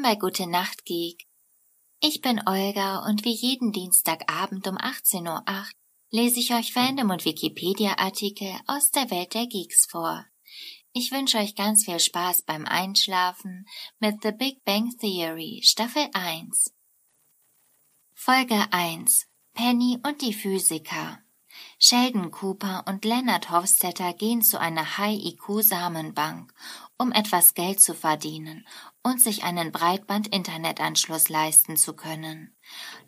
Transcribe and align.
willkommen 0.00 0.14
bei 0.14 0.18
Gute 0.18 0.46
Nacht 0.46 0.84
Geek. 0.86 1.26
Ich 2.00 2.20
bin 2.22 2.40
Olga 2.46 3.04
und 3.06 3.24
wie 3.24 3.34
jeden 3.34 3.72
Dienstagabend 3.72 4.66
um 4.66 4.76
18.08 4.76 5.26
Uhr 5.26 5.66
lese 6.10 6.40
ich 6.40 6.54
euch 6.54 6.72
Fandom 6.72 7.10
und 7.10 7.24
Wikipedia-Artikel 7.24 8.50
aus 8.66 8.90
der 8.90 9.10
Welt 9.10 9.34
der 9.34 9.46
Geeks 9.46 9.86
vor. 9.86 10.24
Ich 10.92 11.12
wünsche 11.12 11.38
euch 11.38 11.54
ganz 11.54 11.84
viel 11.84 12.00
Spaß 12.00 12.42
beim 12.42 12.64
Einschlafen 12.66 13.66
mit 13.98 14.22
The 14.22 14.32
Big 14.32 14.64
Bang 14.64 14.90
Theory 14.98 15.60
Staffel 15.64 16.08
1. 16.14 16.72
Folge 18.14 18.66
1 18.70 19.26
Penny 19.52 19.98
und 20.02 20.22
die 20.22 20.34
Physiker 20.34 21.18
Sheldon 21.78 22.30
Cooper 22.30 22.84
und 22.86 23.04
Leonard 23.04 23.50
Hofstetter 23.50 24.12
gehen 24.14 24.42
zu 24.42 24.60
einer 24.60 24.98
High-IQ-Samenbank, 24.98 26.52
um 27.00 27.12
etwas 27.12 27.54
Geld 27.54 27.80
zu 27.80 27.94
verdienen 27.94 28.66
und 29.02 29.22
sich 29.22 29.42
einen 29.42 29.72
Breitband-Internetanschluss 29.72 31.30
leisten 31.30 31.78
zu 31.78 31.94
können. 31.94 32.54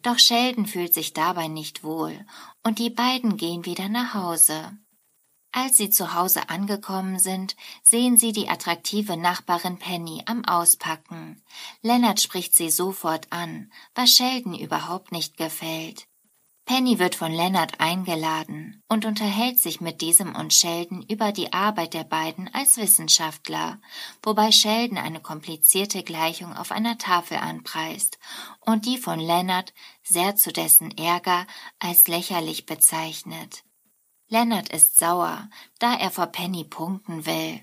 Doch 0.00 0.18
Sheldon 0.18 0.64
fühlt 0.64 0.94
sich 0.94 1.12
dabei 1.12 1.48
nicht 1.48 1.84
wohl 1.84 2.24
und 2.62 2.78
die 2.78 2.88
beiden 2.88 3.36
gehen 3.36 3.66
wieder 3.66 3.90
nach 3.90 4.14
Hause. 4.14 4.78
Als 5.52 5.76
sie 5.76 5.90
zu 5.90 6.14
Hause 6.14 6.48
angekommen 6.48 7.18
sind, 7.18 7.54
sehen 7.82 8.16
sie 8.16 8.32
die 8.32 8.48
attraktive 8.48 9.18
Nachbarin 9.18 9.78
Penny 9.78 10.22
am 10.24 10.42
Auspacken. 10.46 11.42
Leonard 11.82 12.18
spricht 12.18 12.54
sie 12.54 12.70
sofort 12.70 13.26
an, 13.30 13.70
was 13.94 14.12
Sheldon 14.12 14.54
überhaupt 14.54 15.12
nicht 15.12 15.36
gefällt. 15.36 16.06
Penny 16.64 17.00
wird 17.00 17.16
von 17.16 17.32
Leonard 17.32 17.80
eingeladen 17.80 18.82
und 18.88 19.04
unterhält 19.04 19.58
sich 19.58 19.80
mit 19.80 20.00
diesem 20.00 20.36
und 20.36 20.54
Sheldon 20.54 21.02
über 21.02 21.32
die 21.32 21.52
Arbeit 21.52 21.92
der 21.92 22.04
beiden 22.04 22.52
als 22.54 22.76
Wissenschaftler, 22.76 23.80
wobei 24.22 24.52
Sheldon 24.52 24.96
eine 24.96 25.20
komplizierte 25.20 26.04
Gleichung 26.04 26.56
auf 26.56 26.70
einer 26.70 26.98
Tafel 26.98 27.38
anpreist 27.38 28.18
und 28.60 28.86
die 28.86 28.96
von 28.96 29.18
Leonard, 29.18 29.74
sehr 30.04 30.36
zu 30.36 30.52
dessen 30.52 30.96
Ärger, 30.96 31.46
als 31.80 32.06
lächerlich 32.06 32.64
bezeichnet. 32.64 33.64
Leonard 34.28 34.68
ist 34.68 34.98
sauer, 34.98 35.50
da 35.80 35.94
er 35.94 36.10
vor 36.10 36.26
Penny 36.28 36.64
punkten 36.64 37.26
will. 37.26 37.60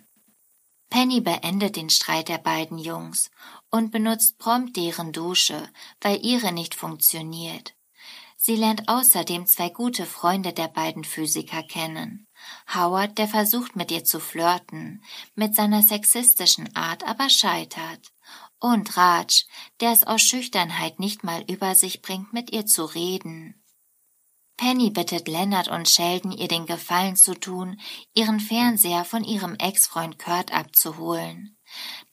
Penny 0.90 1.22
beendet 1.22 1.78
den 1.78 1.90
Streit 1.90 2.28
der 2.28 2.38
beiden 2.38 2.78
Jungs 2.78 3.32
und 3.72 3.92
benutzt 3.92 4.38
prompt 4.40 4.76
deren 4.76 5.14
Dusche, 5.14 5.70
weil 6.02 6.24
ihre 6.24 6.52
nicht 6.52 6.76
funktioniert. 6.76 7.76
Sie 8.42 8.56
lernt 8.56 8.88
außerdem 8.88 9.48
zwei 9.48 9.70
gute 9.70 10.06
Freunde 10.06 10.54
der 10.54 10.70
beiden 10.70 11.04
Physiker 11.04 11.62
kennen. 11.62 12.26
Howard, 12.74 13.18
der 13.18 13.28
versucht 13.28 13.76
mit 13.76 13.92
ihr 13.92 14.06
zu 14.06 14.22
flirten, 14.22 15.04
mit 15.36 15.56
seiner 15.56 15.84
sexistischen 15.84 16.74
Art 16.74 17.06
aber 17.06 17.30
scheitert. 17.30 18.14
Und 18.58 18.96
Raj, 18.96 19.46
der 19.82 19.92
es 19.92 20.08
aus 20.08 20.22
Schüchternheit 20.22 21.00
nicht 21.00 21.22
mal 21.26 21.44
über 21.50 21.76
sich 21.76 22.02
bringt, 22.02 22.32
mit 22.32 22.52
ihr 22.54 22.66
zu 22.66 22.86
reden. 22.86 23.62
Penny 24.56 24.90
bittet 24.90 25.28
Leonard 25.28 25.68
und 25.68 25.90
Sheldon, 25.90 26.32
ihr 26.32 26.48
den 26.48 26.66
Gefallen 26.66 27.18
zu 27.18 27.34
tun, 27.34 27.80
ihren 28.14 28.40
Fernseher 28.40 29.04
von 29.04 29.26
ihrem 29.26 29.56
Ex-Freund 29.56 30.18
Kurt 30.18 30.54
abzuholen. 30.54 31.58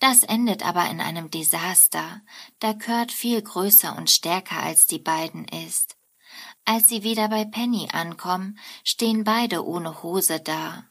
Das 0.01 0.25
endet 0.25 0.67
aber 0.67 0.91
in 0.91 1.01
einem 1.01 1.31
Desaster, 1.31 2.21
da 2.59 2.75
Kurt 2.75 3.13
viel 3.13 3.41
größer 3.41 3.97
und 3.97 4.11
stärker 4.11 4.61
als 4.61 4.87
die 4.87 4.99
beiden 4.99 5.47
ist. 5.47 5.97
Als 6.69 6.88
sie 6.88 7.04
wieder 7.04 7.28
bei 7.28 7.44
Penny 7.44 7.88
ankommen, 7.93 8.59
stehen 8.82 9.22
beide 9.22 9.65
ohne 9.65 10.03
Hose 10.03 10.41
da. 10.41 10.84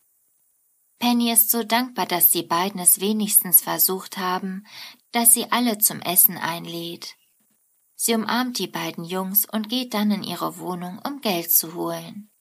Penny 0.99 1.31
ist 1.33 1.51
so 1.51 1.63
dankbar, 1.63 2.05
dass 2.05 2.31
die 2.31 2.43
beiden 2.43 2.79
es 2.79 3.01
wenigstens 3.01 3.61
versucht 3.61 4.17
haben, 4.17 4.65
dass 5.11 5.33
sie 5.33 5.51
alle 5.51 5.77
zum 5.77 5.99
Essen 5.99 6.37
einlädt. 6.37 7.15
Sie 7.95 8.13
umarmt 8.13 8.57
die 8.57 8.67
beiden 8.67 9.03
Jungs 9.03 9.45
und 9.45 9.67
geht 9.67 9.93
dann 9.93 10.11
in 10.11 10.23
ihre 10.23 10.57
Wohnung, 10.59 10.99
um 11.05 11.19
Geld 11.19 11.51
zu 11.51 11.73
holen. 11.73 12.31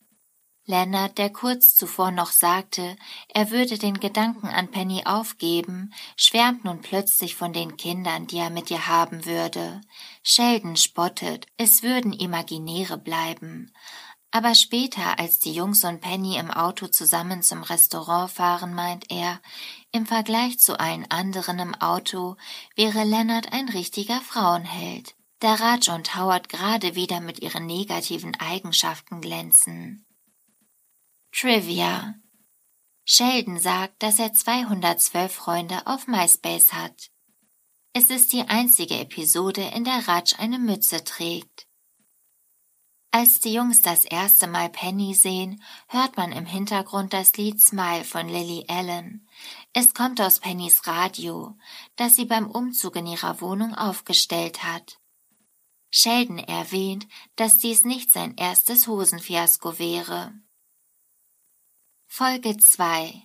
Leonard, 0.67 1.19
der 1.19 1.31
kurz 1.31 1.75
zuvor 1.75 2.11
noch 2.11 2.31
sagte, 2.31 2.97
er 3.29 3.51
würde 3.51 3.77
den 3.77 4.01
Gedanken 4.01 4.49
an 4.49 4.71
Penny 4.71 5.03
aufgeben, 5.05 5.93
schwärmt 6.17 6.65
nun 6.65 6.81
plötzlich 6.81 7.35
von 7.35 7.53
den 7.53 7.77
Kindern, 7.77 8.27
die 8.27 8.39
er 8.39 8.49
mit 8.49 8.71
ihr 8.71 8.87
haben 8.87 9.27
würde. 9.27 9.83
Sheldon 10.23 10.77
spottet, 10.77 11.47
es 11.59 11.83
würden 11.83 12.15
Imaginäre 12.15 12.97
bleiben. 12.97 13.73
Aber 14.31 14.55
später, 14.55 15.19
als 15.19 15.39
die 15.39 15.53
Jungs 15.53 15.85
und 15.85 16.01
Penny 16.01 16.39
im 16.39 16.51
Auto 16.51 16.87
zusammen 16.87 17.43
zum 17.43 17.63
Restaurant 17.63 18.31
fahren, 18.31 18.75
meint 18.75 19.11
er, 19.11 19.41
im 19.93 20.07
Vergleich 20.07 20.59
zu 20.59 20.81
allen 20.81 21.09
anderen 21.11 21.59
im 21.59 21.75
Auto 21.75 22.37
wäre 22.75 23.05
Leonard 23.05 23.53
ein 23.53 23.69
richtiger 23.69 24.21
Frauenheld, 24.23 25.15
da 25.41 25.55
Raj 25.55 25.91
und 25.95 26.17
Howard 26.17 26.49
gerade 26.49 26.95
wieder 26.95 27.21
mit 27.21 27.41
ihren 27.41 27.67
negativen 27.67 28.35
Eigenschaften 28.35 29.21
glänzen. 29.21 30.04
Trivia 31.37 32.15
Sheldon 33.05 33.59
sagt, 33.59 34.05
dass 34.05 34.21
er 34.21 34.33
212 34.33 35.35
Freunde 35.35 35.85
auf 35.85 36.07
MySpace 36.07 36.73
hat. 36.73 37.11
Es 37.93 38.09
ist 38.09 38.33
die 38.33 38.43
einzige 38.43 39.01
Episode, 39.01 39.63
in 39.75 39.83
der 39.83 40.07
Raj 40.07 40.37
eine 40.39 40.61
Mütze 40.61 41.03
trägt. 41.03 41.67
Als 43.11 43.41
die 43.41 43.53
Jungs 43.53 43.83
das 43.83 44.05
erste 44.05 44.47
Mal 44.47 44.69
Penny 44.69 45.13
sehen, 45.15 45.61
hört 45.89 46.17
man 46.17 46.31
im 46.31 46.47
Hintergrund 46.47 47.13
das 47.13 47.37
Lied 47.37 47.61
Smile 47.61 48.05
von 48.05 48.29
Lily 48.29 48.67
Allen. 48.69 49.29
Es 49.73 49.93
kommt 49.93 50.21
aus 50.21 50.39
Pennys 50.39 50.87
Radio, 50.87 51.59
das 51.97 52.15
sie 52.15 52.27
beim 52.27 52.49
Umzug 52.49 52.95
in 52.95 53.09
ihrer 53.09 53.41
Wohnung 53.41 53.75
aufgestellt 53.75 54.63
hat. 54.63 55.01
Sheldon 55.91 56.39
erwähnt, 56.39 57.09
dass 57.35 57.59
dies 57.59 57.83
nicht 57.85 58.13
sein 58.13 58.37
erstes 58.37 58.87
Hosenfiasko 58.87 59.81
wäre. 59.81 60.33
Folge 62.17 62.57
2 62.57 63.25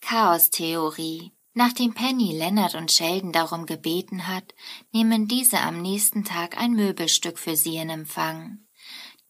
Chaostheorie 0.00 1.32
Nachdem 1.54 1.92
Penny 1.92 2.38
Leonard 2.38 2.76
und 2.76 2.92
Sheldon 2.92 3.32
darum 3.32 3.66
gebeten 3.66 4.28
hat, 4.28 4.54
nehmen 4.92 5.26
diese 5.26 5.58
am 5.58 5.82
nächsten 5.82 6.22
Tag 6.22 6.56
ein 6.56 6.74
Möbelstück 6.74 7.36
für 7.36 7.56
sie 7.56 7.78
in 7.78 7.90
Empfang. 7.90 8.60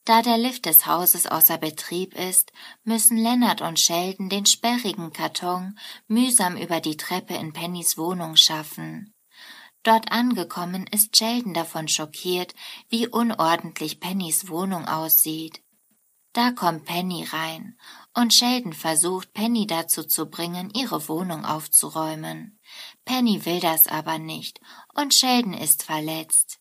Da 0.05 0.21
der 0.21 0.37
Lift 0.37 0.67
des 0.67 0.85
Hauses 0.85 1.27
außer 1.27 1.57
Betrieb 1.57 2.15
ist, 2.17 2.53
müssen 2.85 3.17
Leonard 3.17 3.63
und 3.63 3.81
Sheldon 3.81 4.29
den 4.29 4.45
sperrigen 4.45 5.11
Karton 5.11 5.79
mühsam 6.07 6.59
über 6.59 6.81
die 6.81 6.99
Treppe 6.99 7.33
in 7.33 7.55
Pennys 7.55 7.97
Wohnung 7.97 8.37
schaffen. 8.37 9.15
Dort 9.85 10.13
angekommen 10.13 10.87
ist 10.87 11.17
Sheldon 11.17 11.55
davon 11.55 11.89
schockiert, 11.89 12.55
wie 12.91 13.09
unordentlich 13.09 14.01
Pennys 14.01 14.51
Wohnung 14.51 14.87
aussieht. 14.87 15.63
Da 16.35 16.51
kommt 16.51 16.85
Penny 16.85 17.25
rein 17.25 17.79
und 18.15 18.35
Sheldon 18.35 18.73
versucht, 18.73 19.33
Penny 19.33 19.67
dazu 19.67 20.03
zu 20.03 20.27
bringen, 20.27 20.71
ihre 20.75 21.09
Wohnung 21.09 21.45
aufzuräumen. 21.45 22.59
Penny 23.05 23.45
will 23.45 23.61
das 23.61 23.87
aber 23.87 24.19
nicht 24.19 24.61
und 24.95 25.15
Sheldon 25.15 25.55
ist 25.55 25.83
verletzt. 25.83 26.59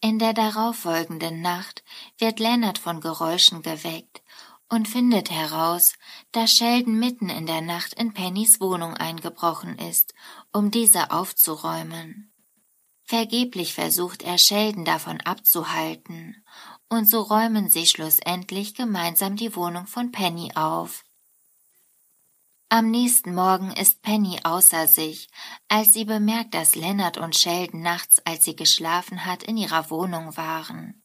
In 0.00 0.18
der 0.18 0.34
darauffolgenden 0.34 1.40
Nacht 1.40 1.82
wird 2.18 2.38
Leonard 2.38 2.78
von 2.78 3.00
Geräuschen 3.00 3.62
geweckt 3.62 4.22
und 4.68 4.88
findet 4.88 5.30
heraus, 5.30 5.94
dass 6.32 6.52
Sheldon 6.52 6.98
mitten 6.98 7.28
in 7.28 7.46
der 7.46 7.60
Nacht 7.60 7.94
in 7.94 8.12
Pennys 8.12 8.60
Wohnung 8.60 8.94
eingebrochen 8.94 9.78
ist, 9.78 10.14
um 10.52 10.70
diese 10.70 11.10
aufzuräumen. 11.10 12.32
Vergeblich 13.04 13.74
versucht 13.74 14.22
er 14.22 14.38
Sheldon 14.38 14.84
davon 14.84 15.20
abzuhalten, 15.20 16.42
und 16.94 17.08
so 17.08 17.20
räumen 17.20 17.68
sie 17.68 17.86
schlussendlich 17.86 18.74
gemeinsam 18.74 19.36
die 19.36 19.54
Wohnung 19.54 19.86
von 19.86 20.12
Penny 20.12 20.52
auf. 20.54 21.04
Am 22.68 22.90
nächsten 22.90 23.34
Morgen 23.34 23.70
ist 23.72 24.02
Penny 24.02 24.40
außer 24.42 24.88
sich, 24.88 25.28
als 25.68 25.92
sie 25.92 26.04
bemerkt, 26.04 26.54
dass 26.54 26.74
Leonard 26.74 27.18
und 27.18 27.36
Sheldon 27.36 27.82
nachts, 27.82 28.20
als 28.24 28.44
sie 28.44 28.56
geschlafen 28.56 29.26
hat, 29.26 29.42
in 29.44 29.56
ihrer 29.56 29.90
Wohnung 29.90 30.36
waren. 30.36 31.02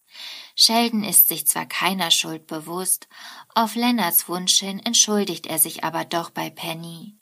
Sheldon 0.56 1.04
ist 1.04 1.28
sich 1.28 1.46
zwar 1.46 1.66
keiner 1.66 2.12
Schuld 2.12 2.48
bewusst, 2.48 3.08
auf 3.54 3.76
Leonards 3.76 4.28
Wunsch 4.28 4.60
hin 4.60 4.80
entschuldigt 4.80 5.46
er 5.46 5.60
sich 5.60 5.84
aber 5.84 6.06
doch 6.06 6.32
bei 6.32 6.50
Penny. 6.50 7.20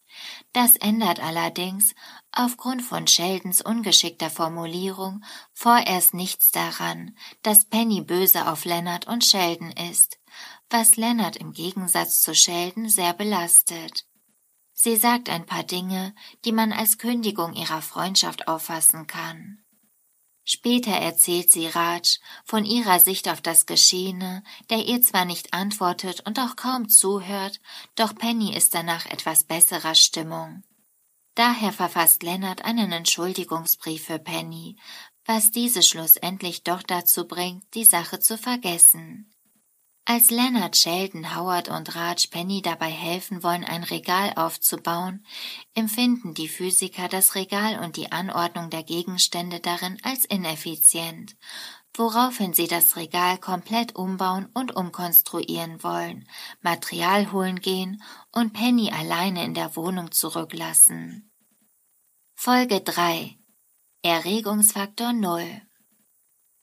Das 0.53 0.75
ändert 0.77 1.19
allerdings, 1.19 1.93
aufgrund 2.37 2.83
von 2.83 3.07
Sheldons 3.07 3.61
ungeschickter 3.61 4.29
Formulierung, 4.29 5.23
vorerst 5.53 6.13
nichts 6.13 6.51
daran, 6.51 7.17
dass 7.41 7.65
Penny 7.65 8.01
böse 8.01 8.47
auf 8.51 8.63
Leonard 8.63 9.07
und 9.07 9.25
Sheldon 9.25 9.71
ist, 9.71 10.19
was 10.69 10.97
Leonard 10.97 11.35
im 11.37 11.51
Gegensatz 11.51 12.21
zu 12.21 12.35
Sheldon 12.35 12.89
sehr 12.89 13.13
belastet. 13.13 14.05
Sie 14.73 14.95
sagt 14.95 15.29
ein 15.29 15.47
paar 15.47 15.63
Dinge, 15.63 16.13
die 16.45 16.51
man 16.51 16.71
als 16.71 16.99
Kündigung 16.99 17.53
ihrer 17.53 17.81
Freundschaft 17.81 18.47
auffassen 18.47 19.07
kann. 19.07 19.63
Später 20.43 20.91
erzählt 20.91 21.51
sie 21.51 21.67
Raj 21.67 22.19
von 22.45 22.63
ihrer 22.63 22.99
Sicht 22.99 23.27
auf 23.27 23.41
das 23.41 23.65
Geschehene, 23.65 24.43
der 24.69 24.85
ihr 24.85 25.01
zwar 25.01 25.25
nicht 25.25 25.53
antwortet 25.53 26.21
und 26.25 26.39
auch 26.39 26.55
kaum 26.55 26.87
zuhört, 26.87 27.59
doch 27.95 28.15
Penny 28.15 28.55
ist 28.55 28.75
danach 28.75 29.07
etwas 29.07 29.43
besserer 29.43 29.95
Stimmung. 29.95 30.63
Daher 31.37 31.71
verfasst 31.71 32.23
Lennart 32.23 32.65
einen 32.65 32.91
Entschuldigungsbrief 32.91 34.05
für 34.05 34.17
Penny, 34.17 34.75
was 35.23 35.51
diese 35.51 35.83
schlussendlich 35.83 36.63
doch 36.63 36.81
dazu 36.81 37.27
bringt, 37.27 37.63
die 37.75 37.85
Sache 37.85 38.19
zu 38.19 38.39
vergessen. 38.39 39.31
Als 40.03 40.31
Leonard, 40.31 40.75
Sheldon, 40.75 41.35
Howard 41.35 41.69
und 41.69 41.95
Raj 41.95 42.29
Penny 42.31 42.63
dabei 42.63 42.89
helfen 42.89 43.43
wollen, 43.43 43.63
ein 43.65 43.83
Regal 43.83 44.33
aufzubauen, 44.35 45.23
empfinden 45.75 46.33
die 46.33 46.47
Physiker 46.47 47.07
das 47.07 47.35
Regal 47.35 47.83
und 47.83 47.97
die 47.97 48.11
Anordnung 48.11 48.71
der 48.71 48.81
Gegenstände 48.81 49.59
darin 49.59 49.99
als 50.01 50.25
ineffizient, 50.25 51.35
woraufhin 51.93 52.53
sie 52.53 52.67
das 52.67 52.95
Regal 52.95 53.37
komplett 53.37 53.95
umbauen 53.95 54.49
und 54.55 54.75
umkonstruieren 54.75 55.83
wollen, 55.83 56.27
Material 56.61 57.31
holen 57.31 57.59
gehen 57.59 58.01
und 58.31 58.53
Penny 58.53 58.91
alleine 58.91 59.43
in 59.43 59.53
der 59.53 59.75
Wohnung 59.75 60.11
zurücklassen. 60.11 61.26
Folge 62.49 62.79
3 62.79 63.37
Erregungsfaktor 64.03 65.11
0 65.11 65.63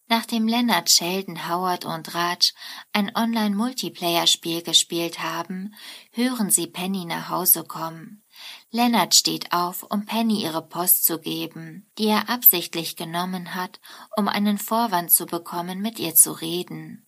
Nachdem 0.06 0.48
Leonard, 0.48 0.88
Sheldon, 0.88 1.46
Howard 1.46 1.84
und 1.84 2.14
Raj 2.14 2.54
ein 2.94 3.14
Online-Multiplayer-Spiel 3.14 4.62
gespielt 4.62 5.22
haben, 5.22 5.74
hören 6.12 6.48
sie 6.48 6.68
Penny 6.68 7.04
nach 7.04 7.28
Hause 7.28 7.64
kommen. 7.64 8.24
Leonard 8.70 9.14
steht 9.14 9.52
auf, 9.52 9.82
um 9.82 10.06
Penny 10.06 10.42
ihre 10.42 10.66
Post 10.66 11.04
zu 11.04 11.20
geben, 11.20 11.86
die 11.98 12.06
er 12.06 12.30
absichtlich 12.30 12.96
genommen 12.96 13.54
hat, 13.54 13.78
um 14.16 14.26
einen 14.26 14.56
Vorwand 14.56 15.10
zu 15.10 15.26
bekommen, 15.26 15.82
mit 15.82 15.98
ihr 15.98 16.14
zu 16.14 16.32
reden. 16.32 17.04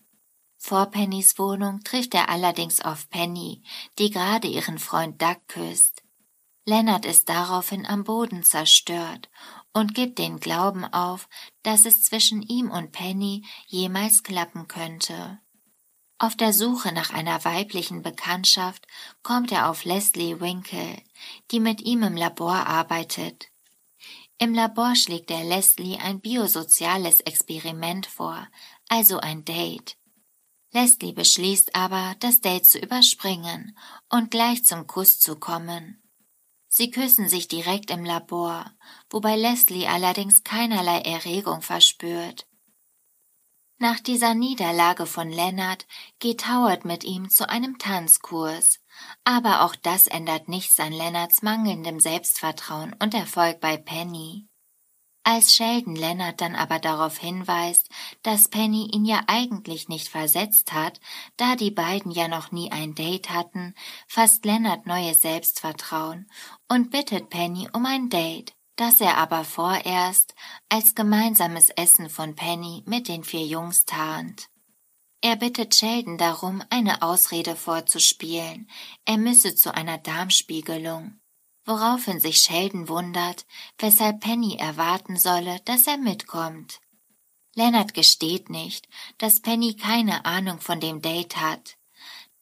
Vor 0.59 0.85
Pennys 0.85 1.39
Wohnung 1.39 1.79
trifft 1.83 2.13
er 2.13 2.29
allerdings 2.29 2.81
auf 2.81 3.09
Penny, 3.09 3.63
die 3.97 4.11
gerade 4.11 4.47
ihren 4.47 4.77
Freund 4.77 5.19
Doug 5.19 5.37
küsst. 5.47 6.03
Leonard 6.69 7.05
ist 7.05 7.29
daraufhin 7.29 7.85
am 7.85 8.03
Boden 8.03 8.43
zerstört 8.43 9.29
und 9.71 9.93
gibt 9.93 10.19
den 10.19 10.37
Glauben 10.37 10.83
auf, 10.83 11.29
dass 11.63 11.85
es 11.85 12.03
zwischen 12.03 12.41
ihm 12.41 12.71
und 12.71 12.91
Penny 12.91 13.45
jemals 13.67 14.21
klappen 14.21 14.67
könnte. 14.67 15.39
Auf 16.17 16.35
der 16.35 16.51
Suche 16.51 16.91
nach 16.91 17.13
einer 17.13 17.45
weiblichen 17.45 18.01
Bekanntschaft 18.01 18.85
kommt 19.23 19.53
er 19.53 19.69
auf 19.69 19.85
Leslie 19.85 20.41
Winkle, 20.41 21.01
die 21.51 21.61
mit 21.61 21.81
ihm 21.83 22.03
im 22.03 22.17
Labor 22.17 22.67
arbeitet. 22.67 23.47
Im 24.37 24.53
Labor 24.53 24.93
schlägt 24.97 25.31
er 25.31 25.45
Leslie 25.45 25.97
ein 25.99 26.19
biosoziales 26.19 27.21
Experiment 27.21 28.07
vor, 28.07 28.45
also 28.89 29.19
ein 29.19 29.45
Date. 29.45 29.95
Leslie 30.73 31.13
beschließt 31.13 31.77
aber, 31.77 32.15
das 32.19 32.41
Date 32.41 32.65
zu 32.65 32.77
überspringen 32.77 33.77
und 34.09 34.31
gleich 34.31 34.65
zum 34.65 34.85
Kuss 34.85 35.21
zu 35.21 35.37
kommen. 35.39 36.03
Sie 36.67 36.91
küssen 36.91 37.29
sich 37.29 37.47
direkt 37.47 37.91
im 37.91 38.03
Labor, 38.03 38.71
wobei 39.09 39.35
Leslie 39.35 39.87
allerdings 39.87 40.43
keinerlei 40.43 40.99
Erregung 40.99 41.61
verspürt. 41.61 42.47
Nach 43.79 43.99
dieser 43.99 44.33
Niederlage 44.33 45.05
von 45.05 45.29
Leonard 45.29 45.85
geht 46.19 46.47
Howard 46.47 46.83
mit 46.83 47.03
ihm 47.03 47.29
zu 47.29 47.47
einem 47.47 47.77
Tanzkurs, 47.77 48.79
aber 49.23 49.61
auch 49.61 49.75
das 49.75 50.07
ändert 50.07 50.47
nichts 50.47 50.79
an 50.79 50.91
Leonards 50.91 51.43
mangelndem 51.43 51.99
Selbstvertrauen 51.99 52.95
und 52.99 53.13
Erfolg 53.13 53.59
bei 53.59 53.77
Penny. 53.77 54.46
Als 55.29 55.53
Sheldon 55.53 55.97
Leonard 55.97 56.39
dann 56.39 56.55
aber 56.55 56.79
darauf 56.79 57.17
hinweist, 57.17 57.89
dass 58.23 58.47
Penny 58.47 58.89
ihn 58.93 59.03
ja 59.03 59.23
eigentlich 59.27 59.89
nicht 59.89 60.07
versetzt 60.07 60.71
hat, 60.71 61.01
da 61.35 61.57
die 61.57 61.69
beiden 61.69 62.13
ja 62.13 62.29
noch 62.29 62.53
nie 62.53 62.71
ein 62.71 62.95
Date 62.95 63.29
hatten, 63.29 63.75
fasst 64.07 64.45
Leonard 64.45 64.87
neues 64.87 65.21
Selbstvertrauen 65.21 66.29
und 66.69 66.91
bittet 66.91 67.29
Penny 67.29 67.67
um 67.73 67.85
ein 67.85 68.07
Date, 68.07 68.53
das 68.77 69.01
er 69.01 69.17
aber 69.17 69.43
vorerst 69.43 70.33
als 70.69 70.95
gemeinsames 70.95 71.71
Essen 71.71 72.09
von 72.09 72.35
Penny 72.35 72.83
mit 72.85 73.09
den 73.09 73.25
vier 73.25 73.45
Jungs 73.45 73.83
tarnt. 73.83 74.47
Er 75.19 75.35
bittet 75.35 75.75
Sheldon 75.75 76.17
darum, 76.17 76.63
eine 76.69 77.01
Ausrede 77.01 77.57
vorzuspielen, 77.57 78.69
er 79.03 79.17
müsse 79.17 79.55
zu 79.55 79.75
einer 79.75 79.97
Darmspiegelung 79.97 81.19
woraufhin 81.67 82.19
sich 82.19 82.39
Sheldon 82.39 82.89
wundert, 82.89 83.45
weshalb 83.77 84.21
Penny 84.21 84.55
erwarten 84.55 85.17
solle, 85.17 85.59
dass 85.65 85.85
er 85.85 85.97
mitkommt. 85.97 86.79
Leonard 87.53 87.93
gesteht 87.93 88.49
nicht, 88.49 88.87
dass 89.17 89.41
Penny 89.41 89.75
keine 89.75 90.25
Ahnung 90.25 90.59
von 90.59 90.79
dem 90.79 91.01
Date 91.01 91.37
hat. 91.37 91.77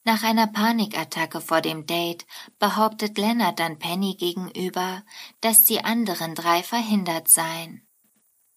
Nach 0.03 0.21
einer 0.23 0.45
Panikattacke 0.45 1.41
vor 1.41 1.61
dem 1.61 1.87
Date 1.87 2.27
behauptet 2.59 3.17
Leonard 3.17 3.59
dann 3.59 3.79
Penny 3.79 4.15
gegenüber, 4.15 5.03
dass 5.41 5.63
die 5.63 5.83
anderen 5.83 6.35
drei 6.35 6.61
verhindert 6.61 7.27
seien. 7.27 7.87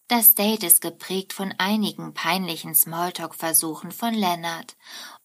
Das 0.09 0.35
Date 0.35 0.64
ist 0.64 0.81
geprägt 0.81 1.32
von 1.32 1.55
einigen 1.59 2.12
peinlichen 2.12 2.75
Smalltalk-Versuchen 2.75 3.93
von 3.93 4.14
Leonard 4.14 4.76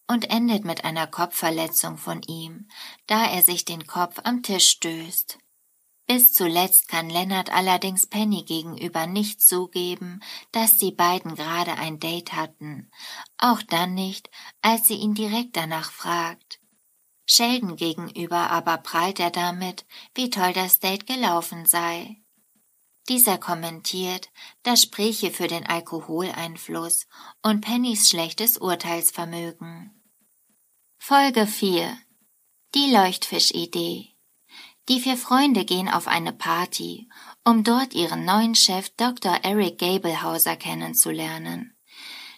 und 0.08 0.30
endet 0.30 0.66
mit 0.66 0.86
einer 0.86 1.08
Kopfverletzung 1.08 1.98
von 1.98 2.22
ihm, 2.24 2.68
da 3.08 3.26
er 3.26 3.42
sich 3.42 3.66
den 3.66 3.88
Kopf 3.88 4.20
am 4.24 4.44
Tisch 4.44 4.70
stößt. 4.70 5.38
Bis 6.06 6.34
zuletzt 6.34 6.90
kann 6.90 7.10
Lennart 7.10 7.52
allerdings 7.52 8.08
Penny 8.08 8.44
gegenüber 8.44 9.08
nicht 9.08 9.42
zugeben, 9.42 10.20
dass 10.52 10.78
die 10.78 10.92
beiden 10.92 11.36
gerade 11.36 11.74
ein 11.74 12.00
Date 12.00 12.34
hatten, 12.34 12.92
auch 13.38 13.62
dann 13.62 13.94
nicht, 13.94 14.30
als 14.62 14.88
sie 14.88 14.96
ihn 14.96 15.14
direkt 15.14 15.56
danach 15.56 15.92
fragt. 15.92 16.60
Sheldon 17.26 17.78
gegenüber 17.78 18.50
aber 18.50 18.78
prahlt 18.78 19.20
er 19.20 19.32
damit, 19.32 19.86
wie 20.14 20.30
toll 20.30 20.52
das 20.52 20.80
Date 20.80 21.08
gelaufen 21.08 21.66
sei. 21.66 22.23
Dieser 23.10 23.38
kommentiert, 23.38 24.30
das 24.64 24.82
spräche 24.82 25.32
für 25.32 25.48
den 25.48 25.66
Alkoholeinfluss 25.66 27.06
und 27.42 27.60
Pennys 27.60 28.10
schlechtes 28.10 28.58
Urteilsvermögen. 28.58 29.92
Folge 30.98 31.46
4 31.46 31.98
Die 32.74 32.94
Leuchtfischidee 32.94 34.16
Die 34.88 35.02
vier 35.02 35.18
Freunde 35.18 35.66
gehen 35.66 35.90
auf 35.90 36.08
eine 36.08 36.32
Party, 36.32 37.10
um 37.44 37.66
dort 37.66 37.94
ihren 37.94 38.24
neuen 38.24 38.56
Chef 38.56 38.90
Dr. 38.96 39.38
Eric 39.44 39.80
Gablehauser 39.80 40.56
kennenzulernen. 40.56 41.73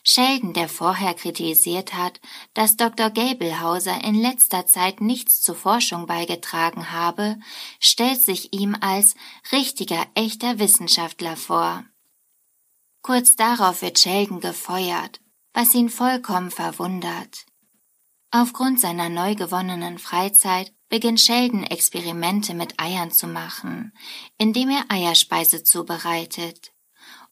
Sheldon, 0.08 0.54
der 0.54 0.70
vorher 0.70 1.16
kritisiert 1.16 1.96
hat, 1.96 2.22
dass 2.54 2.78
Dr. 2.78 3.10
Gablehauser 3.10 4.04
in 4.04 4.14
letzter 4.14 4.68
Zeit 4.68 5.02
nichts 5.02 5.42
zur 5.42 5.56
Forschung 5.56 6.06
beigetragen 6.06 6.92
habe, 6.92 7.38
stellt 7.80 8.22
sich 8.22 8.54
ihm 8.54 8.78
als 8.80 9.16
richtiger, 9.52 10.06
echter 10.14 10.60
Wissenschaftler 10.60 11.36
vor. 11.36 11.84
Kurz 13.02 13.36
darauf 13.36 13.82
wird 13.82 13.98
Sheldon 13.98 14.42
gefeuert, 14.42 15.22
was 15.54 15.74
ihn 15.74 15.90
vollkommen 15.90 16.52
verwundert. 16.52 17.48
Aufgrund 18.30 18.80
seiner 18.80 19.10
neu 19.10 19.34
gewonnenen 19.34 19.98
Freizeit 19.98 20.72
beginnt 20.88 21.20
Sheldon 21.20 21.64
Experimente 21.64 22.54
mit 22.54 22.80
Eiern 22.80 23.12
zu 23.12 23.26
machen, 23.26 23.92
indem 24.38 24.70
er 24.70 24.86
Eierspeise 24.90 25.64
zubereitet. 25.64 26.75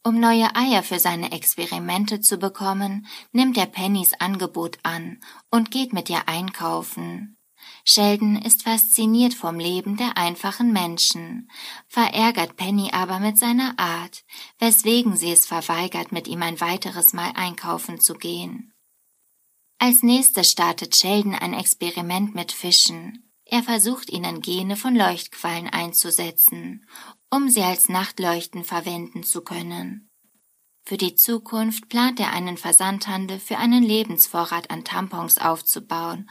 Um 0.06 0.20
neue 0.20 0.54
Eier 0.54 0.84
für 0.84 1.00
seine 1.00 1.32
Experimente 1.32 2.20
zu 2.20 2.38
bekommen, 2.38 3.08
nimmt 3.32 3.58
er 3.58 3.68
Pennys 3.68 4.14
Angebot 4.20 4.78
an 4.84 5.22
und 5.50 5.72
geht 5.72 5.94
mit 5.94 6.10
ihr 6.10 6.28
einkaufen. 6.28 7.38
Sheldon 7.86 8.36
ist 8.36 8.64
fasziniert 8.64 9.34
vom 9.34 9.60
Leben 9.60 9.96
der 9.96 10.18
einfachen 10.18 10.74
Menschen, 10.74 11.50
verärgert 11.88 12.58
Penny 12.58 12.92
aber 12.92 13.20
mit 13.20 13.38
seiner 13.38 13.80
Art, 13.80 14.26
weswegen 14.60 15.16
sie 15.16 15.32
es 15.32 15.46
verweigert, 15.46 16.12
mit 16.12 16.28
ihm 16.28 16.42
ein 16.44 16.60
weiteres 16.60 17.14
Mal 17.14 17.32
einkaufen 17.36 18.02
zu 18.02 18.16
gehen. 18.16 18.74
Als 19.80 20.04
nächstes 20.04 20.52
startet 20.52 20.98
Sheldon 20.98 21.34
ein 21.36 21.54
Experiment 21.54 22.36
mit 22.36 22.52
Fischen. 22.52 23.32
Er 23.46 23.64
versucht 23.64 24.10
ihnen 24.10 24.42
Gene 24.42 24.76
von 24.76 24.96
Leuchtquallen 24.96 25.68
einzusetzen 25.68 26.86
um 27.34 27.50
sie 27.50 27.64
als 27.64 27.90
Nachtleuchten 27.90 28.64
verwenden 28.64 29.24
zu 29.24 29.42
können. 29.42 30.08
Für 30.86 30.98
die 30.98 31.16
Zukunft 31.16 31.90
plant 31.90 32.20
er 32.20 32.32
einen 32.32 32.58
Versandhandel 32.58 33.40
für 33.40 33.58
einen 33.58 33.82
Lebensvorrat 33.82 34.70
an 34.70 34.84
Tampons 34.86 35.40
aufzubauen 35.40 36.30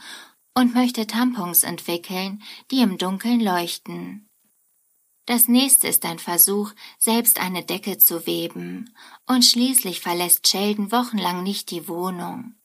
und 0.53 0.73
möchte 0.73 1.05
Tampons 1.05 1.63
entwickeln, 1.63 2.41
die 2.71 2.79
im 2.79 2.97
Dunkeln 2.97 3.41
leuchten. 3.41 4.29
Das 5.25 5.49
nächste 5.49 5.89
ist 5.89 6.05
ein 6.05 6.19
Versuch, 6.19 6.71
selbst 6.99 7.41
eine 7.41 7.65
Decke 7.65 7.97
zu 7.97 8.25
weben, 8.25 8.95
und 9.25 9.43
schließlich 9.43 9.99
verlässt 9.99 10.47
Sheldon 10.47 10.93
wochenlang 10.93 11.43
nicht 11.43 11.69
die 11.71 11.89
Wohnung. 11.89 12.55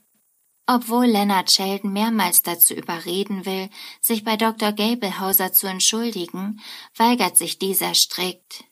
Obwohl 0.70 1.06
Leonard 1.06 1.50
Sheldon 1.50 1.94
mehrmals 1.94 2.42
dazu 2.42 2.74
überreden 2.74 3.46
will, 3.46 3.70
sich 4.02 4.22
bei 4.22 4.36
Dr. 4.36 4.72
Gablehauser 4.72 5.50
zu 5.50 5.66
entschuldigen, 5.66 6.60
weigert 6.94 7.38
sich 7.38 7.58
dieser 7.58 7.94
strikt. 7.94 8.64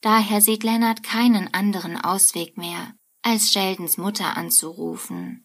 Daher 0.00 0.40
sieht 0.40 0.64
Leonard 0.64 1.02
keinen 1.02 1.52
anderen 1.52 2.00
Ausweg 2.00 2.56
mehr, 2.56 2.94
als 3.20 3.52
Sheldons 3.52 3.98
Mutter 3.98 4.34
anzurufen. 4.38 5.44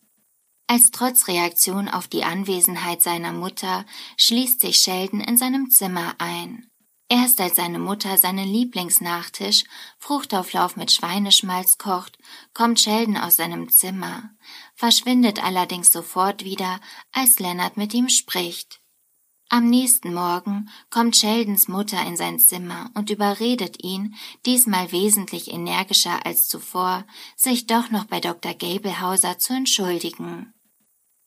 Als 0.66 0.92
Trotzreaktion 0.92 1.90
auf 1.90 2.08
die 2.08 2.24
Anwesenheit 2.24 3.02
seiner 3.02 3.34
Mutter 3.34 3.86
schließt 4.16 4.62
sich 4.62 4.78
Sheldon 4.78 5.20
in 5.20 5.36
seinem 5.38 5.70
Zimmer 5.70 6.16
ein. 6.20 6.72
Erst 7.10 7.40
als 7.40 7.56
seine 7.56 7.80
Mutter 7.80 8.18
seinen 8.18 8.48
Lieblingsnachtisch, 8.48 9.64
Fruchtauflauf 9.98 10.76
mit 10.76 10.92
Schweineschmalz 10.92 11.78
kocht, 11.78 12.18
kommt 12.54 12.82
Sheldon 12.82 13.16
aus 13.16 13.38
seinem 13.38 13.70
Zimmer, 13.70 14.32
verschwindet 14.76 15.42
allerdings 15.42 15.92
sofort 15.92 16.44
wieder, 16.44 16.82
als 17.14 17.40
Leonard 17.40 17.78
mit 17.78 17.94
ihm 17.94 18.10
spricht. 18.10 18.82
Am 19.50 19.70
nächsten 19.70 20.14
Morgen 20.14 20.70
kommt 20.90 21.16
Sheldons 21.16 21.70
Mutter 21.70 22.06
in 22.06 22.18
sein 22.18 22.38
Zimmer 22.38 22.92
und 22.94 23.10
überredet 23.10 23.82
ihn, 23.82 24.16
diesmal 24.46 24.92
wesentlich 24.92 25.50
energischer 25.54 26.26
als 26.26 26.50
zuvor, 26.50 27.06
sich 27.38 27.66
doch 27.68 27.90
noch 27.90 28.04
bei 28.06 28.20
Dr. 28.20 28.54
Gablehauser 28.54 29.40
zu 29.40 29.54
entschuldigen. 29.54 30.54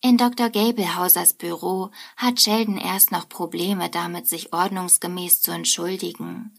In 0.02 0.16
Dr. 0.16 0.48
Gablehausers 0.48 1.34
Büro 1.34 1.90
hat 2.16 2.40
Sheldon 2.40 2.78
erst 2.78 3.12
noch 3.12 3.28
Probleme 3.28 3.90
damit, 3.90 4.26
sich 4.26 4.52
ordnungsgemäß 4.52 5.42
zu 5.42 5.50
entschuldigen. 5.50 6.58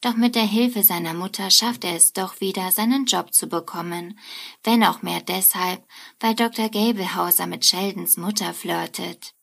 Doch 0.00 0.14
mit 0.14 0.36
der 0.36 0.46
Hilfe 0.46 0.84
seiner 0.84 1.12
Mutter 1.12 1.50
schafft 1.50 1.82
er 1.82 1.96
es 1.96 2.12
doch 2.12 2.40
wieder, 2.40 2.70
seinen 2.70 3.06
Job 3.06 3.34
zu 3.34 3.48
bekommen, 3.48 4.18
wenn 4.62 4.84
auch 4.84 5.02
mehr 5.02 5.20
deshalb, 5.20 5.84
weil 6.20 6.36
Dr. 6.36 6.68
Gablehauser 6.68 7.48
mit 7.48 7.64
Sheldons 7.64 8.16
Mutter 8.18 8.54
flirtet. 8.54 9.34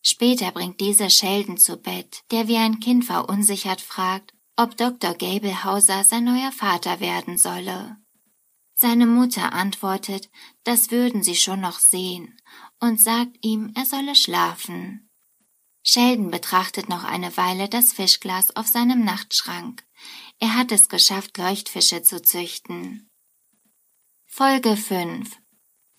Später 0.00 0.52
bringt 0.52 0.80
diese 0.80 1.10
Sheldon 1.10 1.58
zu 1.58 1.78
Bett, 1.78 2.22
der 2.30 2.46
wie 2.46 2.58
ein 2.58 2.78
Kind 2.78 3.04
verunsichert 3.04 3.80
fragt, 3.80 4.34
ob 4.56 4.76
Dr. 4.76 5.14
Gablehauser 5.14 6.04
sein 6.04 6.24
neuer 6.24 6.52
Vater 6.52 7.00
werden 7.00 7.38
solle. 7.38 7.96
Seine 8.82 9.06
Mutter 9.06 9.52
antwortet, 9.52 10.28
das 10.64 10.90
würden 10.90 11.22
sie 11.22 11.36
schon 11.36 11.60
noch 11.60 11.78
sehen, 11.78 12.36
und 12.80 13.00
sagt 13.00 13.36
ihm, 13.40 13.70
er 13.76 13.86
solle 13.86 14.16
schlafen. 14.16 15.08
Sheldon 15.84 16.32
betrachtet 16.32 16.88
noch 16.88 17.04
eine 17.04 17.36
Weile 17.36 17.68
das 17.68 17.92
Fischglas 17.92 18.56
auf 18.56 18.66
seinem 18.66 19.04
Nachtschrank. 19.04 19.84
Er 20.40 20.56
hat 20.56 20.72
es 20.72 20.88
geschafft, 20.88 21.38
Leuchtfische 21.38 22.02
zu 22.02 22.20
züchten. 22.20 23.08
Folge 24.26 24.76
5 24.76 25.30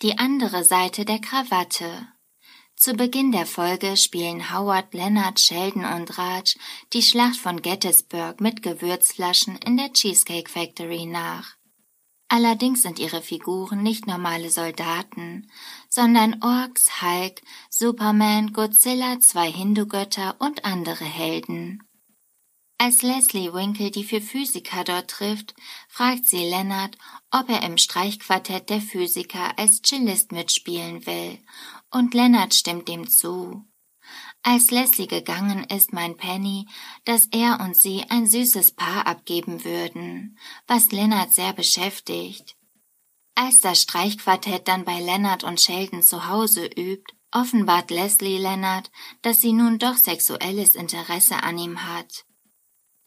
Die 0.02 0.18
andere 0.18 0.66
Seite 0.66 1.06
der 1.06 1.22
Krawatte 1.22 2.10
zu 2.76 2.96
Beginn 2.96 3.32
der 3.32 3.46
Folge 3.46 3.96
spielen 3.96 4.54
Howard, 4.54 4.94
Leonard, 4.94 5.40
Sheldon 5.40 5.86
und 5.86 6.18
Raj 6.18 6.58
die 6.92 7.02
Schlacht 7.02 7.38
von 7.38 7.62
Gettysburg 7.62 8.42
mit 8.42 8.62
Gewürzflaschen 8.62 9.56
in 9.60 9.78
der 9.78 9.94
Cheesecake 9.94 10.50
Factory 10.50 11.06
nach. 11.06 11.56
Allerdings 12.28 12.82
sind 12.82 13.00
ihre 13.00 13.22
Figuren 13.22 13.84
nicht 13.84 14.08
normale 14.08 14.50
Soldaten, 14.50 15.52
sondern 15.88 16.42
Orks, 16.42 17.02
Hulk, 17.02 17.42
Superman, 17.70 18.54
Godzilla, 18.54 19.20
zwei 19.20 19.52
Hindugötter 19.52 20.36
und 20.40 20.66
andere 20.66 21.06
Helden. 21.06 21.84
Als 22.80 23.02
Leslie 23.02 23.54
Winkle 23.54 23.92
die 23.92 24.04
vier 24.04 24.22
Physiker 24.22 24.84
dort 24.84 25.10
trifft, 25.10 25.54
fragt 25.88 26.26
sie 26.26 26.50
Leonard, 26.50 26.98
ob 27.32 27.50
er 27.50 27.64
im 27.64 27.78
Streichquartett 27.78 28.70
der 28.70 28.82
Physiker 28.82 29.58
als 29.58 29.82
Cellist 29.82 30.32
mitspielen 30.32 31.06
will, 31.06 31.40
und 31.92 32.14
Leonard 32.14 32.54
stimmt 32.54 32.90
dem 32.90 33.10
zu. 33.10 33.64
Als 34.46 34.72
Leslie 34.72 35.08
gegangen 35.08 35.64
ist, 35.64 35.94
meint 35.94 36.18
Penny, 36.18 36.68
dass 37.06 37.28
er 37.28 37.62
und 37.62 37.78
sie 37.78 38.04
ein 38.10 38.28
süßes 38.28 38.74
Paar 38.74 39.08
abgeben 39.08 39.64
würden, 39.64 40.38
was 40.68 40.92
Leonard 40.92 41.34
sehr 41.34 41.54
beschäftigt. 41.54 42.58
Als 43.36 43.62
das 43.62 43.82
Streichquartett 43.82 44.68
dann 44.68 44.84
bei 44.84 45.00
Leonard 45.00 45.46
und 45.46 45.62
Sheldon 45.62 46.04
zu 46.04 46.28
Hause 46.28 46.66
übt, 46.66 47.14
offenbart 47.32 47.90
Leslie 47.90 48.38
Leonard, 48.38 48.92
dass 49.22 49.40
sie 49.40 49.54
nun 49.54 49.80
doch 49.80 49.96
sexuelles 49.96 50.76
Interesse 50.76 51.42
an 51.42 51.58
ihm 51.58 51.84
hat. 51.84 52.26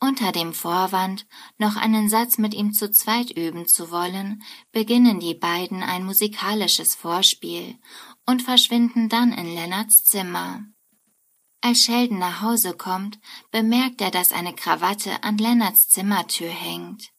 Unter 0.00 0.32
dem 0.32 0.54
Vorwand, 0.54 1.26
noch 1.58 1.76
einen 1.76 2.08
Satz 2.08 2.38
mit 2.38 2.54
ihm 2.54 2.72
zu 2.72 2.90
zweit 2.90 3.30
üben 3.30 3.66
zu 3.66 3.90
wollen, 3.90 4.42
beginnen 4.72 5.20
die 5.20 5.34
beiden 5.34 5.82
ein 5.82 6.04
musikalisches 6.04 6.94
Vorspiel 6.94 7.78
und 8.24 8.42
verschwinden 8.42 9.10
dann 9.10 9.32
in 9.32 9.54
Lennarts 9.54 10.04
Zimmer. 10.04 10.64
Als 11.66 11.82
Sheldon 11.82 12.20
nach 12.20 12.42
Hause 12.42 12.74
kommt, 12.74 13.18
bemerkt 13.50 14.00
er, 14.00 14.12
dass 14.12 14.30
eine 14.30 14.54
Krawatte 14.54 15.24
an 15.24 15.36
Lennarts 15.36 15.88
Zimmertür 15.88 16.48
hängt. 16.48 17.10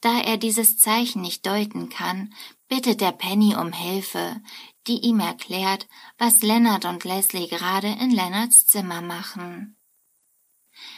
Da 0.00 0.20
er 0.20 0.38
dieses 0.38 0.78
Zeichen 0.78 1.20
nicht 1.20 1.44
deuten 1.44 1.90
kann, 1.90 2.32
bittet 2.66 3.02
er 3.02 3.12
Penny 3.12 3.54
um 3.54 3.74
Hilfe, 3.74 4.40
die 4.86 5.00
ihm 5.00 5.20
erklärt, 5.20 5.86
was 6.16 6.40
Lennart 6.40 6.86
und 6.86 7.04
Leslie 7.04 7.46
gerade 7.46 7.88
in 7.88 8.10
Lennarts 8.10 8.66
Zimmer 8.66 9.02
machen. 9.02 9.76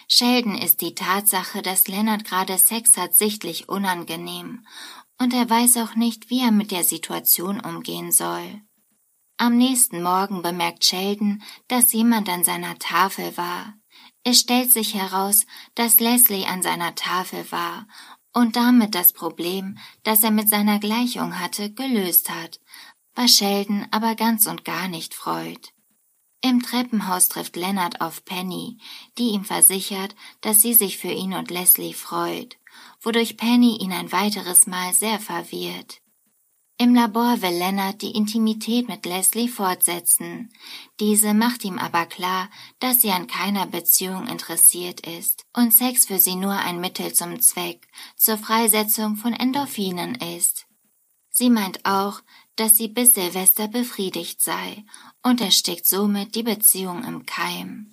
Sheldon 0.06 0.54
ist 0.54 0.80
die 0.80 0.94
Tatsache, 0.94 1.62
dass 1.62 1.88
Lennart 1.88 2.24
gerade 2.24 2.56
Sex 2.56 2.96
hat, 2.96 3.16
sichtlich 3.16 3.68
unangenehm, 3.68 4.64
und 5.18 5.34
er 5.34 5.50
weiß 5.50 5.78
auch 5.78 5.96
nicht, 5.96 6.30
wie 6.30 6.40
er 6.40 6.52
mit 6.52 6.70
der 6.70 6.84
Situation 6.84 7.58
umgehen 7.58 8.12
soll. 8.12 8.62
Am 9.38 9.58
nächsten 9.58 10.02
Morgen 10.02 10.40
bemerkt 10.40 10.84
Sheldon, 10.84 11.42
dass 11.68 11.92
jemand 11.92 12.28
an 12.30 12.42
seiner 12.42 12.78
Tafel 12.78 13.36
war. 13.36 13.74
Es 14.24 14.40
stellt 14.40 14.72
sich 14.72 14.94
heraus, 14.94 15.44
dass 15.74 16.00
Leslie 16.00 16.46
an 16.46 16.62
seiner 16.62 16.94
Tafel 16.94 17.50
war 17.52 17.86
und 18.32 18.56
damit 18.56 18.94
das 18.94 19.12
Problem, 19.12 19.76
das 20.04 20.24
er 20.24 20.30
mit 20.30 20.48
seiner 20.48 20.78
Gleichung 20.78 21.38
hatte, 21.38 21.70
gelöst 21.70 22.30
hat, 22.30 22.60
was 23.14 23.32
Sheldon 23.32 23.86
aber 23.90 24.14
ganz 24.14 24.46
und 24.46 24.64
gar 24.64 24.88
nicht 24.88 25.12
freut. 25.12 25.72
Im 26.40 26.62
Treppenhaus 26.62 27.28
trifft 27.28 27.56
Leonard 27.56 28.00
auf 28.00 28.24
Penny, 28.24 28.78
die 29.18 29.30
ihm 29.30 29.44
versichert, 29.44 30.14
dass 30.40 30.62
sie 30.62 30.72
sich 30.72 30.96
für 30.96 31.12
ihn 31.12 31.34
und 31.34 31.50
Leslie 31.50 31.92
freut, 31.92 32.56
wodurch 33.02 33.36
Penny 33.36 33.76
ihn 33.82 33.92
ein 33.92 34.12
weiteres 34.12 34.66
Mal 34.66 34.94
sehr 34.94 35.20
verwirrt. 35.20 36.00
Im 36.78 36.94
Labor 36.94 37.40
will 37.40 37.56
Leonard 37.56 38.02
die 38.02 38.10
Intimität 38.10 38.86
mit 38.86 39.06
Leslie 39.06 39.48
fortsetzen. 39.48 40.52
Diese 41.00 41.32
macht 41.32 41.64
ihm 41.64 41.78
aber 41.78 42.04
klar, 42.04 42.50
dass 42.80 43.00
sie 43.00 43.12
an 43.12 43.26
keiner 43.26 43.66
Beziehung 43.66 44.26
interessiert 44.26 45.00
ist 45.06 45.46
und 45.54 45.72
Sex 45.72 46.04
für 46.04 46.18
sie 46.18 46.36
nur 46.36 46.52
ein 46.52 46.78
Mittel 46.78 47.14
zum 47.14 47.40
Zweck, 47.40 47.88
zur 48.16 48.36
Freisetzung 48.36 49.16
von 49.16 49.32
Endorphinen 49.32 50.16
ist. 50.16 50.66
Sie 51.30 51.48
meint 51.48 51.86
auch, 51.86 52.20
dass 52.56 52.76
sie 52.76 52.88
bis 52.88 53.14
Silvester 53.14 53.68
befriedigt 53.68 54.42
sei 54.42 54.84
und 55.22 55.40
erstickt 55.40 55.86
somit 55.86 56.34
die 56.34 56.42
Beziehung 56.42 57.04
im 57.04 57.24
Keim. 57.24 57.92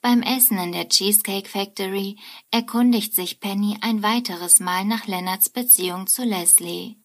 Beim 0.00 0.22
Essen 0.22 0.58
in 0.58 0.72
der 0.72 0.88
Cheesecake 0.88 1.48
Factory 1.48 2.18
erkundigt 2.50 3.14
sich 3.14 3.38
Penny 3.38 3.78
ein 3.80 4.02
weiteres 4.02 4.58
Mal 4.58 4.84
nach 4.84 5.06
Leonards 5.06 5.50
Beziehung 5.50 6.08
zu 6.08 6.24
Leslie. 6.24 6.96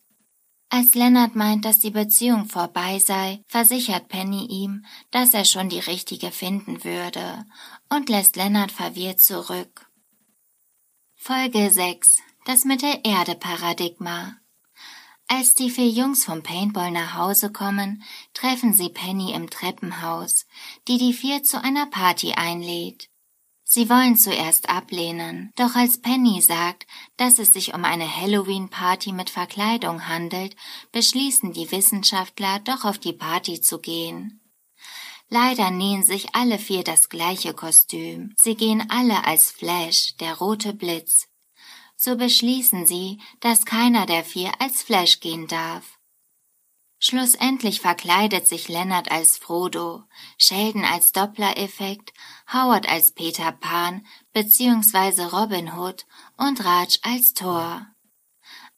Als 0.73 0.95
Leonard 0.95 1.35
meint, 1.35 1.65
dass 1.65 1.79
die 1.79 1.91
Beziehung 1.91 2.45
vorbei 2.45 2.97
sei, 2.97 3.43
versichert 3.45 4.07
Penny 4.07 4.45
ihm, 4.45 4.85
dass 5.11 5.33
er 5.33 5.43
schon 5.43 5.67
die 5.67 5.79
richtige 5.79 6.31
finden 6.31 6.85
würde 6.85 7.45
und 7.89 8.07
lässt 8.07 8.37
Leonard 8.37 8.71
verwirrt 8.71 9.19
zurück. 9.19 9.91
Folge 11.13 11.69
6 11.69 12.19
Das 12.45 12.63
Mittelerde-Paradigma 12.63 14.37
Als 15.27 15.55
die 15.55 15.69
vier 15.69 15.89
Jungs 15.89 16.23
vom 16.23 16.41
Paintball 16.41 16.91
nach 16.91 17.15
Hause 17.15 17.51
kommen, 17.51 18.01
treffen 18.33 18.73
sie 18.73 18.87
Penny 18.87 19.33
im 19.33 19.49
Treppenhaus, 19.49 20.45
die 20.87 20.97
die 20.97 21.11
vier 21.11 21.43
zu 21.43 21.61
einer 21.61 21.87
Party 21.87 22.31
einlädt. 22.31 23.11
Sie 23.73 23.89
wollen 23.89 24.17
zuerst 24.17 24.67
ablehnen, 24.67 25.53
doch 25.55 25.75
als 25.75 26.01
Penny 26.01 26.41
sagt, 26.41 26.85
dass 27.15 27.39
es 27.39 27.53
sich 27.53 27.73
um 27.73 27.85
eine 27.85 28.17
Halloween-Party 28.17 29.13
mit 29.13 29.29
Verkleidung 29.29 30.09
handelt, 30.09 30.57
beschließen 30.91 31.53
die 31.53 31.71
Wissenschaftler 31.71 32.59
doch 32.65 32.83
auf 32.83 32.97
die 32.97 33.13
Party 33.13 33.61
zu 33.61 33.79
gehen. 33.79 34.41
Leider 35.29 35.71
nähen 35.71 36.03
sich 36.03 36.35
alle 36.35 36.59
vier 36.59 36.83
das 36.83 37.07
gleiche 37.07 37.53
Kostüm. 37.53 38.33
Sie 38.35 38.55
gehen 38.55 38.89
alle 38.89 39.23
als 39.23 39.51
Flash, 39.51 40.17
der 40.17 40.35
rote 40.35 40.73
Blitz. 40.73 41.29
So 41.95 42.17
beschließen 42.17 42.85
sie, 42.85 43.21
dass 43.39 43.63
keiner 43.63 44.05
der 44.05 44.25
vier 44.25 44.51
als 44.59 44.83
Flash 44.83 45.21
gehen 45.21 45.47
darf. 45.47 46.00
Schlussendlich 47.03 47.81
verkleidet 47.81 48.48
sich 48.48 48.70
Leonard 48.70 49.10
als 49.12 49.36
Frodo, 49.36 50.03
Sheldon 50.38 50.86
als 50.86 51.12
Doppler-Effekt, 51.12 52.13
Howard 52.53 52.88
als 52.88 53.12
Peter 53.12 53.51
Pan 53.51 54.05
bzw. 54.34 55.24
Robin 55.24 55.75
Hood 55.75 56.05
und 56.38 56.63
Raj 56.63 57.00
als 57.01 57.34
Thor. 57.34 57.88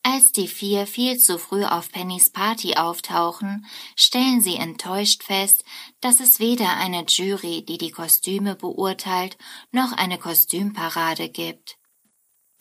Als 0.04 0.32
die 0.32 0.48
vier 0.48 0.88
viel 0.88 1.18
zu 1.18 1.38
früh 1.38 1.66
auf 1.66 1.92
Pennys 1.92 2.30
Party 2.30 2.76
auftauchen, 2.76 3.66
stellen 3.98 4.40
sie 4.40 4.56
enttäuscht 4.56 5.22
fest, 5.24 5.66
dass 6.00 6.22
es 6.22 6.40
weder 6.40 6.78
eine 6.78 7.04
Jury, 7.06 7.66
die 7.66 7.78
die 7.78 7.92
Kostüme 7.92 8.56
beurteilt, 8.56 9.38
noch 9.74 9.92
eine 9.92 10.18
Kostümparade 10.18 11.28
gibt. 11.28 11.78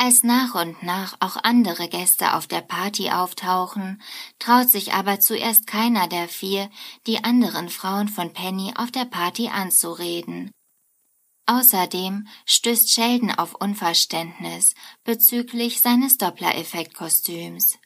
Als 0.05 0.25
nach 0.25 0.57
und 0.57 0.83
nach 0.83 1.15
auch 1.21 1.37
andere 1.45 1.89
Gäste 1.89 2.35
auf 2.35 2.49
der 2.49 2.61
Party 2.61 3.11
auftauchen, 3.11 4.03
traut 4.41 4.69
sich 4.69 4.95
aber 4.95 5.21
zuerst 5.21 5.69
keiner 5.69 6.09
der 6.09 6.27
vier, 6.27 6.69
die 7.07 7.23
anderen 7.23 7.69
Frauen 7.69 8.09
von 8.09 8.33
Penny 8.33 8.75
auf 8.75 8.91
der 8.91 9.05
Party 9.05 9.47
anzureden. 9.47 10.51
Außerdem 11.47 12.27
stößt 12.47 12.91
Sheldon 12.91 13.31
auf 13.31 13.55
Unverständnis 13.55 14.75
bezüglich 15.05 15.81
seines 15.81 16.19
Doppler-Effekt-Kostüms. 16.19 17.79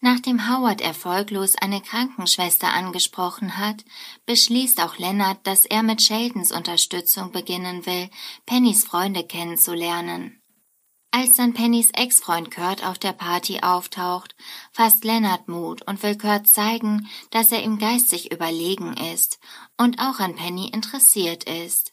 Nachdem 0.00 0.48
Howard 0.48 0.80
erfolglos 0.80 1.56
eine 1.56 1.80
Krankenschwester 1.80 2.72
angesprochen 2.72 3.56
hat, 3.56 3.84
beschließt 4.26 4.80
auch 4.80 4.96
Leonard, 4.96 5.44
dass 5.44 5.64
er 5.64 5.82
mit 5.82 6.02
Sheldons 6.02 6.52
Unterstützung 6.52 7.32
beginnen 7.32 7.84
will, 7.84 8.10
Pennys 8.46 8.84
Freunde 8.84 9.26
kennenzulernen. 9.26 10.41
Als 11.14 11.36
dann 11.36 11.52
Pennys 11.52 11.90
Ex-Freund 11.90 12.50
Kurt 12.50 12.86
auf 12.86 12.98
der 12.98 13.12
Party 13.12 13.60
auftaucht, 13.60 14.34
fasst 14.72 15.04
Leonard 15.04 15.46
Mut 15.46 15.86
und 15.86 16.02
will 16.02 16.16
Kurt 16.16 16.48
zeigen, 16.48 17.06
dass 17.28 17.52
er 17.52 17.62
ihm 17.62 17.78
geistig 17.78 18.32
überlegen 18.32 18.94
ist 18.94 19.38
und 19.76 19.98
auch 19.98 20.20
an 20.20 20.34
Penny 20.34 20.70
interessiert 20.70 21.44
ist. 21.44 21.92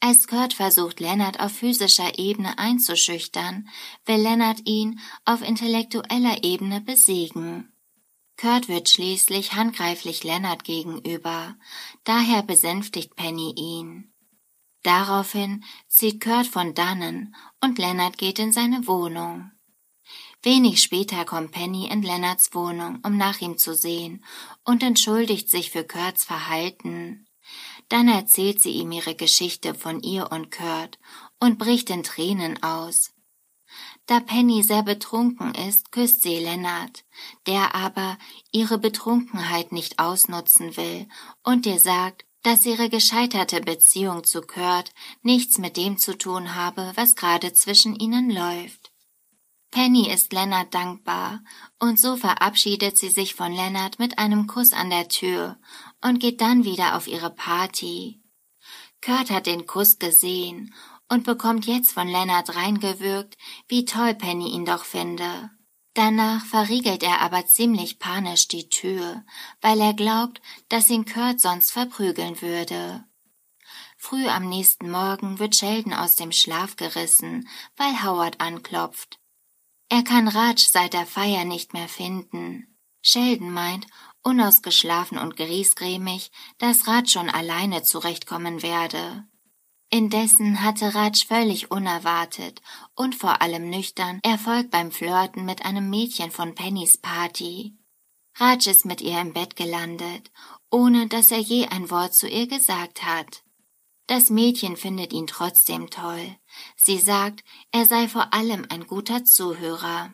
Als 0.00 0.26
Kurt 0.26 0.54
versucht, 0.54 1.00
Leonard 1.00 1.38
auf 1.38 1.52
physischer 1.52 2.18
Ebene 2.18 2.58
einzuschüchtern, 2.58 3.68
will 4.06 4.22
Leonard 4.22 4.66
ihn 4.66 5.00
auf 5.26 5.42
intellektueller 5.42 6.44
Ebene 6.44 6.80
besiegen. 6.80 7.76
Kurt 8.38 8.68
wird 8.68 8.88
schließlich 8.88 9.52
handgreiflich 9.52 10.24
Leonard 10.24 10.64
gegenüber, 10.64 11.56
daher 12.04 12.42
besänftigt 12.42 13.16
Penny 13.16 13.52
ihn. 13.54 14.13
Daraufhin 14.84 15.64
zieht 15.88 16.22
Kurt 16.22 16.46
von 16.46 16.74
dannen 16.74 17.34
und 17.62 17.78
Leonard 17.78 18.18
geht 18.18 18.38
in 18.38 18.52
seine 18.52 18.86
Wohnung. 18.86 19.50
Wenig 20.42 20.82
später 20.82 21.24
kommt 21.24 21.52
Penny 21.52 21.88
in 21.88 22.02
Leonards 22.02 22.54
Wohnung, 22.54 23.00
um 23.02 23.16
nach 23.16 23.40
ihm 23.40 23.56
zu 23.56 23.74
sehen 23.74 24.22
und 24.62 24.82
entschuldigt 24.82 25.48
sich 25.48 25.70
für 25.70 25.84
Kurts 25.84 26.24
Verhalten. 26.24 27.26
Dann 27.88 28.08
erzählt 28.08 28.60
sie 28.60 28.72
ihm 28.72 28.92
ihre 28.92 29.14
Geschichte 29.14 29.74
von 29.74 30.02
ihr 30.02 30.30
und 30.30 30.50
Kurt 30.50 30.98
und 31.40 31.58
bricht 31.58 31.88
in 31.88 32.02
Tränen 32.02 32.62
aus. 32.62 33.14
Da 34.04 34.20
Penny 34.20 34.62
sehr 34.62 34.82
betrunken 34.82 35.54
ist, 35.54 35.92
küsst 35.92 36.22
sie 36.22 36.40
Lennart, 36.40 37.06
der 37.46 37.74
aber 37.74 38.18
ihre 38.52 38.76
Betrunkenheit 38.76 39.72
nicht 39.72 39.98
ausnutzen 39.98 40.76
will 40.76 41.08
und 41.42 41.64
ihr 41.64 41.78
sagt, 41.78 42.26
dass 42.44 42.66
ihre 42.66 42.88
gescheiterte 42.90 43.60
Beziehung 43.62 44.22
zu 44.22 44.42
Kurt 44.42 44.92
nichts 45.22 45.58
mit 45.58 45.76
dem 45.76 45.98
zu 45.98 46.16
tun 46.16 46.54
habe, 46.54 46.92
was 46.94 47.16
gerade 47.16 47.54
zwischen 47.54 47.96
ihnen 47.96 48.30
läuft. 48.30 48.92
Penny 49.70 50.08
ist 50.08 50.32
Lennart 50.32 50.72
dankbar, 50.72 51.42
und 51.80 51.98
so 51.98 52.16
verabschiedet 52.16 52.96
sie 52.96 53.08
sich 53.08 53.34
von 53.34 53.52
Lennart 53.52 53.98
mit 53.98 54.18
einem 54.18 54.46
Kuss 54.46 54.72
an 54.72 54.90
der 54.90 55.08
Tür 55.08 55.58
und 56.00 56.20
geht 56.20 56.40
dann 56.40 56.64
wieder 56.64 56.96
auf 56.96 57.08
ihre 57.08 57.30
Party. 57.30 58.22
Kurt 59.04 59.30
hat 59.30 59.46
den 59.46 59.66
Kuss 59.66 59.98
gesehen 59.98 60.72
und 61.08 61.24
bekommt 61.24 61.66
jetzt 61.66 61.92
von 61.92 62.06
Lennart 62.06 62.54
reingewürgt, 62.54 63.36
wie 63.68 63.84
toll 63.84 64.14
Penny 64.14 64.50
ihn 64.50 64.66
doch 64.66 64.84
finde. 64.84 65.50
Danach 65.94 66.44
verriegelt 66.44 67.04
er 67.04 67.20
aber 67.20 67.46
ziemlich 67.46 68.00
panisch 68.00 68.48
die 68.48 68.68
Tür, 68.68 69.24
weil 69.60 69.80
er 69.80 69.94
glaubt, 69.94 70.42
dass 70.68 70.90
ihn 70.90 71.04
Kurt 71.04 71.40
sonst 71.40 71.70
verprügeln 71.70 72.42
würde. 72.42 73.04
Früh 73.96 74.26
am 74.26 74.48
nächsten 74.48 74.90
Morgen 74.90 75.38
wird 75.38 75.54
Sheldon 75.54 75.94
aus 75.94 76.16
dem 76.16 76.32
Schlaf 76.32 76.74
gerissen, 76.74 77.48
weil 77.76 78.02
Howard 78.02 78.40
anklopft. 78.40 79.20
Er 79.88 80.02
kann 80.02 80.26
Raj 80.26 80.58
seit 80.58 80.92
der 80.94 81.06
Feier 81.06 81.44
nicht 81.44 81.72
mehr 81.72 81.88
finden. 81.88 82.76
Sheldon 83.00 83.50
meint, 83.52 83.86
unausgeschlafen 84.22 85.16
und 85.16 85.36
griesgrämig, 85.36 86.32
dass 86.58 86.88
Raj 86.88 87.06
schon 87.06 87.30
alleine 87.30 87.82
zurechtkommen 87.84 88.62
werde. 88.62 89.26
Indessen 89.90 90.62
hatte 90.62 90.94
Raj 90.94 91.24
völlig 91.26 91.70
unerwartet 91.70 92.60
und 92.94 93.14
vor 93.14 93.42
allem 93.42 93.70
nüchtern 93.70 94.18
Erfolg 94.22 94.70
beim 94.70 94.90
Flirten 94.90 95.44
mit 95.44 95.64
einem 95.64 95.88
Mädchen 95.88 96.30
von 96.30 96.54
Pennys 96.54 96.98
Party. 96.98 97.76
Raj 98.36 98.66
ist 98.66 98.84
mit 98.84 99.00
ihr 99.00 99.20
im 99.20 99.32
Bett 99.32 99.54
gelandet, 99.54 100.32
ohne 100.70 101.06
dass 101.06 101.30
er 101.30 101.38
je 101.38 101.68
ein 101.68 101.90
Wort 101.90 102.14
zu 102.14 102.28
ihr 102.28 102.48
gesagt 102.48 103.04
hat. 103.04 103.44
Das 104.06 104.28
Mädchen 104.28 104.76
findet 104.76 105.12
ihn 105.12 105.26
trotzdem 105.26 105.88
toll. 105.88 106.36
Sie 106.76 106.98
sagt, 106.98 107.42
er 107.70 107.86
sei 107.86 108.08
vor 108.08 108.34
allem 108.34 108.66
ein 108.68 108.86
guter 108.86 109.24
Zuhörer. 109.24 110.12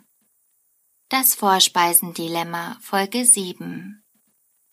Das 1.09 1.35
Vorspeisendilemma 1.35 2.76
Folge 2.80 3.24
7 3.24 4.04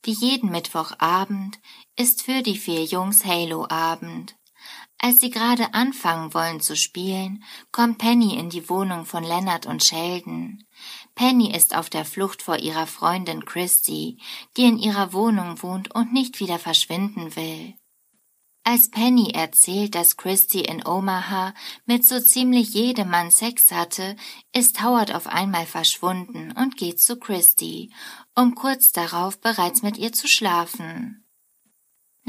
Wie 0.04 0.12
jeden 0.12 0.52
Mittwochabend 0.52 1.60
ist 1.96 2.22
für 2.22 2.44
die 2.44 2.58
vier 2.58 2.84
Jungs 2.84 3.26
Halo-Abend. 3.26 4.36
Als 5.00 5.20
sie 5.20 5.30
gerade 5.30 5.74
anfangen 5.74 6.34
wollen 6.34 6.60
zu 6.60 6.76
spielen, 6.76 7.44
kommt 7.72 8.00
Penny 8.00 8.36
in 8.36 8.50
die 8.50 8.68
Wohnung 8.68 9.06
von 9.06 9.24
Leonard 9.24 9.68
und 9.68 9.84
Sheldon. 9.84 10.64
Penny 11.14 11.56
ist 11.56 11.76
auf 11.76 11.90
der 11.90 12.04
Flucht 12.04 12.42
vor 12.42 12.58
ihrer 12.58 12.88
Freundin 12.88 13.46
Christy, 13.46 14.20
die 14.58 14.64
in 14.64 14.80
ihrer 14.80 15.14
Wohnung 15.14 15.62
wohnt 15.62 15.94
und 15.94 16.14
nicht 16.14 16.40
wieder 16.40 16.58
verschwinden 16.58 17.36
will. 17.36 17.76
Als 18.64 18.90
Penny 18.90 19.32
erzählt, 19.32 19.96
dass 19.96 20.18
Christy 20.18 20.60
in 20.60 20.86
Omaha 20.86 21.54
mit 21.86 22.04
so 22.04 22.20
ziemlich 22.20 22.74
jedem 22.74 23.10
Mann 23.10 23.32
Sex 23.32 23.72
hatte, 23.72 24.18
ist 24.54 24.84
Howard 24.84 25.16
auf 25.16 25.28
einmal 25.28 25.66
verschwunden 25.66 26.52
und 26.52 26.76
geht 26.76 27.00
zu 27.00 27.18
Christy, 27.18 27.94
um 28.36 28.56
kurz 28.56 28.92
darauf 28.92 29.40
bereits 29.40 29.84
mit 29.84 29.98
ihr 29.98 30.12
zu 30.12 30.28
schlafen. 30.28 31.27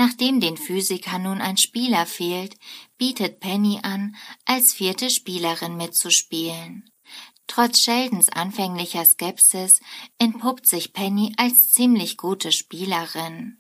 Nachdem 0.01 0.39
den 0.39 0.57
Physikern 0.57 1.25
nun 1.25 1.41
ein 1.41 1.57
Spieler 1.57 2.07
fehlt, 2.07 2.55
bietet 2.99 3.41
Penny 3.41 3.81
an, 3.83 4.15
als 4.45 4.73
vierte 4.73 5.11
Spielerin 5.11 5.77
mitzuspielen. 5.77 6.89
Trotz 7.49 7.81
Sheldons 7.81 8.29
anfänglicher 8.29 9.05
Skepsis 9.05 9.81
entpuppt 10.19 10.69
sich 10.69 10.93
Penny 10.93 11.35
als 11.37 11.73
ziemlich 11.73 12.17
gute 12.17 12.53
Spielerin. 12.53 13.59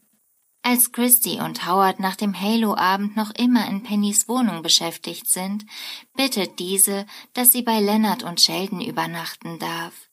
Als 0.62 0.92
Christy 0.92 1.40
und 1.40 1.66
Howard 1.66 1.98
nach 1.98 2.14
dem 2.14 2.40
Halo-Abend 2.40 3.16
noch 3.16 3.32
immer 3.32 3.66
in 3.66 3.82
Pennys 3.82 4.28
Wohnung 4.28 4.62
beschäftigt 4.62 5.28
sind, 5.28 5.66
bittet 6.14 6.60
diese, 6.60 7.04
dass 7.32 7.50
sie 7.50 7.62
bei 7.62 7.80
Leonard 7.80 8.22
und 8.22 8.40
Sheldon 8.40 8.80
übernachten 8.80 9.58
darf. 9.58 10.08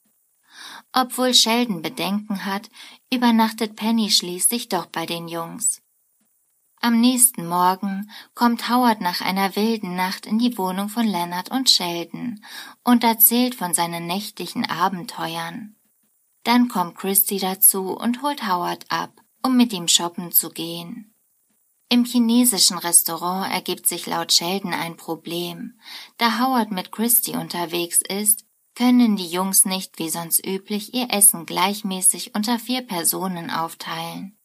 Obwohl 0.92 1.36
Sheldon 1.36 1.84
Bedenken 1.84 2.46
hat, 2.46 2.72
übernachtet 3.14 3.76
Penny 3.76 4.10
schließlich 4.10 4.70
doch 4.70 4.88
bei 4.88 5.06
den 5.06 5.28
Jungs. 5.28 5.85
Am 6.86 7.02
nächsten 7.02 7.48
Morgen 7.48 8.12
kommt 8.36 8.70
Howard 8.70 9.02
nach 9.02 9.22
einer 9.22 9.56
wilden 9.56 9.96
Nacht 9.96 10.28
in 10.28 10.38
die 10.38 10.56
Wohnung 10.56 10.88
von 10.88 11.08
Leonard 11.08 11.50
und 11.50 11.68
Sheldon 11.68 12.46
und 12.84 13.04
erzählt 13.04 13.56
von 13.56 13.74
seinen 13.74 14.06
nächtlichen 14.06 14.70
Abenteuern. 14.70 15.76
Dann 16.44 16.68
kommt 16.68 16.96
Christy 16.96 17.40
dazu 17.40 17.98
und 17.98 18.22
holt 18.22 18.48
Howard 18.48 18.86
ab 18.90 19.20
um 19.42 19.58
mit 19.58 19.74
ihm 19.74 19.88
shoppen 19.88 20.32
zu 20.32 20.52
gehen. 20.52 21.12
Im 21.90 22.06
chinesischen 22.06 22.78
Restaurant 22.78 23.52
ergibt 23.52 23.88
sich 23.88 24.06
laut 24.06 24.32
Sheldon 24.32 24.74
ein 24.76 24.96
Problem. 24.96 25.80
Da 26.20 26.40
Howard 26.40 26.70
mit 26.70 26.92
Christy 26.92 27.32
unterwegs 27.36 28.04
ist, 28.08 28.46
können 28.76 29.16
die 29.16 29.28
Jungs 29.28 29.66
nicht 29.66 29.98
wie 29.98 30.10
sonst 30.10 30.46
üblich 30.46 30.94
ihr 30.94 31.08
Essen 31.10 31.48
gleichmäßig 31.48 32.36
unter 32.36 32.60
vier 32.60 32.84
Personen 32.84 33.50
aufteilen. 33.50 34.38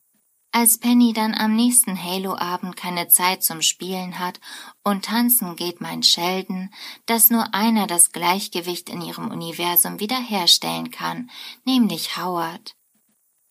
Als 0.53 0.79
Penny 0.79 1.13
dann 1.13 1.33
am 1.33 1.55
nächsten 1.55 2.03
Halo-Abend 2.03 2.77
keine 2.77 3.07
Zeit 3.07 3.45
zum 3.45 3.63
Spielen 3.63 4.19
hat 4.19 4.41
und 4.83 5.05
tanzen 5.05 5.55
geht, 5.55 5.81
meint 5.81 6.05
Sheldon, 6.05 6.71
dass 7.07 7.31
nur 7.31 7.55
einer 7.55 7.87
das 7.87 8.11
Gleichgewicht 8.11 8.89
in 8.89 9.01
ihrem 9.01 9.31
Universum 9.31 10.01
wiederherstellen 10.01 10.91
kann, 10.91 11.31
nämlich 11.65 12.17
Howard. 12.17 12.75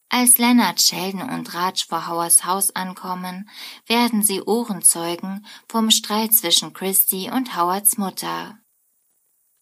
Als 0.09 0.37
Leonard, 0.39 0.81
Sheldon 0.81 1.29
und 1.29 1.53
Raj 1.53 1.85
vor 1.87 2.07
Howards 2.07 2.43
Haus 2.43 2.75
ankommen, 2.75 3.49
werden 3.85 4.21
sie 4.21 4.41
Ohrenzeugen 4.41 5.45
vom 5.69 5.91
Streit 5.91 6.33
zwischen 6.33 6.73
Christy 6.73 7.31
und 7.31 7.55
Howards 7.55 7.97
Mutter. 7.97 8.58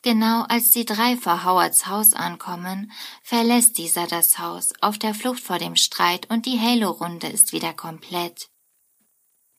Genau 0.08 0.44
als 0.44 0.72
die 0.72 0.86
drei 0.86 1.18
vor 1.18 1.44
Howards 1.44 1.88
Haus 1.88 2.14
ankommen, 2.14 2.94
verlässt 3.24 3.78
dieser 3.78 4.08
das 4.08 4.40
Haus 4.40 4.72
auf 4.80 4.98
der 4.98 5.14
Flucht 5.14 5.42
vor 5.42 5.60
dem 5.60 5.76
Streit 5.76 6.30
und 6.30 6.46
die 6.46 6.58
Halo-Runde 6.58 7.28
ist 7.28 7.52
wieder 7.52 7.74
komplett. 7.74 8.48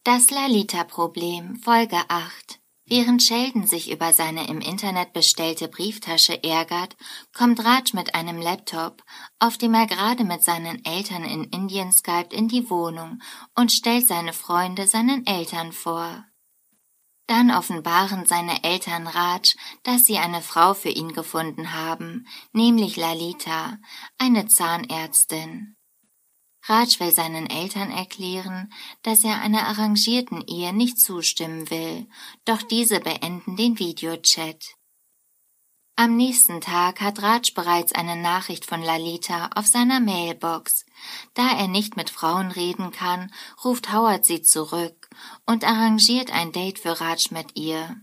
Das 0.05 0.31
Lalita-Problem, 0.31 1.57
Folge 1.57 1.99
8 2.09 2.61
Während 2.87 3.23
Sheldon 3.23 3.67
sich 3.67 3.91
über 3.91 4.15
seine 4.15 4.49
im 4.49 4.63
Internet 4.63 5.13
bestellte 5.13 5.69
Brieftasche 5.69 6.43
ärgert, 6.43 6.97
kommt 7.37 7.63
Raj 7.63 7.93
mit 7.93 8.15
einem 8.15 8.41
Laptop, 8.41 9.05
auf 9.39 9.59
dem 9.59 9.75
er 9.75 9.87
gerade 9.87 10.25
mit 10.25 10.43
seinen 10.43 10.83
Eltern 10.83 11.25
in 11.25 11.45
Indien 11.45 11.93
skypt, 11.93 12.33
in 12.33 12.49
die 12.49 12.71
Wohnung 12.71 13.21
und 13.55 13.71
stellt 13.71 14.07
seine 14.07 14.33
Freunde 14.33 14.87
seinen 14.87 15.27
Eltern 15.27 15.73
vor. 15.73 16.25
Dann 17.29 17.51
offenbaren 17.51 18.25
seine 18.25 18.65
Eltern 18.65 19.07
Raj, 19.07 19.55
dass 19.83 20.07
sie 20.07 20.17
eine 20.17 20.41
Frau 20.41 20.73
für 20.73 20.89
ihn 20.89 21.13
gefunden 21.13 21.75
haben, 21.75 22.27
nämlich 22.53 22.97
Lalita, 22.97 23.77
eine 24.17 24.47
Zahnärztin. 24.47 25.77
Raj 26.65 26.99
will 27.01 27.13
seinen 27.13 27.49
Eltern 27.49 27.91
erklären, 27.91 28.73
dass 29.03 29.25
er 29.25 29.43
einer 29.43 29.69
arrangierten 29.69 30.43
Ehe 30.47 30.73
nicht 30.73 30.99
zustimmen 30.99 31.69
will, 31.69 32.09
doch 32.47 32.63
diese 32.63 33.01
beenden 33.01 33.57
den 33.57 33.79
Videochat. 33.79 34.65
Am 35.97 36.17
nächsten 36.17 36.63
Tag 36.63 37.03
hat 37.03 37.21
Raj 37.21 37.53
bereits 37.55 37.93
eine 37.93 38.17
Nachricht 38.17 38.65
von 38.65 38.81
Lalita 38.81 39.51
auf 39.55 39.67
seiner 39.67 40.01
Mailbox. 40.01 40.87
Da 41.35 41.59
er 41.59 41.69
nicht 41.69 41.95
mit 41.97 42.09
Frauen 42.09 42.53
reden 42.53 42.91
kann, 42.91 43.31
ruft 43.65 43.93
Howard 43.93 44.25
sie 44.25 44.41
zurück 44.41 45.08
und 45.47 45.65
arrangiert 45.65 46.33
ein 46.33 46.53
Date 46.53 46.79
für 46.79 47.01
Raj 47.01 47.29
mit 47.31 47.57
ihr. 47.57 47.97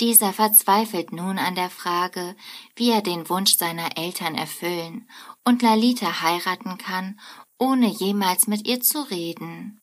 Dieser 0.00 0.32
verzweifelt 0.32 1.12
nun 1.12 1.38
an 1.38 1.54
der 1.54 1.70
Frage, 1.70 2.36
wie 2.76 2.90
er 2.90 3.02
den 3.02 3.28
Wunsch 3.28 3.56
seiner 3.56 3.96
Eltern 3.96 4.34
erfüllen 4.34 5.08
und 5.44 5.62
Lalita 5.62 6.22
heiraten 6.22 6.78
kann, 6.78 7.20
ohne 7.58 7.86
jemals 7.86 8.46
mit 8.46 8.66
ihr 8.66 8.80
zu 8.80 9.02
reden. 9.10 9.80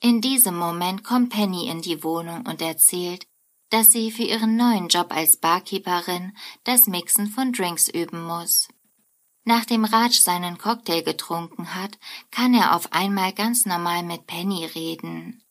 In 0.00 0.20
diesem 0.20 0.56
Moment 0.56 1.04
kommt 1.04 1.30
Penny 1.30 1.68
in 1.68 1.82
die 1.82 2.02
Wohnung 2.02 2.46
und 2.46 2.62
erzählt, 2.62 3.26
dass 3.70 3.92
sie 3.92 4.10
für 4.10 4.22
ihren 4.22 4.56
neuen 4.56 4.88
Job 4.88 5.12
als 5.12 5.36
Barkeeperin 5.36 6.36
das 6.64 6.86
Mixen 6.86 7.26
von 7.26 7.52
Drinks 7.52 7.88
üben 7.88 8.22
muss. 8.22 8.68
Nachdem 9.44 9.84
Raj 9.84 10.12
seinen 10.12 10.58
Cocktail 10.58 11.02
getrunken 11.02 11.74
hat, 11.74 11.98
kann 12.30 12.54
er 12.54 12.74
auf 12.74 12.92
einmal 12.92 13.32
ganz 13.32 13.66
normal 13.66 14.02
mit 14.02 14.26
Penny 14.26 14.64
reden. 14.64 15.42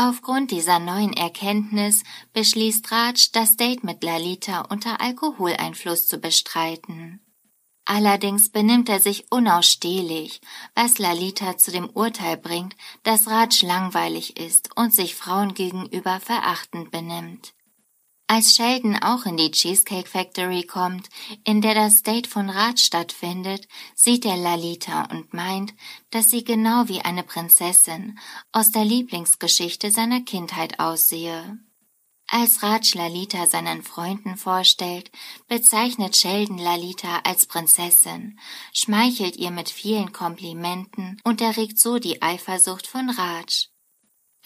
Aufgrund 0.00 0.52
dieser 0.52 0.78
neuen 0.78 1.12
Erkenntnis 1.12 2.04
beschließt 2.32 2.92
Raj, 2.92 3.30
das 3.32 3.56
Date 3.56 3.82
mit 3.82 4.04
Lalita 4.04 4.60
unter 4.60 5.00
Alkoholeinfluss 5.00 6.06
zu 6.06 6.18
bestreiten. 6.18 7.20
Allerdings 7.84 8.48
benimmt 8.48 8.88
er 8.88 9.00
sich 9.00 9.26
unausstehlich, 9.32 10.40
was 10.76 10.98
Lalita 10.98 11.58
zu 11.58 11.72
dem 11.72 11.90
Urteil 11.90 12.36
bringt, 12.36 12.76
dass 13.02 13.26
Raj 13.26 13.62
langweilig 13.62 14.38
ist 14.38 14.70
und 14.76 14.94
sich 14.94 15.16
Frauen 15.16 15.54
gegenüber 15.54 16.20
verachtend 16.20 16.92
benimmt. 16.92 17.54
Als 18.30 18.54
Sheldon 18.54 18.94
auch 18.96 19.24
in 19.24 19.38
die 19.38 19.50
Cheesecake 19.50 20.06
Factory 20.06 20.62
kommt, 20.64 21.08
in 21.44 21.62
der 21.62 21.74
das 21.74 22.02
Date 22.02 22.26
von 22.26 22.50
Raj 22.50 22.76
stattfindet, 22.76 23.66
sieht 23.94 24.26
er 24.26 24.36
Lalita 24.36 25.04
und 25.10 25.32
meint, 25.32 25.72
dass 26.10 26.28
sie 26.28 26.44
genau 26.44 26.88
wie 26.88 27.00
eine 27.00 27.22
Prinzessin 27.22 28.18
aus 28.52 28.70
der 28.70 28.84
Lieblingsgeschichte 28.84 29.90
seiner 29.90 30.20
Kindheit 30.20 30.78
aussehe. 30.78 31.58
Als 32.26 32.62
Raj 32.62 32.92
Lalita 32.92 33.46
seinen 33.46 33.82
Freunden 33.82 34.36
vorstellt, 34.36 35.10
bezeichnet 35.46 36.14
Sheldon 36.14 36.58
Lalita 36.58 37.20
als 37.24 37.46
Prinzessin, 37.46 38.38
schmeichelt 38.74 39.36
ihr 39.36 39.50
mit 39.50 39.70
vielen 39.70 40.12
Komplimenten 40.12 41.18
und 41.24 41.40
erregt 41.40 41.78
so 41.78 41.98
die 41.98 42.20
Eifersucht 42.20 42.86
von 42.86 43.08
Raj. 43.08 43.70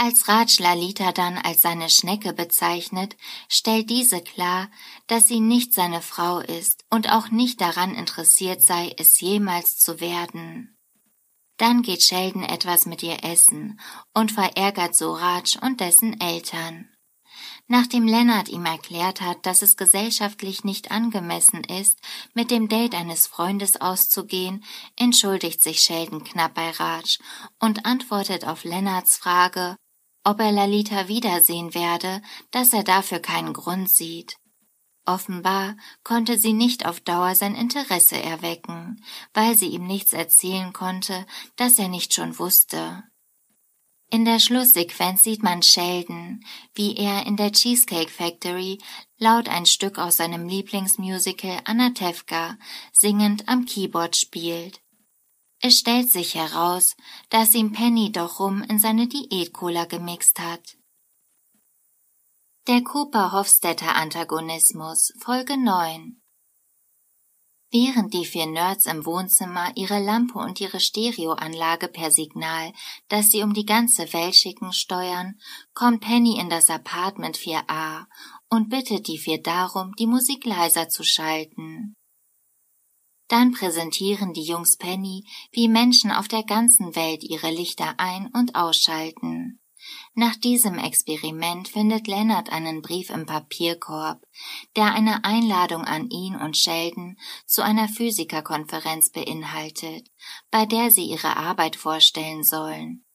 Als 0.04 0.26
Raj 0.26 0.58
Lalita 0.58 1.12
dann 1.12 1.38
als 1.38 1.62
seine 1.62 1.88
Schnecke 1.88 2.32
bezeichnet, 2.32 3.16
stellt 3.48 3.88
diese 3.88 4.20
klar, 4.20 4.68
dass 5.06 5.28
sie 5.28 5.38
nicht 5.38 5.74
seine 5.74 6.02
Frau 6.02 6.40
ist 6.40 6.84
und 6.90 7.12
auch 7.12 7.30
nicht 7.30 7.60
daran 7.60 7.94
interessiert 7.94 8.62
sei, 8.62 8.92
es 8.98 9.20
jemals 9.20 9.78
zu 9.78 10.00
werden. 10.00 10.76
Dann 11.56 11.82
geht 11.82 12.02
Sheldon 12.02 12.42
etwas 12.42 12.84
mit 12.84 13.04
ihr 13.04 13.22
essen 13.22 13.78
und 14.12 14.32
verärgert 14.32 14.96
so 14.96 15.12
Raj 15.12 15.56
und 15.60 15.78
dessen 15.78 16.20
Eltern. 16.20 16.88
Nachdem 17.68 18.08
Lennart 18.08 18.48
ihm 18.48 18.64
erklärt 18.64 19.20
hat, 19.20 19.46
dass 19.46 19.62
es 19.62 19.76
gesellschaftlich 19.76 20.64
nicht 20.64 20.90
angemessen 20.90 21.62
ist, 21.62 22.00
mit 22.34 22.50
dem 22.50 22.68
Date 22.68 22.96
eines 22.96 23.28
Freundes 23.28 23.80
auszugehen, 23.80 24.64
entschuldigt 24.96 25.62
sich 25.62 25.78
Sheldon 25.78 26.24
knapp 26.24 26.54
bei 26.54 26.70
Raj 26.70 27.18
und 27.60 27.86
antwortet 27.86 28.44
auf 28.44 28.64
Lennarts 28.64 29.16
Frage, 29.16 29.76
ob 30.24 30.40
er 30.40 30.52
Lalita 30.52 31.08
wiedersehen 31.08 31.74
werde, 31.74 32.22
dass 32.50 32.72
er 32.72 32.84
dafür 32.84 33.20
keinen 33.20 33.52
Grund 33.52 33.90
sieht. 33.90 34.36
Offenbar 35.04 35.76
konnte 36.04 36.38
sie 36.38 36.52
nicht 36.52 36.86
auf 36.86 37.00
Dauer 37.00 37.34
sein 37.34 37.56
Interesse 37.56 38.22
erwecken, 38.22 39.02
weil 39.34 39.56
sie 39.56 39.68
ihm 39.68 39.86
nichts 39.86 40.12
erzählen 40.12 40.72
konnte, 40.72 41.26
das 41.56 41.78
er 41.78 41.88
nicht 41.88 42.14
schon 42.14 42.38
wusste. 42.38 43.02
In 44.10 44.26
der 44.26 44.38
Schlusssequenz 44.38 45.24
sieht 45.24 45.42
man 45.42 45.62
Sheldon, 45.62 46.44
wie 46.74 46.94
er 46.96 47.24
in 47.24 47.38
der 47.38 47.50
Cheesecake 47.50 48.10
Factory 48.10 48.78
laut 49.16 49.48
ein 49.48 49.64
Stück 49.64 49.98
aus 49.98 50.18
seinem 50.18 50.46
Lieblingsmusical 50.46 51.62
Anatevka 51.64 52.58
singend 52.92 53.48
am 53.48 53.64
Keyboard 53.64 54.14
spielt. 54.14 54.81
Es 55.64 55.78
stellt 55.78 56.10
sich 56.10 56.34
heraus, 56.34 56.96
dass 57.30 57.54
ihm 57.54 57.72
Penny 57.72 58.10
doch 58.10 58.40
rum 58.40 58.62
in 58.62 58.80
seine 58.80 59.06
Diät-Cola 59.06 59.84
gemixt 59.84 60.40
hat. 60.40 60.76
Der 62.66 62.82
Cooper-Hofstetter 62.82 63.94
Antagonismus 63.94 65.12
Folge 65.20 65.56
9 65.56 66.20
Während 67.70 68.12
die 68.12 68.24
vier 68.24 68.46
Nerds 68.46 68.86
im 68.86 69.06
Wohnzimmer 69.06 69.70
ihre 69.76 70.00
Lampe 70.00 70.40
und 70.40 70.60
ihre 70.60 70.80
Stereoanlage 70.80 71.86
per 71.86 72.10
Signal, 72.10 72.72
das 73.06 73.30
sie 73.30 73.44
um 73.44 73.54
die 73.54 73.64
ganze 73.64 74.12
Welt 74.12 74.34
schicken, 74.34 74.72
steuern, 74.72 75.38
kommt 75.74 76.00
Penny 76.00 76.40
in 76.40 76.50
das 76.50 76.70
Apartment 76.70 77.38
4a 77.38 78.06
und 78.48 78.68
bittet 78.68 79.06
die 79.06 79.18
vier 79.18 79.40
darum, 79.40 79.94
die 79.96 80.08
Musik 80.08 80.44
leiser 80.44 80.88
zu 80.88 81.04
schalten. 81.04 81.94
Dann 83.32 83.52
präsentieren 83.52 84.34
die 84.34 84.42
Jungs 84.42 84.76
Penny, 84.76 85.24
wie 85.52 85.66
Menschen 85.66 86.10
auf 86.10 86.28
der 86.28 86.42
ganzen 86.42 86.94
Welt 86.94 87.24
ihre 87.24 87.50
Lichter 87.50 87.94
ein- 87.96 88.30
und 88.34 88.56
ausschalten. 88.56 89.58
Nach 90.12 90.36
diesem 90.36 90.76
Experiment 90.76 91.66
findet 91.66 92.06
Leonard 92.08 92.52
einen 92.52 92.82
Brief 92.82 93.08
im 93.08 93.24
Papierkorb, 93.24 94.22
der 94.76 94.92
eine 94.92 95.24
Einladung 95.24 95.82
an 95.82 96.10
ihn 96.10 96.36
und 96.36 96.58
Sheldon 96.58 97.16
zu 97.46 97.64
einer 97.64 97.88
Physikerkonferenz 97.88 99.12
beinhaltet, 99.12 100.10
bei 100.50 100.66
der 100.66 100.90
sie 100.90 101.06
ihre 101.06 101.34
Arbeit 101.34 101.76
vorstellen 101.76 102.44
sollen. 102.44 103.06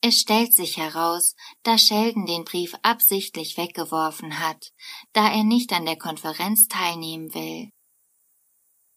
Es 0.00 0.20
stellt 0.20 0.54
sich 0.54 0.76
heraus, 0.76 1.34
dass 1.64 1.82
Sheldon 1.82 2.26
den 2.26 2.44
Brief 2.44 2.76
absichtlich 2.82 3.56
weggeworfen 3.56 4.38
hat, 4.38 4.70
da 5.14 5.32
er 5.32 5.42
nicht 5.42 5.72
an 5.72 5.84
der 5.84 5.98
Konferenz 5.98 6.68
teilnehmen 6.68 7.34
will. 7.34 7.72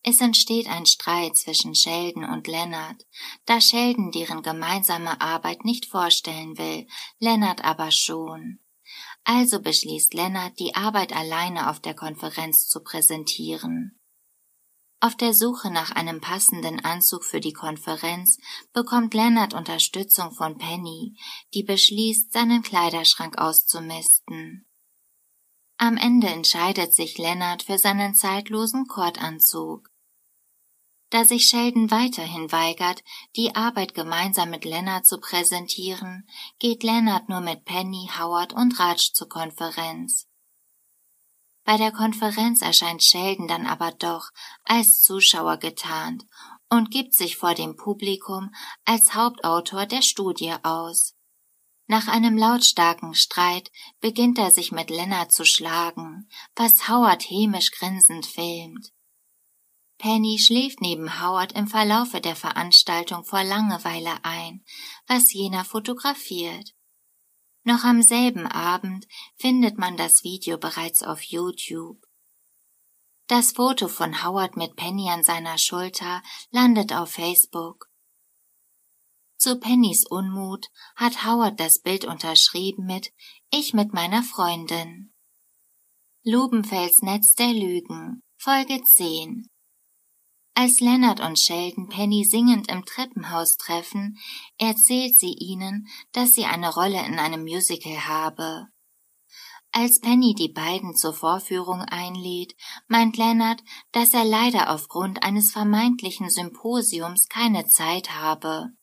Es 0.04 0.20
entsteht 0.20 0.68
ein 0.68 0.88
Streit 0.88 1.38
zwischen 1.38 1.76
Sheldon 1.76 2.24
und 2.24 2.48
Leonard, 2.48 3.06
da 3.46 3.62
Sheldon 3.62 4.12
deren 4.12 4.42
gemeinsame 4.42 5.22
Arbeit 5.22 5.64
nicht 5.64 5.86
vorstellen 5.86 6.58
will, 6.58 6.88
Leonard 7.20 7.64
aber 7.64 7.92
schon. 7.92 8.60
Also 9.24 9.62
beschließt 9.62 10.14
Leonard, 10.16 10.60
die 10.60 10.76
Arbeit 10.76 11.16
alleine 11.16 11.70
auf 11.70 11.80
der 11.80 11.94
Konferenz 11.94 12.68
zu 12.68 12.82
präsentieren. 12.82 14.00
Auf 15.04 15.16
der 15.16 15.34
Suche 15.34 15.72
nach 15.72 15.92
einem 15.92 16.22
passenden 16.22 16.80
Anzug 16.80 17.24
für 17.24 17.40
die 17.40 17.54
Konferenz 17.54 18.38
bekommt 18.74 19.14
Leonard 19.14 19.54
Unterstützung 19.54 20.32
von 20.32 20.58
Penny, 20.58 21.16
die 21.54 21.64
beschließt, 21.64 22.32
seinen 22.32 22.62
Kleiderschrank 22.64 23.38
auszumisten. 23.38 24.68
Am 25.78 25.98
Ende 25.98 26.28
entscheidet 26.28 26.94
sich 26.94 27.18
Leonard 27.18 27.64
für 27.64 27.80
seinen 27.80 28.14
zeitlosen 28.14 28.86
Kordanzug. 28.88 29.91
Da 31.12 31.26
sich 31.26 31.48
Sheldon 31.48 31.92
weiterhin 31.92 32.54
weigert, 32.54 33.04
die 33.36 33.54
Arbeit 33.54 33.94
gemeinsam 33.94 34.50
mit 34.50 34.64
Leonard 34.64 35.06
zu 35.06 35.20
präsentieren, 35.20 36.26
geht 36.58 36.84
Leonard 36.84 37.28
nur 37.28 37.42
mit 37.42 37.66
Penny, 37.66 38.10
Howard 38.18 38.54
und 38.54 38.80
Raj 38.80 39.12
zur 39.14 39.28
Konferenz. 39.28 40.30
Bei 41.66 41.76
der 41.76 41.92
Konferenz 41.92 42.62
erscheint 42.62 43.04
Sheldon 43.04 43.50
dann 43.50 43.68
aber 43.68 43.92
doch 43.92 44.30
als 44.64 45.02
Zuschauer 45.02 45.58
getarnt 45.58 46.26
und 46.70 46.92
gibt 46.92 47.14
sich 47.14 47.36
vor 47.36 47.56
dem 47.56 47.76
Publikum 47.76 48.56
als 48.86 49.14
Hauptautor 49.14 49.86
der 49.86 50.02
Studie 50.02 50.56
aus. 50.64 51.14
Nach 51.88 52.08
einem 52.08 52.38
lautstarken 52.38 53.16
Streit 53.16 53.70
beginnt 54.00 54.38
er 54.38 54.50
sich 54.50 54.72
mit 54.72 54.90
Leonard 54.90 55.34
zu 55.34 55.44
schlagen, 55.44 56.30
was 56.56 56.88
Howard 56.88 57.30
hämisch 57.30 57.72
grinsend 57.72 58.26
filmt. 58.26 58.94
Penny 60.02 60.40
schläft 60.40 60.82
neben 60.82 61.22
Howard 61.22 61.52
im 61.52 61.68
Verlaufe 61.68 62.22
der 62.22 62.36
Veranstaltung 62.36 63.24
vor 63.24 63.44
Langeweile 63.44 64.26
ein, 64.26 64.66
was 65.06 65.32
jener 65.32 65.64
fotografiert. 65.64 66.74
Noch 67.64 67.84
am 67.84 68.02
selben 68.02 68.48
Abend 68.48 69.08
findet 69.36 69.78
man 69.78 69.98
das 69.98 70.24
Video 70.24 70.58
bereits 70.58 71.04
auf 71.04 71.22
YouTube. 71.22 72.04
Das 73.28 73.52
Foto 73.52 73.88
von 73.88 74.24
Howard 74.24 74.58
mit 74.58 74.76
Penny 74.76 75.08
an 75.08 75.22
seiner 75.22 75.60
Schulter 75.60 76.24
landet 76.50 76.94
auf 76.94 77.12
Facebook. 77.12 77.88
Zu 79.38 79.60
Pennys 79.60 80.08
Unmut 80.08 80.72
hat 80.96 81.28
Howard 81.28 81.60
das 81.60 81.80
Bild 81.80 82.06
unterschrieben 82.06 82.88
mit 82.88 83.14
Ich 83.52 83.76
mit 83.76 83.94
meiner 83.94 84.24
Freundin. 84.24 85.14
Lubenfels 86.24 87.04
Netz 87.04 87.36
der 87.36 87.54
Lügen, 87.54 88.24
Folge 88.36 88.82
10 88.84 89.51
Als 90.54 90.80
Leonard 90.80 91.22
und 91.22 91.40
Sheldon 91.40 91.88
Penny 91.88 92.26
singend 92.26 92.70
im 92.70 92.86
Treppenhaus 92.86 93.58
treffen, 93.58 94.20
erzählt 94.58 95.18
sie 95.18 95.34
ihnen, 95.34 95.88
dass 96.12 96.34
sie 96.34 96.46
eine 96.46 96.74
Rolle 96.74 97.06
in 97.06 97.20
einem 97.20 97.44
Musical 97.44 98.08
habe. 98.08 98.68
Als 99.72 100.02
Penny 100.02 100.36
die 100.36 100.50
beiden 100.50 100.96
zur 100.98 101.14
Vorführung 101.14 101.82
einlädt, 101.82 102.56
meint 102.88 103.16
Leonard, 103.16 103.64
dass 103.94 104.14
er 104.14 104.26
leider 104.26 104.70
aufgrund 104.70 105.24
eines 105.24 105.52
vermeintlichen 105.52 106.30
Symposiums 106.30 107.30
keine 107.30 107.68
Zeit 107.68 108.12
habe. 108.12 108.74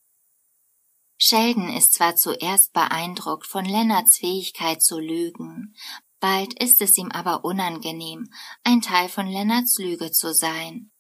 Sheldon 1.19 1.69
ist 1.69 1.93
zwar 1.95 2.17
zuerst 2.17 2.73
beeindruckt 2.73 3.47
von 3.47 3.67
Leonards 3.67 4.17
Fähigkeit 4.17 4.83
zu 4.83 4.99
lügen, 4.99 5.75
bald 6.21 6.59
ist 6.63 6.81
es 6.81 6.97
ihm 6.97 7.11
aber 7.11 7.45
unangenehm, 7.45 8.31
ein 8.65 8.81
Teil 8.81 9.11
von 9.11 9.27
Leonards 9.27 9.79
Lüge 9.79 10.11
zu 10.11 10.33
sein. 10.33 10.91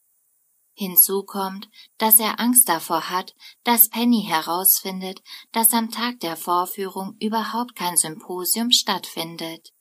Hinzu 0.79 1.25
kommt, 1.25 1.69
dass 1.99 2.21
er 2.21 2.39
Angst 2.39 2.69
davor 2.69 3.11
hat, 3.11 3.35
dass 3.65 3.89
Penny 3.89 4.23
herausfindet, 4.23 5.21
dass 5.51 5.75
am 5.75 5.91
Tag 5.91 6.21
der 6.21 6.37
Vorführung 6.37 7.17
überhaupt 7.19 7.75
kein 7.75 7.97
Symposium 7.97 8.71
stattfindet. 8.71 9.73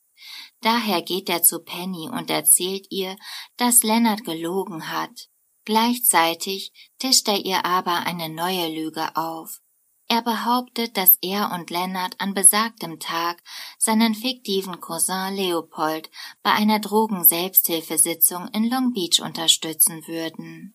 Daher 0.60 1.02
geht 1.02 1.28
er 1.28 1.44
zu 1.44 1.60
Penny 1.60 2.08
und 2.08 2.30
erzählt 2.30 2.88
ihr, 2.90 3.16
dass 3.56 3.84
Leonard 3.84 4.24
gelogen 4.24 4.90
hat. 4.90 5.28
Gleichzeitig 5.64 6.72
tischt 6.98 7.28
er 7.28 7.44
ihr 7.44 7.64
aber 7.64 8.00
eine 8.00 8.28
neue 8.28 8.68
Lüge 8.68 9.14
auf. 9.14 9.60
Er 10.08 10.22
behauptet, 10.22 10.96
dass 10.96 11.16
er 11.20 11.52
und 11.52 11.70
Leonard 11.70 12.20
an 12.20 12.34
besagtem 12.34 12.98
Tag 12.98 13.40
seinen 13.78 14.16
fiktiven 14.16 14.80
Cousin 14.80 15.36
Leopold 15.36 16.10
bei 16.42 16.50
einer 16.50 16.80
Drogen-Selbsthilfesitzung 16.80 18.48
in 18.48 18.68
Long 18.68 18.92
Beach 18.94 19.20
unterstützen 19.22 20.08
würden. 20.08 20.74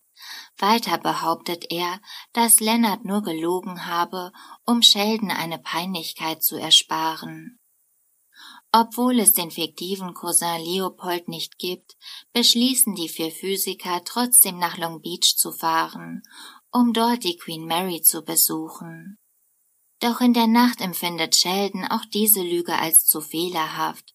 Weiter 0.58 0.98
behauptet 0.98 1.66
er, 1.70 2.00
dass 2.32 2.60
Leonard 2.60 3.04
nur 3.04 3.22
gelogen 3.22 3.86
habe, 3.86 4.32
um 4.64 4.82
Sheldon 4.82 5.30
eine 5.30 5.58
Peinlichkeit 5.58 6.42
zu 6.42 6.56
ersparen. 6.56 7.58
Obwohl 8.72 9.20
es 9.20 9.34
den 9.34 9.50
fiktiven 9.50 10.14
Cousin 10.14 10.60
Leopold 10.60 11.28
nicht 11.28 11.58
gibt, 11.58 11.96
beschließen 12.32 12.94
die 12.94 13.08
vier 13.08 13.30
Physiker 13.30 14.02
trotzdem 14.04 14.58
nach 14.58 14.78
Long 14.78 15.00
Beach 15.00 15.36
zu 15.36 15.52
fahren, 15.52 16.22
um 16.72 16.92
dort 16.92 17.22
die 17.22 17.36
Queen 17.36 17.66
Mary 17.66 18.02
zu 18.02 18.22
besuchen. 18.24 19.18
Doch 20.00 20.20
in 20.20 20.34
der 20.34 20.48
Nacht 20.48 20.80
empfindet 20.80 21.36
Sheldon 21.36 21.84
auch 21.84 22.04
diese 22.12 22.42
Lüge 22.42 22.76
als 22.76 23.06
zu 23.06 23.20
fehlerhaft 23.20 24.13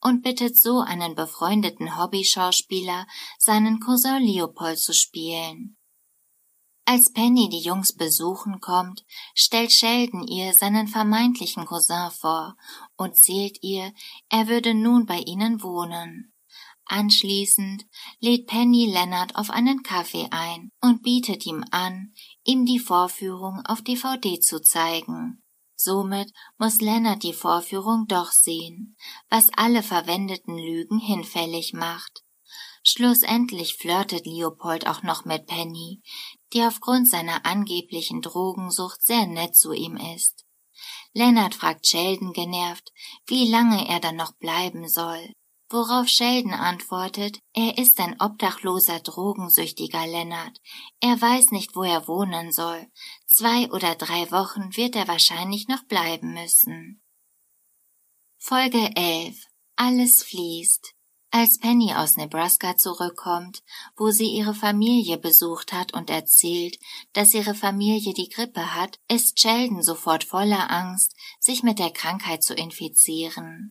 und 0.00 0.22
bittet 0.22 0.56
so 0.56 0.80
einen 0.80 1.14
befreundeten 1.14 1.98
Hobbyschauspieler, 1.98 3.06
seinen 3.38 3.80
Cousin 3.80 4.22
Leopold 4.22 4.78
zu 4.78 4.92
spielen. 4.92 5.76
Als 6.84 7.12
Penny 7.12 7.48
die 7.48 7.60
Jungs 7.60 7.92
besuchen 7.92 8.60
kommt, 8.60 9.04
stellt 9.34 9.72
Sheldon 9.72 10.26
ihr 10.26 10.54
seinen 10.54 10.88
vermeintlichen 10.88 11.64
Cousin 11.64 12.10
vor 12.10 12.56
und 12.96 13.16
zählt 13.16 13.62
ihr, 13.62 13.92
er 14.28 14.48
würde 14.48 14.74
nun 14.74 15.06
bei 15.06 15.18
ihnen 15.18 15.62
wohnen. 15.62 16.32
Anschließend 16.86 17.86
lädt 18.18 18.48
Penny 18.48 18.86
Leonard 18.86 19.36
auf 19.36 19.50
einen 19.50 19.84
Kaffee 19.84 20.26
ein 20.32 20.72
und 20.80 21.04
bietet 21.04 21.46
ihm 21.46 21.64
an, 21.70 22.12
ihm 22.42 22.66
die 22.66 22.80
Vorführung 22.80 23.64
auf 23.64 23.82
DVD 23.82 24.40
zu 24.40 24.60
zeigen. 24.60 25.39
Somit 25.82 26.30
muss 26.58 26.82
Leonard 26.82 27.22
die 27.22 27.32
Vorführung 27.32 28.04
doch 28.06 28.32
sehen, 28.32 28.98
was 29.30 29.48
alle 29.56 29.82
verwendeten 29.82 30.58
Lügen 30.58 30.98
hinfällig 30.98 31.72
macht. 31.72 32.22
Schlussendlich 32.82 33.76
flirtet 33.76 34.26
Leopold 34.26 34.86
auch 34.86 35.02
noch 35.02 35.24
mit 35.24 35.46
Penny, 35.46 36.02
die 36.52 36.62
aufgrund 36.64 37.08
seiner 37.08 37.46
angeblichen 37.46 38.20
Drogensucht 38.20 39.02
sehr 39.02 39.26
nett 39.26 39.56
zu 39.56 39.72
ihm 39.72 39.96
ist. 39.96 40.44
Leonard 41.14 41.54
fragt 41.54 41.86
Sheldon 41.86 42.34
genervt, 42.34 42.92
wie 43.26 43.50
lange 43.50 43.88
er 43.88 44.00
dann 44.00 44.16
noch 44.16 44.32
bleiben 44.32 44.86
soll, 44.86 45.32
worauf 45.70 46.08
Sheldon 46.08 46.52
antwortet, 46.52 47.38
er 47.54 47.78
ist 47.78 47.98
ein 48.00 48.20
obdachloser, 48.20 49.00
drogensüchtiger 49.00 50.06
Leonard, 50.06 50.60
er 51.00 51.20
weiß 51.20 51.52
nicht, 51.52 51.74
wo 51.74 51.82
er 51.82 52.06
wohnen 52.08 52.52
soll, 52.52 52.86
zwei 53.26 53.70
oder 53.70 53.94
drei 53.94 54.30
Wochen 54.30 54.76
wird 54.76 54.96
er 54.96 55.08
wahrscheinlich 55.08 55.68
noch 55.68 55.84
bleiben 55.84 56.34
müssen. 56.34 57.02
Folge 58.36 58.90
11 58.96 59.46
Alles 59.76 60.22
fließt 60.24 60.94
als 61.32 61.58
Penny 61.58 61.94
aus 61.94 62.16
Nebraska 62.16 62.76
zurückkommt, 62.76 63.62
wo 63.96 64.10
sie 64.10 64.26
ihre 64.26 64.54
Familie 64.54 65.16
besucht 65.16 65.72
hat 65.72 65.94
und 65.94 66.10
erzählt, 66.10 66.76
dass 67.12 67.34
ihre 67.34 67.54
Familie 67.54 68.14
die 68.14 68.28
Grippe 68.28 68.74
hat, 68.74 68.98
ist 69.08 69.38
Sheldon 69.38 69.82
sofort 69.82 70.24
voller 70.24 70.70
Angst, 70.70 71.14
sich 71.38 71.62
mit 71.62 71.78
der 71.78 71.92
Krankheit 71.92 72.42
zu 72.42 72.54
infizieren. 72.54 73.70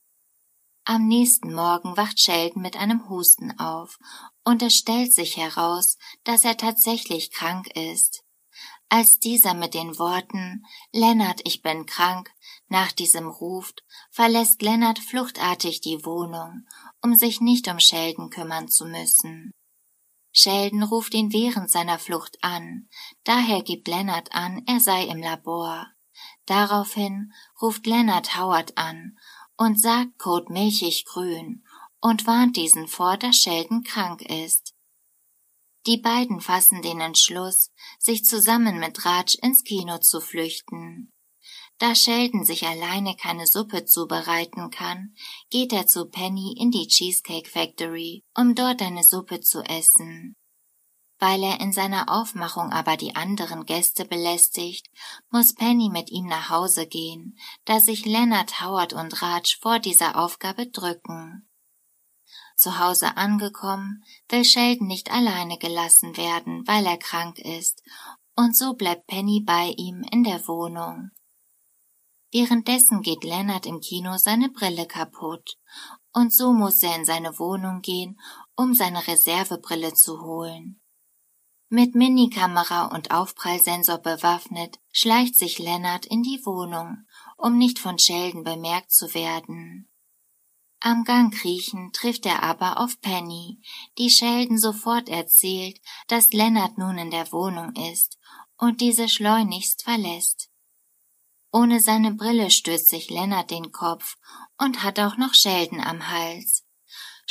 Am 0.85 1.07
nächsten 1.07 1.53
Morgen 1.53 1.97
wacht 1.97 2.19
Sheldon 2.19 2.61
mit 2.61 2.75
einem 2.75 3.09
Husten 3.09 3.57
auf, 3.59 3.97
und 4.43 4.61
es 4.61 4.75
stellt 4.75 5.13
sich 5.13 5.37
heraus, 5.37 5.97
dass 6.23 6.43
er 6.43 6.57
tatsächlich 6.57 7.31
krank 7.31 7.67
ist. 7.75 8.23
Als 8.91 9.19
dieser 9.19 9.53
mit 9.53 9.75
den 9.75 9.99
Worten 9.99 10.65
Lennart, 10.91 11.41
ich 11.43 11.61
bin 11.61 11.85
krank 11.85 12.31
nach 12.69 12.91
diesem 12.91 13.27
ruft, 13.27 13.83
verlässt 14.09 14.63
Lennart 14.63 14.97
fluchtartig 14.97 15.81
die 15.81 16.03
Wohnung 16.05 16.65
um 17.01 17.15
sich 17.15 17.41
nicht 17.41 17.67
um 17.67 17.79
Sheldon 17.79 18.29
kümmern 18.29 18.67
zu 18.67 18.85
müssen. 18.85 19.51
Sheldon 20.31 20.83
ruft 20.83 21.13
ihn 21.13 21.33
während 21.33 21.71
seiner 21.71 21.97
Flucht 21.97 22.37
an, 22.41 22.87
daher 23.23 23.63
gibt 23.63 23.87
Leonard 23.87 24.33
an, 24.33 24.63
er 24.67 24.79
sei 24.79 25.05
im 25.05 25.19
Labor. 25.19 25.87
Daraufhin 26.45 27.33
ruft 27.61 27.85
Leonard 27.85 28.37
Howard 28.37 28.77
an 28.77 29.17
und 29.60 29.80
sagt 29.80 30.17
Code 30.17 30.52
milchig 30.54 31.04
grün 31.04 31.65
und 32.00 32.26
warnt 32.26 32.56
diesen 32.56 32.88
vor, 32.88 33.17
dass 33.17 33.36
Sheldon 33.36 33.84
krank 33.84 34.22
ist. 34.22 34.74
Die 35.86 35.98
beiden 35.98 36.39
fassen 36.39 36.82
den 36.82 37.02
Entschluss, 37.02 37.72
sich 38.00 38.24
zusammen 38.24 38.80
mit 38.80 39.06
Raj 39.06 39.38
ins 39.41 39.63
Kino 39.65 39.98
zu 39.98 40.22
flüchten. 40.22 41.12
Da 41.78 41.93
Sheldon 41.93 42.45
sich 42.45 42.65
alleine 42.65 43.17
keine 43.17 43.48
Suppe 43.48 43.86
zubereiten 43.86 44.69
kann, 44.69 45.13
geht 45.50 45.74
er 45.74 45.88
zu 45.88 46.06
Penny 46.06 46.56
in 46.58 46.72
die 46.72 46.88
Cheesecake 46.88 47.50
Factory, 47.50 48.24
um 48.38 48.56
dort 48.56 48.82
eine 48.82 49.04
Suppe 49.04 49.41
zu 49.41 49.62
essen. 49.62 50.36
Weil 51.19 51.43
er 51.43 51.60
in 51.60 51.73
seiner 51.73 52.10
Aufmachung 52.10 52.71
aber 52.71 52.95
die 52.95 53.15
anderen 53.15 53.65
Gäste 53.65 54.05
belästigt, 54.05 54.88
muss 55.29 55.53
Penny 55.53 55.89
mit 55.89 56.10
ihm 56.12 56.25
nach 56.27 56.49
Hause 56.49 56.88
gehen, 56.88 57.38
da 57.65 57.82
sich 57.82 58.05
Leonard, 58.05 58.62
Howard 58.62 58.93
und 58.93 59.21
Raj 59.21 59.58
vor 59.60 59.79
dieser 59.79 60.17
Aufgabe 60.17 60.67
drücken. 60.67 61.49
Zu 62.55 62.79
Hause 62.79 63.17
angekommen, 63.17 64.03
will 64.29 64.45
Sheldon 64.45 64.88
nicht 64.88 65.12
alleine 65.12 65.58
gelassen 65.58 66.15
werden, 66.15 66.65
weil 66.67 66.86
er 66.86 66.97
krank 66.97 67.38
ist, 67.39 67.84
und 68.36 68.55
so 68.55 68.73
bleibt 68.73 69.08
Penny 69.08 69.43
bei 69.45 69.73
ihm 69.77 70.03
in 70.12 70.23
der 70.23 70.47
Wohnung. 70.47 71.12
Währenddessen 72.32 73.01
geht 73.01 73.23
Leonard 73.23 73.65
im 73.65 73.82
Kino 73.82 74.17
seine 74.17 74.49
Brille 74.49 74.86
kaputt, 74.86 75.58
und 76.13 76.34
so 76.34 76.53
muss 76.53 76.82
er 76.84 76.95
in 76.95 77.05
seine 77.05 77.39
Wohnung 77.39 77.82
gehen, 77.82 78.19
um 78.55 78.73
seine 78.73 79.05
Reservebrille 79.08 79.93
zu 79.93 80.21
holen. 80.21 80.78
Mit 81.71 81.93
Minikamera 81.93 82.88
und 82.88 83.12
Aufprallsensor 83.12 83.99
bewaffnet, 83.99 84.79
schleicht 84.91 85.36
sich 85.36 85.60
Leonard 85.60 86.08
in 86.08 86.23
die 86.23 86.41
Wohnung, 86.43 87.05
um 87.38 87.60
nicht 87.60 87.77
von 87.77 87.99
Sheldon 87.99 88.43
bemerkt 88.43 88.91
zu 88.91 89.13
werden. 89.13 89.88
Am 90.79 91.03
Gang 91.03 91.32
kriechen 91.32 91.91
trifft 91.93 92.25
er 92.25 92.41
aber 92.41 92.79
auf 92.79 92.99
Penny, 93.01 93.62
die 93.99 94.10
Sheldon 94.10 94.58
sofort 94.58 95.10
erzählt, 95.10 95.79
dass 96.08 96.34
Leonard 96.34 96.79
nun 96.79 96.97
in 96.97 97.12
der 97.12 97.32
Wohnung 97.32 97.75
ist 97.75 98.17
und 98.58 98.82
diese 98.82 99.08
schleunigst 99.08 99.84
verlässt. 99.84 100.49
Ohne 101.51 101.82
seine 101.82 102.13
Brille 102.13 102.49
stößt 102.49 102.89
sich 102.89 103.12
Lennart 103.12 103.51
den 103.51 103.71
Kopf 103.71 104.17
und 104.58 104.84
hat 104.84 104.99
auch 104.99 105.17
noch 105.17 105.36
Sheldon 105.36 105.82
am 105.82 106.10
Hals. 106.10 106.63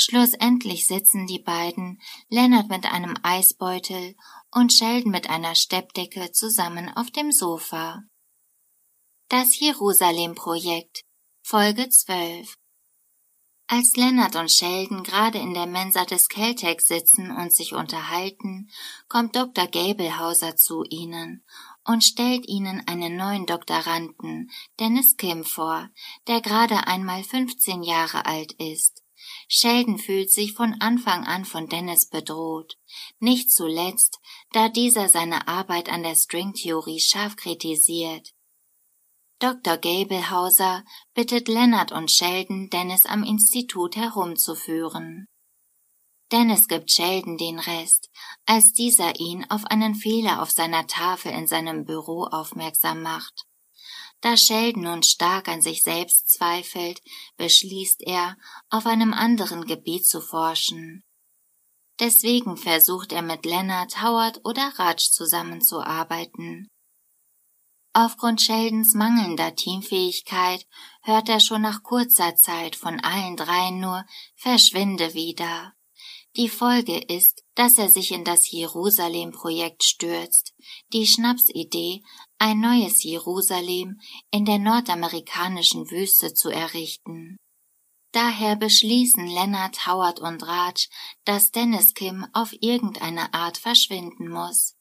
Schlussendlich 0.01 0.87
sitzen 0.87 1.27
die 1.27 1.41
beiden, 1.41 2.01
Lennart 2.29 2.69
mit 2.69 2.87
einem 2.87 3.17
Eisbeutel 3.25 4.15
und 4.53 4.73
Sheldon 4.73 5.11
mit 5.11 5.29
einer 5.29 5.57
Steppdecke 5.57 6.31
zusammen 6.31 6.89
auf 6.97 7.11
dem 7.11 7.33
Sofa. 7.33 8.05
Das 9.29 9.59
Jerusalem-Projekt 9.59 11.03
Folge 11.43 11.89
12 11.89 12.55
Als 13.67 13.97
Lennart 13.97 14.37
und 14.37 14.53
Sheldon 14.53 15.03
gerade 15.03 15.39
in 15.39 15.53
der 15.53 15.67
Mensa 15.67 16.05
des 16.05 16.29
Caltech 16.29 16.81
sitzen 16.81 17.33
und 17.33 17.53
sich 17.53 17.75
unterhalten, 17.75 18.71
kommt 19.09 19.35
Dr. 19.35 19.67
Gabelhauser 19.67 20.55
zu 20.55 20.85
ihnen 20.85 21.45
und 21.85 22.05
stellt 22.05 22.47
ihnen 22.47 22.87
einen 22.87 23.17
neuen 23.17 23.47
Doktoranden, 23.47 24.49
Dennis 24.79 25.17
Kim, 25.17 25.45
vor, 25.45 25.91
der 26.29 26.41
gerade 26.41 26.87
einmal 26.87 27.25
15 27.25 27.83
Jahre 27.83 28.27
alt 28.27 28.53
ist. 28.53 29.03
Sheldon 29.49 29.99
fühlt 29.99 30.33
sich 30.33 30.53
von 30.53 30.75
Anfang 30.81 31.25
an 31.25 31.45
von 31.45 31.69
Dennis 31.69 32.09
bedroht, 32.09 32.77
nicht 33.19 33.51
zuletzt, 33.51 34.19
da 34.53 34.69
dieser 34.69 35.09
seine 35.09 35.49
Arbeit 35.49 35.89
an 35.89 36.03
der 36.03 36.15
Stringtheorie 36.15 37.01
scharf 37.01 37.37
kritisiert. 37.37 38.35
Dr. 39.41 39.77
Gablehauser 39.77 40.85
bittet 41.15 41.49
Leonard 41.49 41.93
und 41.93 42.11
Sheldon, 42.11 42.71
Dennis 42.71 43.07
am 43.07 43.23
Institut 43.23 43.97
herumzuführen. 43.97 45.29
Dennis 46.31 46.69
gibt 46.69 46.91
Sheldon 46.93 47.39
den 47.39 47.59
Rest, 47.59 48.11
als 48.45 48.73
dieser 48.73 49.19
ihn 49.19 49.47
auf 49.49 49.65
einen 49.65 49.95
Fehler 49.95 50.43
auf 50.43 50.51
seiner 50.51 50.87
Tafel 50.87 51.33
in 51.33 51.47
seinem 51.47 51.85
Büro 51.85 52.25
aufmerksam 52.25 53.03
macht. 53.03 53.48
Da 54.21 54.37
Sheldon 54.37 54.83
nun 54.83 55.03
stark 55.03 55.49
an 55.49 55.63
sich 55.63 55.85
selbst 55.85 56.31
zweifelt, 56.31 57.01
beschließt 57.37 58.03
er, 58.03 58.37
auf 58.69 58.87
einem 58.87 59.13
anderen 59.15 59.65
Gebiet 59.65 60.07
zu 60.07 60.21
forschen. 60.21 61.05
Deswegen 62.01 62.57
versucht 62.57 63.13
er 63.13 63.23
mit 63.23 63.45
Leonard, 63.45 64.03
Howard 64.03 64.41
oder 64.45 64.73
Raj 64.77 64.97
zusammenzuarbeiten. 64.97 66.69
Aufgrund 67.93 68.41
Sheldons 68.43 68.95
mangelnder 68.95 69.55
Teamfähigkeit 69.57 70.67
hört 71.03 71.29
er 71.29 71.41
schon 71.41 71.63
nach 71.63 71.83
kurzer 71.83 72.37
Zeit 72.37 72.77
von 72.77 73.01
allen 73.01 73.37
dreien 73.37 73.81
nur 73.81 74.05
Verschwinde 74.37 75.15
wieder. 75.15 75.75
Die 76.39 76.49
Folge 76.49 76.97
ist, 76.97 77.43
dass 77.57 77.79
er 77.79 77.89
sich 77.89 78.13
in 78.13 78.23
das 78.23 78.49
Jerusalem-Projekt 78.53 79.83
stürzt, 79.83 80.55
die 80.93 81.05
Schnapsidee, 81.05 82.05
ein 82.39 82.61
neues 82.61 83.03
Jerusalem 83.03 84.01
in 84.31 84.45
der 84.45 84.61
nordamerikanischen 84.61 85.91
Wüste 85.91 86.35
zu 86.35 86.49
errichten. 86.49 87.39
Daher 88.13 88.55
beschließen 88.55 89.27
Leonard, 89.27 89.85
Howard 89.89 90.21
und 90.21 90.47
Raj, 90.47 90.87
dass 91.25 91.51
Dennis 91.51 91.93
Kim 91.93 92.25
auf 92.33 92.55
irgendeine 92.61 93.35
Art 93.35 93.59
verschwinden 93.59 94.29
muss. 94.29 94.77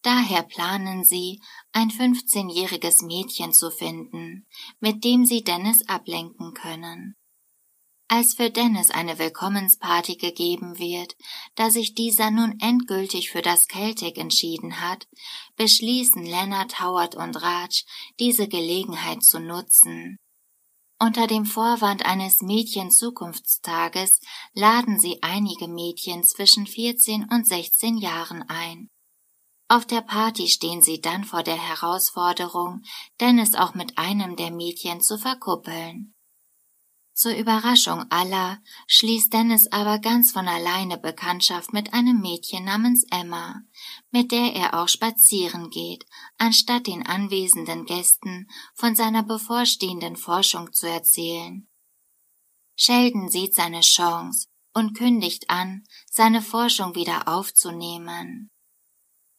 Daher 0.00 0.44
planen 0.44 1.04
sie, 1.04 1.42
ein 1.72 1.90
15-jähriges 1.90 3.04
Mädchen 3.04 3.52
zu 3.52 3.70
finden, 3.70 4.46
mit 4.80 5.04
dem 5.04 5.26
sie 5.26 5.44
Dennis 5.44 5.86
ablenken 5.88 6.54
können. 6.54 7.16
Als 8.08 8.34
für 8.34 8.50
Dennis 8.50 8.90
eine 8.90 9.18
Willkommensparty 9.18 10.14
gegeben 10.14 10.78
wird, 10.78 11.16
da 11.56 11.70
sich 11.70 11.94
dieser 11.94 12.30
nun 12.30 12.56
endgültig 12.60 13.30
für 13.30 13.42
das 13.42 13.66
Celtic 13.66 14.16
entschieden 14.16 14.80
hat, 14.80 15.08
beschließen 15.56 16.24
Leonard, 16.24 16.80
Howard 16.80 17.16
und 17.16 17.42
Raj, 17.42 17.84
diese 18.20 18.46
Gelegenheit 18.46 19.24
zu 19.24 19.40
nutzen. 19.40 20.18
Unter 20.98 21.26
dem 21.26 21.44
Vorwand 21.44 22.06
eines 22.06 22.40
Mädchen-Zukunftstages 22.40 24.20
laden 24.54 24.98
sie 24.98 25.22
einige 25.22 25.68
Mädchen 25.68 26.24
zwischen 26.24 26.66
14 26.66 27.26
und 27.30 27.46
16 27.46 27.98
Jahren 27.98 28.42
ein. 28.48 28.88
Auf 29.68 29.84
der 29.84 30.00
Party 30.00 30.46
stehen 30.48 30.80
sie 30.80 31.00
dann 31.00 31.24
vor 31.24 31.42
der 31.42 31.56
Herausforderung, 31.56 32.82
Dennis 33.20 33.56
auch 33.56 33.74
mit 33.74 33.98
einem 33.98 34.36
der 34.36 34.52
Mädchen 34.52 35.02
zu 35.02 35.18
verkuppeln. 35.18 36.15
Zur 37.16 37.34
Überraschung 37.34 38.04
aller 38.10 38.60
schließt 38.88 39.32
Dennis 39.32 39.72
aber 39.72 39.98
ganz 40.00 40.32
von 40.32 40.46
alleine 40.46 40.98
Bekanntschaft 40.98 41.72
mit 41.72 41.94
einem 41.94 42.20
Mädchen 42.20 42.66
namens 42.66 43.06
Emma, 43.10 43.62
mit 44.10 44.32
der 44.32 44.52
er 44.52 44.74
auch 44.74 44.88
spazieren 44.88 45.70
geht, 45.70 46.04
anstatt 46.36 46.86
den 46.86 47.06
anwesenden 47.06 47.86
Gästen 47.86 48.50
von 48.74 48.94
seiner 48.94 49.22
bevorstehenden 49.22 50.16
Forschung 50.16 50.74
zu 50.74 50.86
erzählen. 50.86 51.66
Sheldon 52.74 53.30
sieht 53.30 53.54
seine 53.54 53.80
Chance 53.80 54.48
und 54.74 54.92
kündigt 54.92 55.48
an, 55.48 55.84
seine 56.10 56.42
Forschung 56.42 56.96
wieder 56.96 57.28
aufzunehmen. 57.28 58.50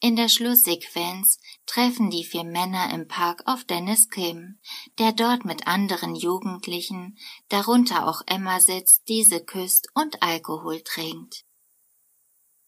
In 0.00 0.14
der 0.14 0.28
Schlusssequenz 0.28 1.40
treffen 1.66 2.08
die 2.08 2.24
vier 2.24 2.44
Männer 2.44 2.92
im 2.94 3.08
Park 3.08 3.42
auf 3.46 3.64
Dennis 3.64 4.08
Kim, 4.08 4.60
der 4.98 5.12
dort 5.12 5.44
mit 5.44 5.66
anderen 5.66 6.14
Jugendlichen, 6.14 7.18
darunter 7.48 8.06
auch 8.06 8.22
Emma 8.26 8.60
sitzt, 8.60 9.08
diese 9.08 9.44
küsst 9.44 9.88
und 9.94 10.22
Alkohol 10.22 10.82
trinkt. 10.82 11.44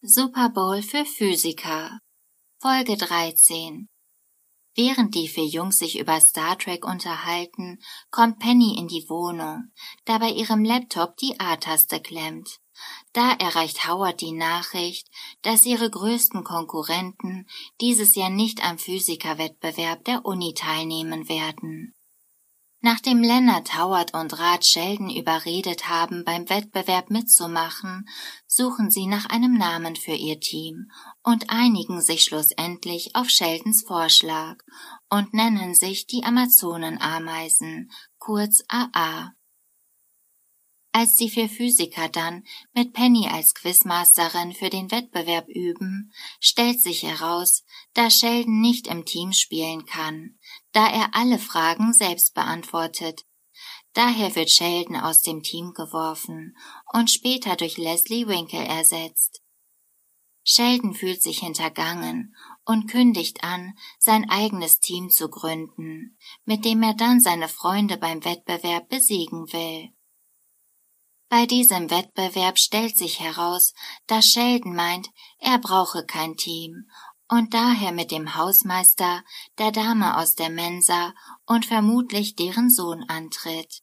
Super 0.01 0.49
Bowl 0.49 0.81
für 0.81 1.05
Physiker 1.05 1.99
Folge 2.59 2.97
13 2.97 3.87
Während 4.75 5.15
die 5.15 5.27
vier 5.27 5.45
Jungs 5.45 5.79
sich 5.79 5.99
über 5.99 6.19
Star 6.21 6.57
Trek 6.57 6.85
unterhalten, 6.85 7.79
kommt 8.09 8.39
Penny 8.39 8.77
in 8.77 8.87
die 8.87 9.07
Wohnung, 9.09 9.71
da 10.05 10.17
bei 10.17 10.29
ihrem 10.29 10.63
Laptop 10.63 11.17
die 11.17 11.39
A-Taste 11.39 12.01
klemmt. 12.01 12.59
Da 13.13 13.33
erreicht 13.33 13.87
Howard 13.87 14.21
die 14.21 14.31
Nachricht, 14.31 15.07
dass 15.41 15.65
ihre 15.65 15.89
größten 15.89 16.43
Konkurrenten 16.43 17.47
dieses 17.81 18.15
Jahr 18.15 18.29
nicht 18.29 18.63
am 18.63 18.77
Physikerwettbewerb 18.77 20.05
der 20.05 20.25
Uni 20.25 20.53
teilnehmen 20.53 21.27
werden. 21.27 21.93
Nachdem 22.83 23.21
Leonard, 23.21 23.77
Howard 23.77 24.15
und 24.15 24.39
Raj 24.39 24.63
Sheldon 24.63 25.11
überredet 25.11 25.87
haben, 25.87 26.23
beim 26.23 26.49
Wettbewerb 26.49 27.11
mitzumachen, 27.11 28.09
suchen 28.47 28.89
sie 28.89 29.05
nach 29.05 29.27
einem 29.27 29.55
Namen 29.55 29.95
für 29.95 30.15
ihr 30.15 30.39
Team 30.39 30.89
und 31.21 31.51
einigen 31.51 32.01
sich 32.01 32.23
schlussendlich 32.23 33.15
auf 33.15 33.29
Sheldons 33.29 33.83
Vorschlag 33.85 34.55
und 35.09 35.31
nennen 35.31 35.75
sich 35.75 36.07
die 36.07 36.23
Amazonenameisen, 36.23 37.91
kurz 38.17 38.63
AA. 38.67 39.33
Als 40.93 41.15
die 41.15 41.29
vier 41.29 41.47
Physiker 41.47 42.09
dann 42.09 42.43
mit 42.73 42.91
Penny 42.91 43.27
als 43.27 43.53
Quizmasterin 43.53 44.53
für 44.53 44.69
den 44.69 44.91
Wettbewerb 44.91 45.47
üben, 45.47 46.11
stellt 46.41 46.81
sich 46.81 47.03
heraus, 47.03 47.63
dass 47.93 48.17
Sheldon 48.17 48.59
nicht 48.59 48.87
im 48.87 49.05
Team 49.05 49.31
spielen 49.31 49.85
kann, 49.85 50.37
da 50.73 50.87
er 50.87 51.15
alle 51.15 51.39
Fragen 51.39 51.93
selbst 51.93 52.33
beantwortet. 52.33 53.25
Daher 53.93 54.35
wird 54.35 54.51
Sheldon 54.51 54.97
aus 54.97 55.21
dem 55.21 55.43
Team 55.43 55.73
geworfen 55.73 56.57
und 56.91 57.09
später 57.09 57.55
durch 57.55 57.77
Leslie 57.77 58.27
Winkle 58.27 58.65
ersetzt. 58.65 59.41
Sheldon 60.43 60.93
fühlt 60.93 61.21
sich 61.21 61.39
hintergangen 61.39 62.35
und 62.65 62.89
kündigt 62.89 63.43
an, 63.43 63.77
sein 63.97 64.29
eigenes 64.29 64.79
Team 64.79 65.09
zu 65.09 65.29
gründen, 65.29 66.17
mit 66.43 66.65
dem 66.65 66.83
er 66.83 66.95
dann 66.95 67.21
seine 67.21 67.47
Freunde 67.47 67.97
beim 67.97 68.25
Wettbewerb 68.25 68.89
besiegen 68.89 69.53
will. 69.53 69.93
Bei 71.31 71.45
diesem 71.45 71.89
Wettbewerb 71.89 72.59
stellt 72.59 72.97
sich 72.97 73.21
heraus, 73.21 73.73
dass 74.05 74.25
Sheldon 74.25 74.75
meint, 74.75 75.07
er 75.39 75.59
brauche 75.59 76.05
kein 76.05 76.35
Team 76.35 76.89
und 77.29 77.53
daher 77.53 77.93
mit 77.93 78.11
dem 78.11 78.35
Hausmeister, 78.35 79.23
der 79.57 79.71
Dame 79.71 80.17
aus 80.17 80.35
der 80.35 80.49
Mensa 80.49 81.13
und 81.45 81.65
vermutlich 81.65 82.35
deren 82.35 82.69
Sohn 82.69 83.05
antritt. 83.07 83.81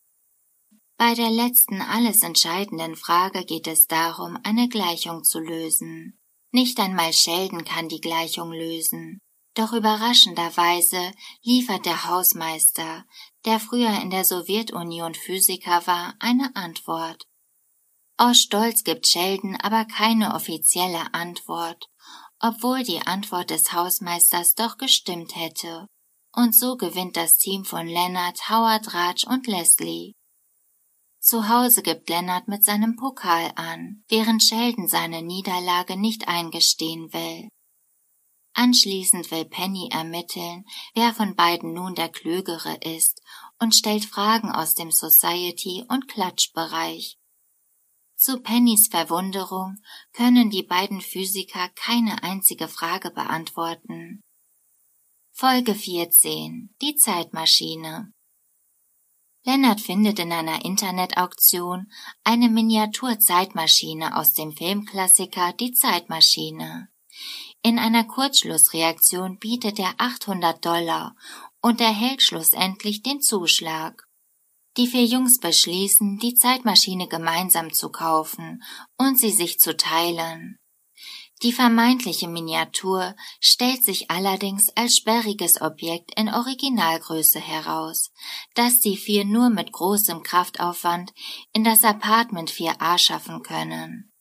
Bei 0.98 1.14
der 1.14 1.30
letzten 1.30 1.80
alles 1.80 2.22
entscheidenden 2.22 2.96
Frage 2.96 3.46
geht 3.46 3.66
es 3.66 3.86
darum, 3.86 4.38
eine 4.42 4.68
Gleichung 4.68 5.24
zu 5.24 5.40
lösen. 5.40 6.20
Nicht 6.50 6.78
einmal 6.78 7.14
Sheldon 7.14 7.64
kann 7.64 7.88
die 7.88 8.02
Gleichung 8.02 8.52
lösen. 8.52 9.22
Doch 9.54 9.72
überraschenderweise 9.72 11.12
liefert 11.40 11.86
der 11.86 12.04
Hausmeister, 12.04 13.06
der 13.46 13.58
früher 13.58 14.02
in 14.02 14.10
der 14.10 14.26
Sowjetunion 14.26 15.14
Physiker 15.14 15.86
war, 15.86 16.14
eine 16.20 16.54
Antwort. 16.54 17.27
Aus 18.20 18.40
Stolz 18.40 18.82
gibt 18.82 19.06
Sheldon 19.06 19.54
aber 19.54 19.84
keine 19.84 20.34
offizielle 20.34 21.14
Antwort, 21.14 21.86
obwohl 22.40 22.82
die 22.82 23.00
Antwort 23.06 23.50
des 23.50 23.72
Hausmeisters 23.72 24.56
doch 24.56 24.76
gestimmt 24.76 25.36
hätte. 25.36 25.86
Und 26.34 26.52
so 26.52 26.76
gewinnt 26.76 27.16
das 27.16 27.38
Team 27.38 27.64
von 27.64 27.86
Leonard, 27.86 28.50
Howard, 28.50 28.92
Raj 28.92 29.24
und 29.28 29.46
Leslie. 29.46 30.14
Zu 31.20 31.48
Hause 31.48 31.82
gibt 31.82 32.08
Leonard 32.08 32.48
mit 32.48 32.64
seinem 32.64 32.96
Pokal 32.96 33.52
an, 33.54 34.02
während 34.08 34.42
Sheldon 34.42 34.88
seine 34.88 35.22
Niederlage 35.22 35.96
nicht 35.96 36.26
eingestehen 36.26 37.12
will. 37.12 37.48
Anschließend 38.52 39.30
will 39.30 39.44
Penny 39.44 39.90
ermitteln, 39.92 40.64
wer 40.92 41.14
von 41.14 41.36
beiden 41.36 41.72
nun 41.72 41.94
der 41.94 42.08
Klügere 42.08 42.78
ist 42.82 43.22
und 43.60 43.76
stellt 43.76 44.04
Fragen 44.04 44.50
aus 44.50 44.74
dem 44.74 44.90
Society- 44.90 45.84
und 45.88 46.08
Klatschbereich, 46.08 47.17
zu 48.18 48.40
Pennys 48.40 48.88
Verwunderung 48.88 49.76
können 50.12 50.50
die 50.50 50.64
beiden 50.64 51.00
Physiker 51.00 51.68
keine 51.76 52.22
einzige 52.24 52.66
Frage 52.66 53.10
beantworten. 53.10 54.20
Folge 55.30 55.74
14 55.74 56.74
Die 56.82 56.96
Zeitmaschine 56.96 58.12
Lennart 59.44 59.80
findet 59.80 60.18
in 60.18 60.32
einer 60.32 60.64
Internetauktion 60.64 61.92
eine 62.24 62.48
Miniaturzeitmaschine 62.48 64.16
aus 64.16 64.34
dem 64.34 64.52
Filmklassiker 64.52 65.52
Die 65.52 65.72
Zeitmaschine. 65.72 66.88
In 67.62 67.78
einer 67.78 68.02
Kurzschlussreaktion 68.02 69.38
bietet 69.38 69.78
er 69.78 69.94
800 69.98 70.64
Dollar 70.64 71.14
und 71.60 71.80
erhält 71.80 72.22
schlussendlich 72.22 73.02
den 73.02 73.20
Zuschlag. 73.20 74.07
Die 74.78 74.86
vier 74.86 75.04
Jungs 75.04 75.40
beschließen, 75.40 76.18
die 76.18 76.34
Zeitmaschine 76.34 77.08
gemeinsam 77.08 77.72
zu 77.72 77.90
kaufen 77.90 78.62
und 78.96 79.18
sie 79.18 79.32
sich 79.32 79.58
zu 79.58 79.76
teilen. 79.76 80.56
Die 81.42 81.52
vermeintliche 81.52 82.28
Miniatur 82.28 83.16
stellt 83.40 83.84
sich 83.84 84.08
allerdings 84.08 84.70
als 84.76 84.96
sperriges 84.96 85.60
Objekt 85.60 86.12
in 86.16 86.28
Originalgröße 86.28 87.40
heraus, 87.40 88.12
das 88.54 88.78
die 88.78 88.96
vier 88.96 89.24
nur 89.24 89.50
mit 89.50 89.72
großem 89.72 90.22
Kraftaufwand 90.22 91.12
in 91.52 91.64
das 91.64 91.82
Apartment 91.82 92.50
4a 92.50 92.98
schaffen 92.98 93.42
können. 93.42 94.12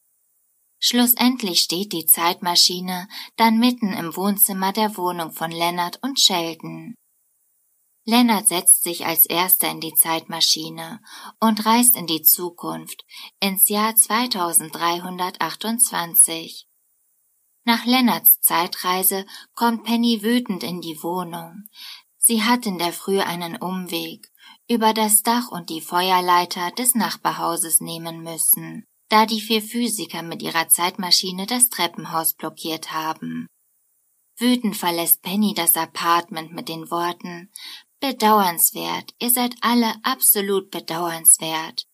Schlussendlich 0.79 1.59
steht 1.59 1.93
die 1.93 2.05
Zeitmaschine 2.05 3.07
dann 3.35 3.59
mitten 3.59 3.93
im 3.93 4.15
Wohnzimmer 4.15 4.73
der 4.73 4.97
Wohnung 4.97 5.31
von 5.31 5.51
Leonard 5.51 5.99
und 6.01 6.19
Sheldon. 6.19 6.95
Leonard 8.09 8.47
setzt 8.47 8.83
sich 8.83 9.05
als 9.05 9.25
erster 9.25 9.69
in 9.69 9.81
die 9.81 9.93
Zeitmaschine 9.93 11.01
und 11.41 11.65
reist 11.65 11.97
in 11.97 12.07
die 12.07 12.21
Zukunft, 12.21 13.03
ins 13.41 13.67
Jahr 13.67 13.97
2328. 13.97 16.69
Nach 17.65 17.85
Lennarts 17.85 18.39
Zeitreise 18.39 19.25
kommt 19.55 19.83
Penny 19.83 20.23
wütend 20.23 20.63
in 20.63 20.79
die 20.79 21.03
Wohnung. 21.03 21.65
Sie 22.17 22.45
hat 22.45 22.65
in 22.65 22.77
der 22.77 22.93
Früh 22.93 23.19
einen 23.19 23.57
Umweg 23.57 24.31
über 24.69 24.93
das 24.93 25.21
Dach 25.21 25.49
und 25.49 25.69
die 25.69 25.81
Feuerleiter 25.81 26.71
des 26.71 26.95
Nachbarhauses 26.95 27.81
nehmen 27.81 28.23
müssen, 28.23 28.85
da 29.09 29.25
die 29.25 29.41
vier 29.41 29.61
Physiker 29.61 30.21
mit 30.21 30.41
ihrer 30.41 30.69
Zeitmaschine 30.69 31.45
das 31.45 31.67
Treppenhaus 31.67 32.35
blockiert 32.35 32.93
haben. 32.93 33.47
Wütend 34.39 34.77
verlässt 34.77 35.23
Penny 35.23 35.55
das 35.55 35.75
Apartment 35.75 36.53
mit 36.53 36.69
den 36.69 36.91
Worten 36.91 37.51
Bedauernswert, 37.99 39.15
ihr 39.19 39.31
seid 39.31 39.55
alle 39.61 39.95
absolut 40.03 40.69
bedauernswert. 40.69 41.87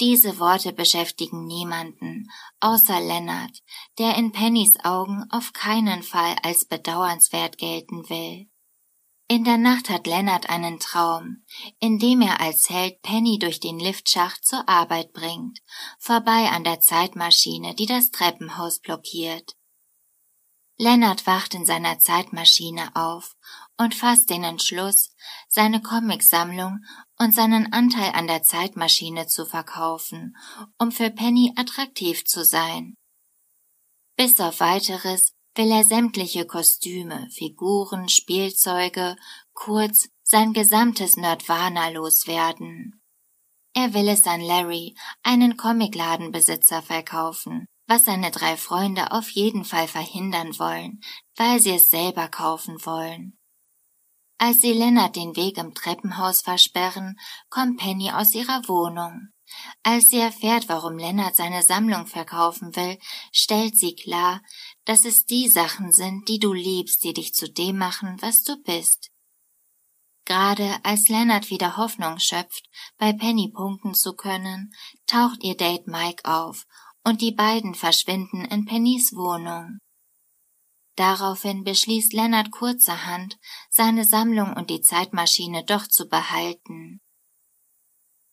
Diese 0.00 0.38
Worte 0.38 0.72
beschäftigen 0.72 1.46
niemanden, 1.46 2.30
außer 2.60 3.00
Lennart, 3.00 3.62
der 3.98 4.16
in 4.16 4.32
Pennys 4.32 4.82
Augen 4.82 5.26
auf 5.30 5.52
keinen 5.52 6.02
Fall 6.02 6.36
als 6.42 6.64
bedauernswert 6.64 7.58
gelten 7.58 8.08
will. 8.08 8.48
In 9.28 9.44
der 9.44 9.58
Nacht 9.58 9.90
hat 9.90 10.06
Lennart 10.06 10.48
einen 10.48 10.80
Traum, 10.80 11.44
in 11.80 11.98
dem 11.98 12.22
er 12.22 12.40
als 12.40 12.70
Held 12.70 13.00
Penny 13.02 13.38
durch 13.38 13.60
den 13.60 13.78
Liftschacht 13.78 14.44
zur 14.44 14.68
Arbeit 14.68 15.12
bringt, 15.12 15.60
vorbei 15.98 16.50
an 16.50 16.64
der 16.64 16.80
Zeitmaschine, 16.80 17.74
die 17.74 17.86
das 17.86 18.10
Treppenhaus 18.10 18.80
blockiert. 18.80 19.54
Lennart 20.76 21.26
wacht 21.26 21.54
in 21.54 21.64
seiner 21.64 22.00
Zeitmaschine 22.00 22.90
auf 22.96 23.36
und 23.76 23.94
fasst 23.94 24.30
den 24.30 24.44
Entschluss, 24.44 25.10
seine 25.48 25.82
Comicsammlung 25.82 26.80
und 27.18 27.34
seinen 27.34 27.72
Anteil 27.72 28.12
an 28.12 28.26
der 28.26 28.42
Zeitmaschine 28.42 29.26
zu 29.26 29.46
verkaufen, 29.46 30.36
um 30.78 30.92
für 30.92 31.10
Penny 31.10 31.52
attraktiv 31.56 32.24
zu 32.24 32.44
sein. 32.44 32.94
Bis 34.16 34.38
auf 34.40 34.60
weiteres 34.60 35.32
will 35.56 35.70
er 35.70 35.84
sämtliche 35.84 36.46
Kostüme, 36.46 37.28
Figuren, 37.30 38.08
Spielzeuge, 38.08 39.16
kurz 39.52 40.08
sein 40.22 40.52
gesamtes 40.52 41.16
Nerdwana 41.16 41.88
loswerden. 41.90 43.00
Er 43.74 43.92
will 43.92 44.08
es 44.08 44.24
an 44.24 44.40
Larry, 44.40 44.96
einen 45.22 45.56
Comicladenbesitzer, 45.56 46.80
verkaufen, 46.80 47.66
was 47.86 48.04
seine 48.04 48.30
drei 48.30 48.56
Freunde 48.56 49.10
auf 49.12 49.28
jeden 49.30 49.64
Fall 49.64 49.88
verhindern 49.88 50.58
wollen, 50.58 51.00
weil 51.36 51.60
sie 51.60 51.72
es 51.72 51.90
selber 51.90 52.28
kaufen 52.28 52.84
wollen. 52.86 53.36
Als 54.46 54.60
sie 54.60 54.74
Lennart 54.74 55.16
den 55.16 55.36
Weg 55.36 55.56
im 55.56 55.72
Treppenhaus 55.72 56.42
versperren, 56.42 57.18
kommt 57.48 57.78
Penny 57.78 58.10
aus 58.10 58.34
ihrer 58.34 58.68
Wohnung. 58.68 59.28
Als 59.82 60.10
sie 60.10 60.18
erfährt, 60.18 60.68
warum 60.68 60.98
Lennart 60.98 61.34
seine 61.34 61.62
Sammlung 61.62 62.06
verkaufen 62.06 62.76
will, 62.76 62.98
stellt 63.32 63.78
sie 63.78 63.94
klar, 63.94 64.42
dass 64.84 65.06
es 65.06 65.24
die 65.24 65.48
Sachen 65.48 65.92
sind, 65.92 66.28
die 66.28 66.38
du 66.38 66.52
liebst, 66.52 67.04
die 67.04 67.14
dich 67.14 67.32
zu 67.32 67.50
dem 67.50 67.78
machen, 67.78 68.18
was 68.20 68.42
du 68.42 68.62
bist. 68.62 69.08
Gerade 70.26 70.76
als 70.82 71.08
Lennart 71.08 71.48
wieder 71.48 71.78
Hoffnung 71.78 72.18
schöpft, 72.18 72.68
bei 72.98 73.14
Penny 73.14 73.50
punkten 73.50 73.94
zu 73.94 74.12
können, 74.12 74.74
taucht 75.06 75.42
ihr 75.42 75.56
Date 75.56 75.86
Mike 75.86 76.22
auf 76.30 76.66
und 77.02 77.22
die 77.22 77.32
beiden 77.32 77.74
verschwinden 77.74 78.44
in 78.44 78.66
Pennys 78.66 79.14
Wohnung. 79.14 79.78
Daraufhin 80.96 81.64
beschließt 81.64 82.12
Lennart 82.12 82.52
kurzerhand, 82.52 83.36
seine 83.68 84.04
Sammlung 84.04 84.52
und 84.54 84.70
die 84.70 84.80
Zeitmaschine 84.80 85.64
doch 85.64 85.88
zu 85.88 86.08
behalten. 86.08 87.00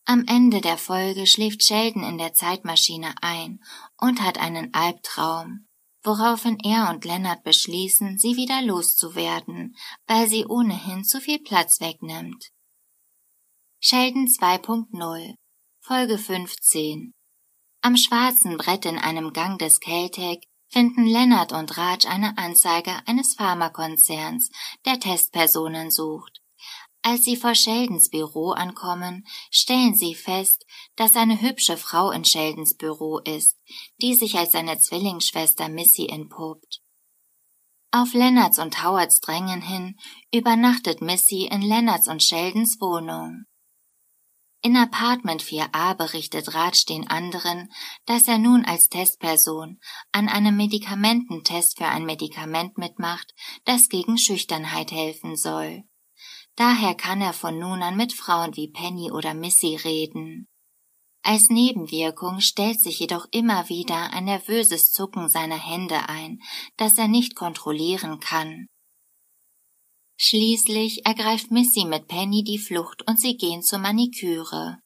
Am 0.04 0.24
Ende 0.26 0.60
der 0.60 0.78
Folge 0.78 1.26
schläft 1.26 1.62
Sheldon 1.64 2.02
in 2.04 2.18
der 2.18 2.34
Zeitmaschine 2.34 3.14
ein 3.20 3.60
und 3.98 4.20
hat 4.22 4.38
einen 4.38 4.74
Albtraum, 4.74 5.66
woraufhin 6.02 6.58
er 6.60 6.90
und 6.90 7.04
Lennart 7.04 7.42
beschließen, 7.44 8.18
sie 8.18 8.36
wieder 8.36 8.62
loszuwerden, 8.62 9.76
weil 10.06 10.28
sie 10.28 10.44
ohnehin 10.46 11.04
zu 11.04 11.20
viel 11.20 11.40
Platz 11.40 11.80
wegnimmt. 11.80 12.50
Sheldon 13.80 14.26
2.0 14.26 15.34
Folge 15.80 16.18
15 16.18 17.12
Am 17.80 17.96
schwarzen 17.96 18.56
Brett 18.56 18.84
in 18.84 18.98
einem 18.98 19.32
Gang 19.32 19.58
des 19.58 19.80
Caltech 19.80 20.48
finden 20.72 21.06
Lennart 21.06 21.52
und 21.52 21.76
Raj 21.76 22.06
eine 22.08 22.38
Anzeige 22.38 22.92
eines 23.06 23.34
Pharmakonzerns, 23.34 24.50
der 24.86 24.98
Testpersonen 24.98 25.90
sucht. 25.90 26.40
Als 27.02 27.24
sie 27.24 27.36
vor 27.36 27.54
Sheldons 27.54 28.08
Büro 28.08 28.52
ankommen, 28.52 29.26
stellen 29.50 29.94
sie 29.94 30.14
fest, 30.14 30.64
dass 30.96 31.16
eine 31.16 31.40
hübsche 31.42 31.76
Frau 31.76 32.10
in 32.10 32.24
Sheldons 32.24 32.76
Büro 32.76 33.18
ist, 33.18 33.58
die 34.00 34.14
sich 34.14 34.38
als 34.38 34.52
seine 34.52 34.78
Zwillingsschwester 34.78 35.68
Missy 35.68 36.06
entpuppt. 36.06 36.80
Auf 37.90 38.14
Lennarts 38.14 38.58
und 38.58 38.82
Howards 38.82 39.20
Drängen 39.20 39.60
hin 39.60 39.98
übernachtet 40.32 41.02
Missy 41.02 41.48
in 41.52 41.60
Lennarts 41.60 42.08
und 42.08 42.22
Sheldons 42.22 42.80
Wohnung. 42.80 43.44
In 44.64 44.76
Apartment 44.76 45.42
4a 45.42 45.94
berichtet 45.94 46.54
Raj 46.54 46.84
den 46.88 47.08
anderen, 47.08 47.68
dass 48.06 48.28
er 48.28 48.38
nun 48.38 48.64
als 48.64 48.88
Testperson 48.88 49.80
an 50.12 50.28
einem 50.28 50.56
Medikamententest 50.56 51.78
für 51.78 51.86
ein 51.86 52.04
Medikament 52.04 52.78
mitmacht, 52.78 53.34
das 53.64 53.88
gegen 53.88 54.18
Schüchternheit 54.18 54.92
helfen 54.92 55.36
soll. 55.36 55.82
Daher 56.54 56.94
kann 56.94 57.20
er 57.20 57.32
von 57.32 57.58
nun 57.58 57.82
an 57.82 57.96
mit 57.96 58.12
Frauen 58.12 58.54
wie 58.54 58.68
Penny 58.68 59.10
oder 59.10 59.34
Missy 59.34 59.74
reden. 59.74 60.46
Als 61.22 61.48
Nebenwirkung 61.48 62.38
stellt 62.38 62.80
sich 62.80 63.00
jedoch 63.00 63.26
immer 63.32 63.68
wieder 63.68 64.12
ein 64.12 64.26
nervöses 64.26 64.92
Zucken 64.92 65.28
seiner 65.28 65.58
Hände 65.58 66.08
ein, 66.08 66.40
das 66.76 66.96
er 66.98 67.08
nicht 67.08 67.34
kontrollieren 67.34 68.20
kann. 68.20 68.68
Schließlich 70.24 71.04
ergreift 71.04 71.50
Missy 71.50 71.84
mit 71.84 72.06
Penny 72.06 72.44
die 72.44 72.60
Flucht 72.60 73.02
und 73.08 73.18
sie 73.18 73.36
gehen 73.36 73.60
zur 73.60 73.80
Maniküre. 73.80 74.78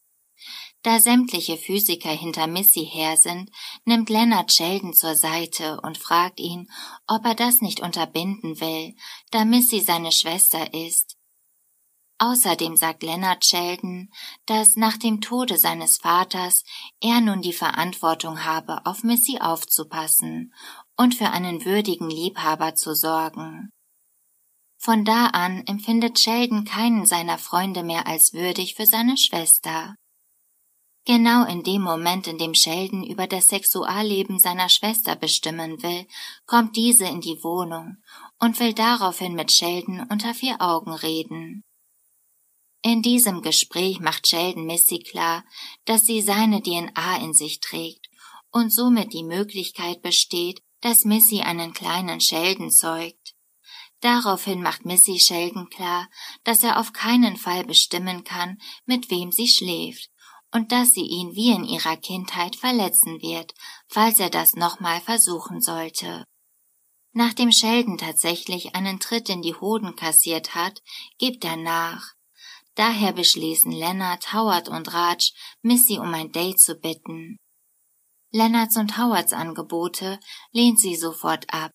Da 0.80 0.98
sämtliche 0.98 1.58
Physiker 1.58 2.08
hinter 2.08 2.46
Missy 2.46 2.86
her 2.86 3.18
sind, 3.18 3.50
nimmt 3.84 4.08
Leonard 4.08 4.50
Sheldon 4.50 4.94
zur 4.94 5.14
Seite 5.14 5.78
und 5.82 5.98
fragt 5.98 6.40
ihn, 6.40 6.70
ob 7.06 7.26
er 7.26 7.34
das 7.34 7.60
nicht 7.60 7.80
unterbinden 7.80 8.60
will, 8.60 8.94
da 9.30 9.44
Missy 9.44 9.80
seine 9.80 10.10
Schwester 10.10 10.72
ist. 10.72 11.18
Außerdem 12.16 12.78
sagt 12.78 13.02
Leonard 13.02 13.44
Sheldon, 13.44 14.08
dass 14.46 14.76
nach 14.76 14.96
dem 14.96 15.20
Tode 15.20 15.58
seines 15.58 15.98
Vaters 15.98 16.64
er 17.02 17.20
nun 17.20 17.42
die 17.42 17.52
Verantwortung 17.52 18.42
habe, 18.42 18.86
auf 18.86 19.02
Missy 19.02 19.36
aufzupassen 19.38 20.54
und 20.96 21.14
für 21.14 21.28
einen 21.28 21.66
würdigen 21.66 22.08
Liebhaber 22.08 22.74
zu 22.74 22.94
sorgen. 22.94 23.70
Von 24.86 25.04
da 25.04 25.26
an 25.26 25.66
empfindet 25.66 26.20
Sheldon 26.20 26.64
keinen 26.64 27.06
seiner 27.06 27.38
Freunde 27.38 27.82
mehr 27.82 28.06
als 28.06 28.34
würdig 28.34 28.76
für 28.76 28.86
seine 28.86 29.16
Schwester. 29.16 29.96
Genau 31.04 31.44
in 31.44 31.64
dem 31.64 31.82
Moment, 31.82 32.28
in 32.28 32.38
dem 32.38 32.54
Sheldon 32.54 33.02
über 33.02 33.26
das 33.26 33.48
Sexualleben 33.48 34.38
seiner 34.38 34.68
Schwester 34.68 35.16
bestimmen 35.16 35.82
will, 35.82 36.06
kommt 36.46 36.76
diese 36.76 37.04
in 37.04 37.20
die 37.20 37.42
Wohnung 37.42 37.96
und 38.38 38.60
will 38.60 38.74
daraufhin 38.74 39.34
mit 39.34 39.50
Sheldon 39.50 40.06
unter 40.08 40.34
vier 40.34 40.60
Augen 40.60 40.92
reden. 40.92 41.64
In 42.80 43.02
diesem 43.02 43.42
Gespräch 43.42 43.98
macht 43.98 44.28
Sheldon 44.28 44.66
Missy 44.66 45.00
klar, 45.00 45.44
dass 45.84 46.06
sie 46.06 46.22
seine 46.22 46.62
DNA 46.62 47.16
in 47.24 47.34
sich 47.34 47.58
trägt 47.58 48.06
und 48.52 48.72
somit 48.72 49.12
die 49.12 49.24
Möglichkeit 49.24 50.00
besteht, 50.00 50.62
dass 50.80 51.04
Missy 51.04 51.40
einen 51.40 51.72
kleinen 51.72 52.20
Sheldon 52.20 52.70
zeugt. 52.70 53.35
Daraufhin 54.00 54.62
macht 54.62 54.84
Missy 54.84 55.18
Sheldon 55.18 55.70
klar, 55.70 56.08
dass 56.44 56.62
er 56.62 56.78
auf 56.78 56.92
keinen 56.92 57.36
Fall 57.36 57.64
bestimmen 57.64 58.24
kann, 58.24 58.58
mit 58.84 59.10
wem 59.10 59.32
sie 59.32 59.48
schläft, 59.48 60.10
und 60.52 60.70
dass 60.72 60.92
sie 60.92 61.06
ihn 61.06 61.34
wie 61.34 61.50
in 61.50 61.64
ihrer 61.64 61.96
Kindheit 61.96 62.56
verletzen 62.56 63.20
wird, 63.22 63.54
falls 63.88 64.20
er 64.20 64.30
das 64.30 64.54
nochmal 64.54 65.00
versuchen 65.00 65.60
sollte. 65.60 66.24
Nachdem 67.12 67.50
Sheldon 67.50 67.96
tatsächlich 67.96 68.74
einen 68.74 69.00
Tritt 69.00 69.30
in 69.30 69.40
die 69.40 69.54
Hoden 69.54 69.96
kassiert 69.96 70.54
hat, 70.54 70.82
gibt 71.18 71.44
er 71.46 71.56
nach. 71.56 72.12
Daher 72.74 73.14
beschließen 73.14 73.72
Leonard, 73.72 74.34
Howard 74.34 74.68
und 74.68 74.92
Raj, 74.92 75.32
Missy 75.62 75.98
um 75.98 76.12
ein 76.12 76.30
Date 76.30 76.60
zu 76.60 76.74
bitten. 76.74 77.38
Leonards 78.32 78.76
und 78.76 78.98
Howards 78.98 79.32
Angebote 79.32 80.20
lehnt 80.52 80.78
sie 80.78 80.94
sofort 80.94 81.46
ab. 81.48 81.70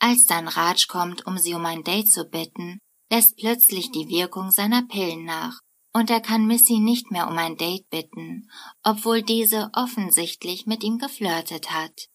Als 0.00 0.24
dann 0.26 0.48
Raj 0.48 0.86
kommt, 0.88 1.26
um 1.26 1.38
sie 1.38 1.54
um 1.54 1.64
ein 1.66 1.84
Date 1.84 2.10
zu 2.10 2.24
bitten, 2.24 2.80
lässt 3.10 3.36
plötzlich 3.36 3.92
die 3.92 4.08
Wirkung 4.08 4.50
seiner 4.50 4.82
Pillen 4.82 5.24
nach 5.24 5.60
und 5.92 6.08
er 6.10 6.20
kann 6.20 6.46
Missy 6.46 6.78
nicht 6.78 7.10
mehr 7.10 7.28
um 7.28 7.36
ein 7.36 7.56
Date 7.56 7.88
bitten, 7.90 8.50
obwohl 8.82 9.22
diese 9.22 9.70
offensichtlich 9.74 10.66
mit 10.66 10.82
ihm 10.82 10.98
geflirtet 10.98 11.70
hat. 11.70 12.08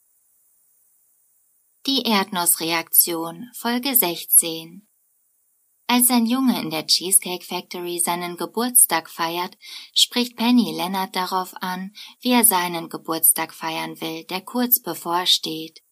Die 1.86 2.01
Erdnussreaktion 2.03 3.51
Folge 3.53 3.93
16 3.93 4.88
Als 5.86 6.09
ein 6.09 6.25
Junge 6.25 6.59
in 6.59 6.71
der 6.71 6.88
Cheesecake 6.88 7.45
Factory 7.45 7.99
seinen 7.99 8.38
Geburtstag 8.38 9.11
feiert, 9.11 9.55
spricht 9.93 10.36
Penny 10.36 10.73
Leonard 10.75 11.15
darauf 11.15 11.53
an, 11.61 11.93
wie 12.21 12.31
er 12.31 12.45
seinen 12.45 12.89
Geburtstag 12.89 13.53
feiern 13.53 14.01
will, 14.01 14.23
der 14.23 14.41
kurz 14.41 14.81
bevorsteht. 14.81 15.84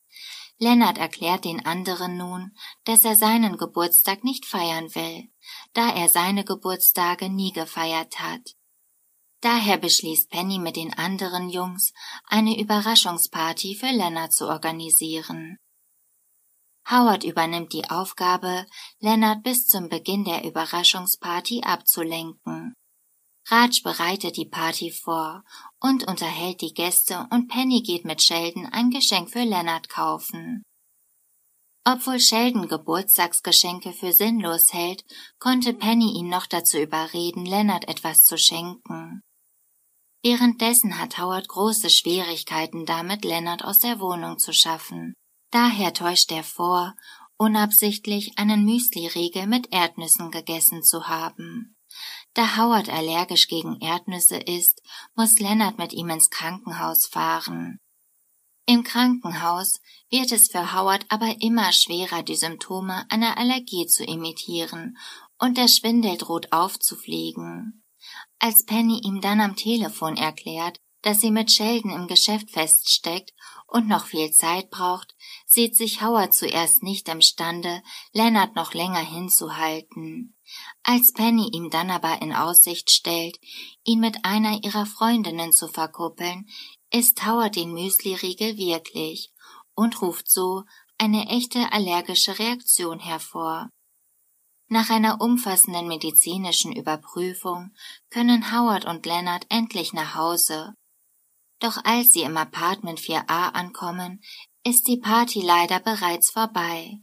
Lennart 0.60 0.98
erklärt 0.98 1.46
den 1.46 1.66
anderen 1.66 2.18
nun, 2.18 2.56
dass 2.86 3.04
er 3.04 3.16
seinen 3.16 3.58
Geburtstag 3.58 4.24
nicht 4.24 4.46
feiern 4.46 4.94
will, 4.96 5.30
da 5.74 5.90
er 5.94 6.10
seine 6.10 6.46
Geburtstage 6.46 7.30
nie 7.30 7.52
gefeiert 7.52 8.20
hat. 8.20 8.56
Daher 9.42 9.78
beschließt 9.78 10.30
Penny 10.30 10.60
mit 10.60 10.78
den 10.78 10.94
anderen 10.94 11.50
Jungs, 11.50 11.92
eine 12.28 12.58
Überraschungsparty 12.58 13.76
für 13.76 13.92
Lennart 13.92 14.34
zu 14.34 14.48
organisieren. 14.48 15.58
Howard 16.90 17.24
übernimmt 17.24 17.74
die 17.74 17.90
Aufgabe, 17.90 18.66
Lennart 19.00 19.44
bis 19.44 19.68
zum 19.68 19.90
Beginn 19.90 20.24
der 20.24 20.46
Überraschungsparty 20.46 21.62
abzulenken. 21.64 22.74
Raj 23.48 23.82
bereitet 23.84 24.38
die 24.38 24.46
Party 24.46 24.92
vor 24.92 25.44
und 25.82 26.08
unterhält 26.08 26.62
die 26.62 26.74
Gäste 26.74 27.28
und 27.30 27.50
Penny 27.50 27.82
geht 27.82 28.06
mit 28.06 28.22
Sheldon 28.22 28.66
ein 28.68 28.90
Geschenk 28.90 29.30
für 29.30 29.44
Leonard 29.44 29.90
kaufen. 29.90 30.64
Obwohl 31.86 32.20
Sheldon 32.20 32.70
Geburtstagsgeschenke 32.70 33.92
für 33.92 34.14
sinnlos 34.14 34.72
hält, 34.72 35.04
konnte 35.40 35.74
Penny 35.74 36.18
ihn 36.18 36.30
noch 36.30 36.46
dazu 36.46 36.78
überreden, 36.78 37.46
Leonard 37.46 37.90
etwas 37.90 38.24
zu 38.24 38.38
schenken. 38.38 39.22
Währenddessen 40.24 40.98
hat 40.98 41.18
Howard 41.18 41.50
große 41.50 41.90
Schwierigkeiten 41.90 42.86
damit, 42.86 43.26
Leonard 43.26 43.66
aus 43.66 43.80
der 43.80 44.00
Wohnung 44.00 44.40
zu 44.40 44.54
schaffen. 44.54 45.14
Daher 45.52 45.94
täuscht 45.94 46.32
er 46.32 46.46
vor, 46.46 46.96
unabsichtlich 47.38 48.38
einen 48.38 48.64
Müsliriegel 48.64 49.48
mit 49.48 49.74
Erdnüssen 49.74 50.32
gegessen 50.32 50.82
zu 50.82 51.10
haben. 51.10 51.73
Da 52.34 52.58
Howard 52.58 52.90
allergisch 52.90 53.48
gegen 53.48 53.80
Erdnüsse 53.80 54.38
ist, 54.38 54.82
muss 55.16 55.40
Lennart 55.40 55.78
mit 55.78 55.94
ihm 55.94 56.10
ins 56.10 56.30
Krankenhaus 56.30 57.06
fahren. 57.06 57.80
Im 58.66 58.84
Krankenhaus 58.84 59.82
wird 60.10 60.32
es 60.32 60.48
für 60.48 60.74
Howard 60.74 61.06
aber 61.10 61.42
immer 61.42 61.72
schwerer, 61.74 62.24
die 62.24 62.36
Symptome 62.36 63.06
einer 63.10 63.38
Allergie 63.38 63.88
zu 63.88 64.04
imitieren, 64.04 64.98
und 65.38 65.58
der 65.58 65.68
Schwindel 65.68 66.18
droht 66.18 66.54
aufzufliegen. 66.54 67.84
Als 68.40 68.66
Penny 68.66 69.02
ihm 69.04 69.22
dann 69.22 69.42
am 69.42 69.56
Telefon 69.56 70.16
erklärt, 70.16 70.80
dass 71.04 71.22
sie 71.22 71.32
mit 71.32 71.52
Sheldon 71.52 71.92
im 71.92 72.08
Geschäft 72.08 72.50
feststeckt 72.50 73.34
und 73.68 73.88
noch 73.88 74.06
viel 74.06 74.32
Zeit 74.32 74.70
braucht, 74.72 75.16
sieht 75.46 75.76
sich 75.76 76.02
Howard 76.02 76.34
zuerst 76.34 76.82
nicht 76.82 77.08
imstande, 77.10 77.84
Leonard 78.14 78.56
noch 78.56 78.74
länger 78.74 79.00
hinzuhalten. 79.00 80.36
Als 80.82 81.14
Penny 81.14 81.50
ihm 81.54 81.70
dann 81.70 81.92
aber 81.92 82.22
in 82.22 82.34
Aussicht 82.34 82.90
stellt, 82.90 83.38
ihn 83.84 84.00
mit 84.00 84.24
einer 84.24 84.64
ihrer 84.64 84.86
Freundinnen 84.86 85.54
zu 85.54 85.68
verkuppeln, 85.68 86.48
isst 86.92 87.26
Howard 87.26 87.56
den 87.56 87.74
Müsliriegel 87.74 88.58
wirklich 88.58 89.32
und 89.76 90.02
ruft 90.02 90.30
so 90.30 90.64
eine 90.98 91.28
echte 91.28 91.72
allergische 91.72 92.40
Reaktion 92.40 93.00
hervor. 93.00 93.70
Nach 94.70 94.90
einer 94.90 95.20
umfassenden 95.20 95.88
medizinischen 95.88 96.72
Überprüfung 96.72 97.74
können 98.10 98.52
Howard 98.52 98.86
und 98.86 99.06
Leonard 99.06 99.46
endlich 99.50 99.94
nach 99.94 100.16
Hause. 100.16 100.74
Doch 101.64 101.78
als 101.86 102.12
sie 102.12 102.24
im 102.24 102.36
Apartment 102.36 103.00
4a 103.00 103.54
ankommen, 103.54 104.22
ist 104.66 104.86
die 104.86 104.98
Party 104.98 105.40
leider 105.40 105.80
bereits 105.80 106.30
vorbei. 106.30 107.00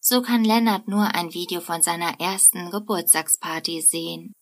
So 0.00 0.22
kann 0.22 0.44
Lennart 0.44 0.86
nur 0.86 1.16
ein 1.16 1.34
Video 1.34 1.60
von 1.60 1.82
seiner 1.82 2.20
ersten 2.20 2.70
Geburtstagsparty 2.70 3.80
sehen. 3.82 4.32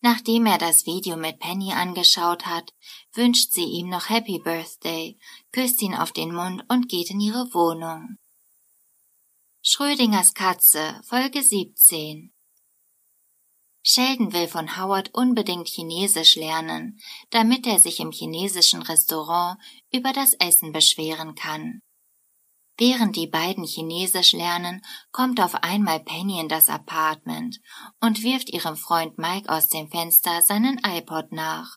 Nachdem 0.00 0.46
er 0.46 0.58
das 0.58 0.84
Video 0.84 1.16
mit 1.16 1.38
Penny 1.38 1.74
angeschaut 1.74 2.44
hat, 2.44 2.72
wünscht 3.14 3.52
sie 3.52 3.66
ihm 3.66 3.88
noch 3.88 4.10
Happy 4.10 4.40
Birthday, 4.40 5.16
küsst 5.52 5.80
ihn 5.80 5.94
auf 5.94 6.10
den 6.10 6.34
Mund 6.34 6.64
und 6.68 6.88
geht 6.88 7.12
in 7.12 7.20
ihre 7.20 7.54
Wohnung. 7.54 8.16
Schrödingers 9.62 10.34
Katze, 10.34 11.00
Folge 11.04 11.44
17 11.44 12.32
Sheldon 13.88 14.32
will 14.32 14.48
von 14.48 14.76
Howard 14.76 15.14
unbedingt 15.14 15.68
Chinesisch 15.68 16.34
lernen, 16.34 16.98
damit 17.30 17.68
er 17.68 17.78
sich 17.78 18.00
im 18.00 18.10
chinesischen 18.10 18.82
Restaurant 18.82 19.60
über 19.92 20.12
das 20.12 20.34
Essen 20.34 20.72
beschweren 20.72 21.36
kann. 21.36 21.78
Während 22.76 23.14
die 23.14 23.28
beiden 23.28 23.62
Chinesisch 23.62 24.32
lernen, 24.32 24.84
kommt 25.12 25.40
auf 25.40 25.54
einmal 25.62 26.00
Penny 26.00 26.40
in 26.40 26.48
das 26.48 26.68
Apartment 26.68 27.60
und 28.00 28.24
wirft 28.24 28.50
ihrem 28.50 28.76
Freund 28.76 29.18
Mike 29.18 29.48
aus 29.48 29.68
dem 29.68 29.88
Fenster 29.88 30.42
seinen 30.42 30.80
iPod 30.84 31.30
nach. 31.30 31.76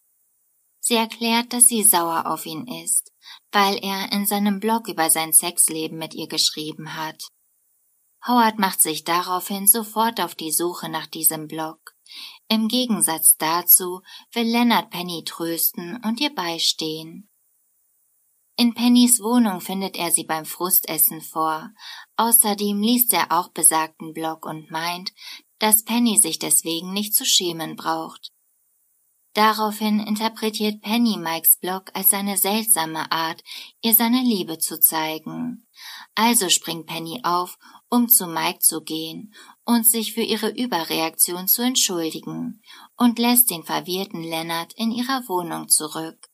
Sie 0.80 0.96
erklärt, 0.96 1.54
dass 1.54 1.68
sie 1.68 1.84
sauer 1.84 2.26
auf 2.26 2.48
ihn 2.48 2.66
ist, 2.66 3.12
weil 3.52 3.78
er 3.84 4.12
in 4.12 4.26
seinem 4.26 4.60
Blog 4.60 4.88
über 4.88 5.12
sein 5.12 5.32
Sexleben 5.32 6.00
mit 6.00 6.16
ihr 6.16 6.28
geschrieben 6.28 6.96
hat. 6.96 7.22
Howard 8.28 8.58
macht 8.58 8.82
sich 8.82 9.04
daraufhin 9.04 9.68
sofort 9.68 10.20
auf 10.20 10.34
die 10.34 10.52
Suche 10.52 10.90
nach 10.90 11.06
diesem 11.06 11.48
Blog. 11.48 11.94
Im 12.52 12.68
Gegensatz 12.68 13.38
dazu 13.38 14.02
will 14.34 14.48
Leonard 14.48 14.90
Penny 14.90 15.24
trösten 15.24 16.04
und 16.04 16.20
ihr 16.20 16.34
beistehen. 16.34 17.30
In 18.58 18.74
Pennys 18.74 19.22
Wohnung 19.22 19.62
findet 19.62 19.96
er 19.96 20.12
sie 20.12 20.24
beim 20.24 20.46
Frustessen 20.46 21.22
vor. 21.22 21.70
Außerdem 22.18 22.82
liest 22.82 23.14
er 23.14 23.32
auch 23.32 23.50
besagten 23.50 24.14
Blog 24.14 24.46
und 24.48 24.72
meint, 24.72 25.14
dass 25.60 25.84
Penny 25.84 26.18
sich 26.18 26.40
deswegen 26.40 26.92
nicht 26.92 27.14
zu 27.14 27.24
schämen 27.24 27.76
braucht. 27.76 28.32
Daraufhin 29.40 30.02
interpretiert 30.02 30.82
Penny 30.82 31.16
Mikes 31.16 31.60
Blog 31.62 31.92
als 31.94 32.10
seine 32.10 32.36
seltsame 32.36 33.10
Art, 33.10 33.42
ihr 33.82 33.96
seine 33.96 34.22
Liebe 34.22 34.58
zu 34.58 34.82
zeigen. 34.82 35.66
Also 36.14 36.50
springt 36.50 36.88
Penny 36.88 37.22
auf, 37.24 37.58
um 37.88 38.10
zu 38.10 38.28
Mike 38.28 38.60
zu 38.60 38.82
gehen 38.82 39.34
und 39.64 39.88
sich 39.88 40.12
für 40.12 40.24
ihre 40.24 40.50
Überreaktion 40.50 41.48
zu 41.48 41.62
entschuldigen 41.62 42.62
und 42.98 43.18
lässt 43.18 43.50
den 43.50 43.64
verwirrten 43.64 44.24
Lennart 44.24 44.74
in 44.74 44.92
ihrer 44.92 45.24
Wohnung 45.30 45.70
zurück. 45.70 46.30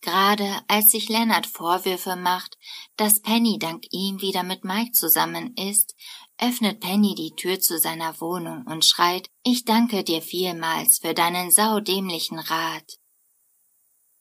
Gerade 0.00 0.62
als 0.68 0.88
sich 0.88 1.10
Lennart 1.10 1.46
Vorwürfe 1.46 2.16
macht, 2.16 2.56
dass 2.96 3.20
Penny 3.20 3.58
dank 3.58 3.84
ihm 3.90 4.22
wieder 4.22 4.42
mit 4.42 4.64
Mike 4.64 4.92
zusammen 4.92 5.54
ist, 5.56 5.94
öffnet 6.38 6.80
Penny 6.80 7.14
die 7.14 7.34
Tür 7.36 7.60
zu 7.60 7.78
seiner 7.78 8.20
Wohnung 8.20 8.64
und 8.66 8.84
schreit, 8.84 9.30
ich 9.44 9.64
danke 9.64 10.04
dir 10.04 10.22
vielmals 10.22 10.98
für 10.98 11.14
deinen 11.14 11.50
saudämlichen 11.50 12.38
Rat. 12.38 12.98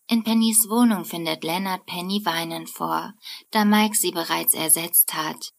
In 0.08 0.24
Pennys 0.24 0.70
Wohnung 0.70 1.06
findet 1.06 1.44
Leonard 1.44 1.86
Penny 1.86 2.22
weinend 2.26 2.70
vor, 2.70 3.14
da 3.52 3.66
Mike 3.66 3.96
sie 3.96 4.12
bereits 4.12 4.54
ersetzt 4.54 5.14
hat. 5.14 5.54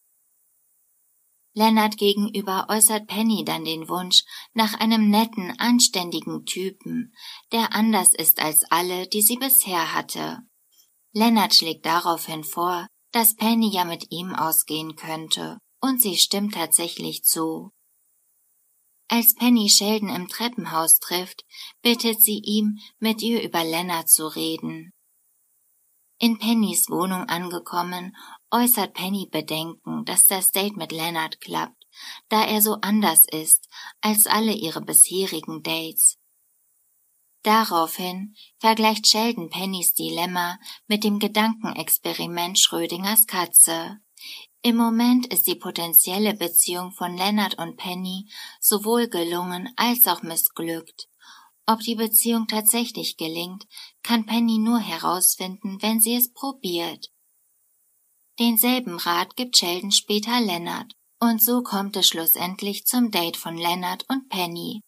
Leonard 1.54 1.96
gegenüber 1.96 2.66
äußert 2.68 3.06
Penny 3.06 3.44
dann 3.44 3.64
den 3.64 3.88
Wunsch 3.88 4.24
nach 4.52 4.74
einem 4.74 5.08
netten, 5.08 5.58
anständigen 5.58 6.44
Typen, 6.44 7.14
der 7.52 7.74
anders 7.74 8.12
ist 8.12 8.40
als 8.40 8.64
alle, 8.70 9.06
die 9.06 9.22
sie 9.22 9.36
bisher 9.36 9.94
hatte. 9.94 10.40
Leonard 11.12 11.54
schlägt 11.54 11.86
daraufhin 11.86 12.42
vor, 12.42 12.88
dass 13.12 13.36
Penny 13.36 13.70
ja 13.72 13.84
mit 13.84 14.10
ihm 14.10 14.34
ausgehen 14.34 14.96
könnte, 14.96 15.58
und 15.84 16.00
sie 16.00 16.16
stimmt 16.16 16.54
tatsächlich 16.54 17.24
zu. 17.24 17.70
Als 19.06 19.34
Penny 19.34 19.68
Sheldon 19.68 20.08
im 20.08 20.28
Treppenhaus 20.28 20.98
trifft, 20.98 21.44
bittet 21.82 22.22
sie 22.22 22.38
ihm, 22.38 22.78
mit 22.98 23.20
ihr 23.20 23.42
über 23.42 23.62
Leonard 23.62 24.08
zu 24.08 24.26
reden. 24.26 24.94
In 26.18 26.38
Pennys 26.38 26.88
Wohnung 26.88 27.28
angekommen, 27.28 28.16
äußert 28.50 28.94
Penny 28.94 29.28
Bedenken, 29.30 30.06
dass 30.06 30.24
das 30.24 30.52
Date 30.52 30.78
mit 30.78 30.90
Leonard 30.90 31.38
klappt, 31.42 31.84
da 32.30 32.42
er 32.44 32.62
so 32.62 32.78
anders 32.80 33.26
ist 33.30 33.68
als 34.00 34.26
alle 34.26 34.54
ihre 34.54 34.80
bisherigen 34.80 35.62
Dates. 35.62 36.16
Daraufhin 37.42 38.34
vergleicht 38.58 39.06
Sheldon 39.06 39.50
Pennys 39.50 39.92
Dilemma 39.92 40.58
mit 40.86 41.04
dem 41.04 41.18
Gedankenexperiment 41.18 42.58
Schrödingers 42.58 43.26
Katze. 43.26 43.98
Im 44.66 44.76
Moment 44.76 45.26
ist 45.26 45.46
die 45.46 45.56
potenzielle 45.56 46.32
Beziehung 46.32 46.90
von 46.90 47.14
Leonard 47.18 47.58
und 47.58 47.76
Penny 47.76 48.30
sowohl 48.60 49.08
gelungen 49.08 49.70
als 49.76 50.06
auch 50.06 50.22
missglückt. 50.22 51.06
Ob 51.66 51.80
die 51.80 51.96
Beziehung 51.96 52.46
tatsächlich 52.46 53.18
gelingt, 53.18 53.66
kann 54.02 54.24
Penny 54.24 54.56
nur 54.56 54.78
herausfinden, 54.78 55.82
wenn 55.82 56.00
sie 56.00 56.14
es 56.14 56.32
probiert. 56.32 57.10
Denselben 58.38 58.96
Rat 58.96 59.36
gibt 59.36 59.58
Sheldon 59.58 59.92
später 59.92 60.40
Leonard, 60.40 60.94
und 61.20 61.42
so 61.42 61.62
kommt 61.62 61.94
es 61.96 62.08
schlussendlich 62.08 62.86
zum 62.86 63.10
Date 63.10 63.36
von 63.36 63.58
Leonard 63.58 64.06
und 64.08 64.30
Penny. 64.30 64.80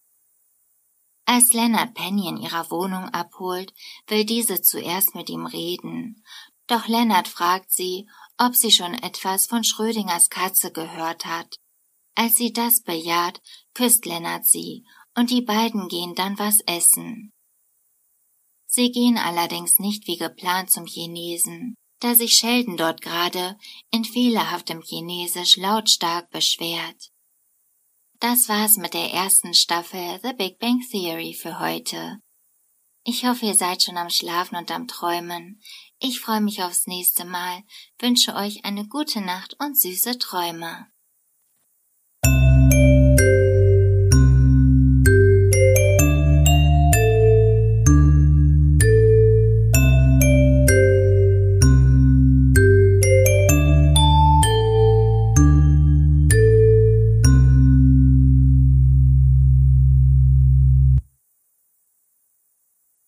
Als 1.27 1.53
Leonard 1.53 1.93
Penny 1.93 2.29
in 2.29 2.39
ihrer 2.39 2.71
Wohnung 2.71 3.11
abholt, 3.11 3.75
will 4.07 4.25
diese 4.25 4.63
zuerst 4.63 5.15
mit 5.15 5.29
ihm 5.29 5.45
reden, 5.45 6.25
doch 6.67 6.89
Leonard 6.89 7.29
fragt 7.29 7.71
sie, 7.71 8.09
ob 8.39 8.55
sie 8.55 8.71
schon 8.71 8.95
etwas 8.95 9.47
von 9.47 9.65
Schrödingers 9.65 10.31
Katze 10.31 10.73
gehört 10.73 11.25
hat. 11.27 11.57
Als 12.15 12.37
sie 12.37 12.53
das 12.53 12.83
bejaht, 12.83 13.41
küsst 13.75 14.07
Lennart 14.07 14.47
sie, 14.47 14.85
und 15.15 15.31
die 15.31 15.43
beiden 15.43 15.89
gehen 15.89 16.15
dann 16.15 16.39
was 16.39 16.61
essen. 16.67 17.33
Sie 18.67 18.91
gehen 18.91 19.17
allerdings 19.17 19.79
nicht 19.79 20.07
wie 20.07 20.17
geplant 20.17 20.71
zum 20.71 20.87
Chinesen, 20.87 21.75
da 22.01 22.15
sich 22.15 22.35
Sheldon 22.35 22.77
dort 22.77 23.01
gerade 23.01 23.57
in 23.91 24.05
fehlerhaftem 24.05 24.83
Chinesisch 24.83 25.57
lautstark 25.57 26.31
beschwert. 26.31 27.11
Das 28.21 28.49
war's 28.49 28.77
mit 28.77 28.95
der 28.95 29.13
ersten 29.13 29.55
Staffel 29.55 30.21
The 30.23 30.33
Big 30.33 30.59
Bang 30.59 30.81
Theory 30.91 31.35
für 31.35 31.59
heute. 31.61 32.19
Ich 33.05 33.25
hoffe, 33.25 33.47
ihr 33.47 33.55
seid 33.55 33.83
schon 33.83 33.97
am 33.99 34.11
Schlafen 34.11 34.57
und 34.57 34.71
am 34.71 34.89
Träumen. 34.89 35.61
Ich 35.99 36.21
freue 36.21 36.43
mich 36.43 36.63
aufs 36.63 36.87
nächste 36.87 37.25
Mal, 37.25 37.63
wünsche 37.99 38.35
euch 38.35 38.65
eine 38.65 38.87
gute 38.87 39.23
Nacht 39.23 39.57
und 39.59 39.81
süße 39.81 40.19
Träume. 40.19 40.87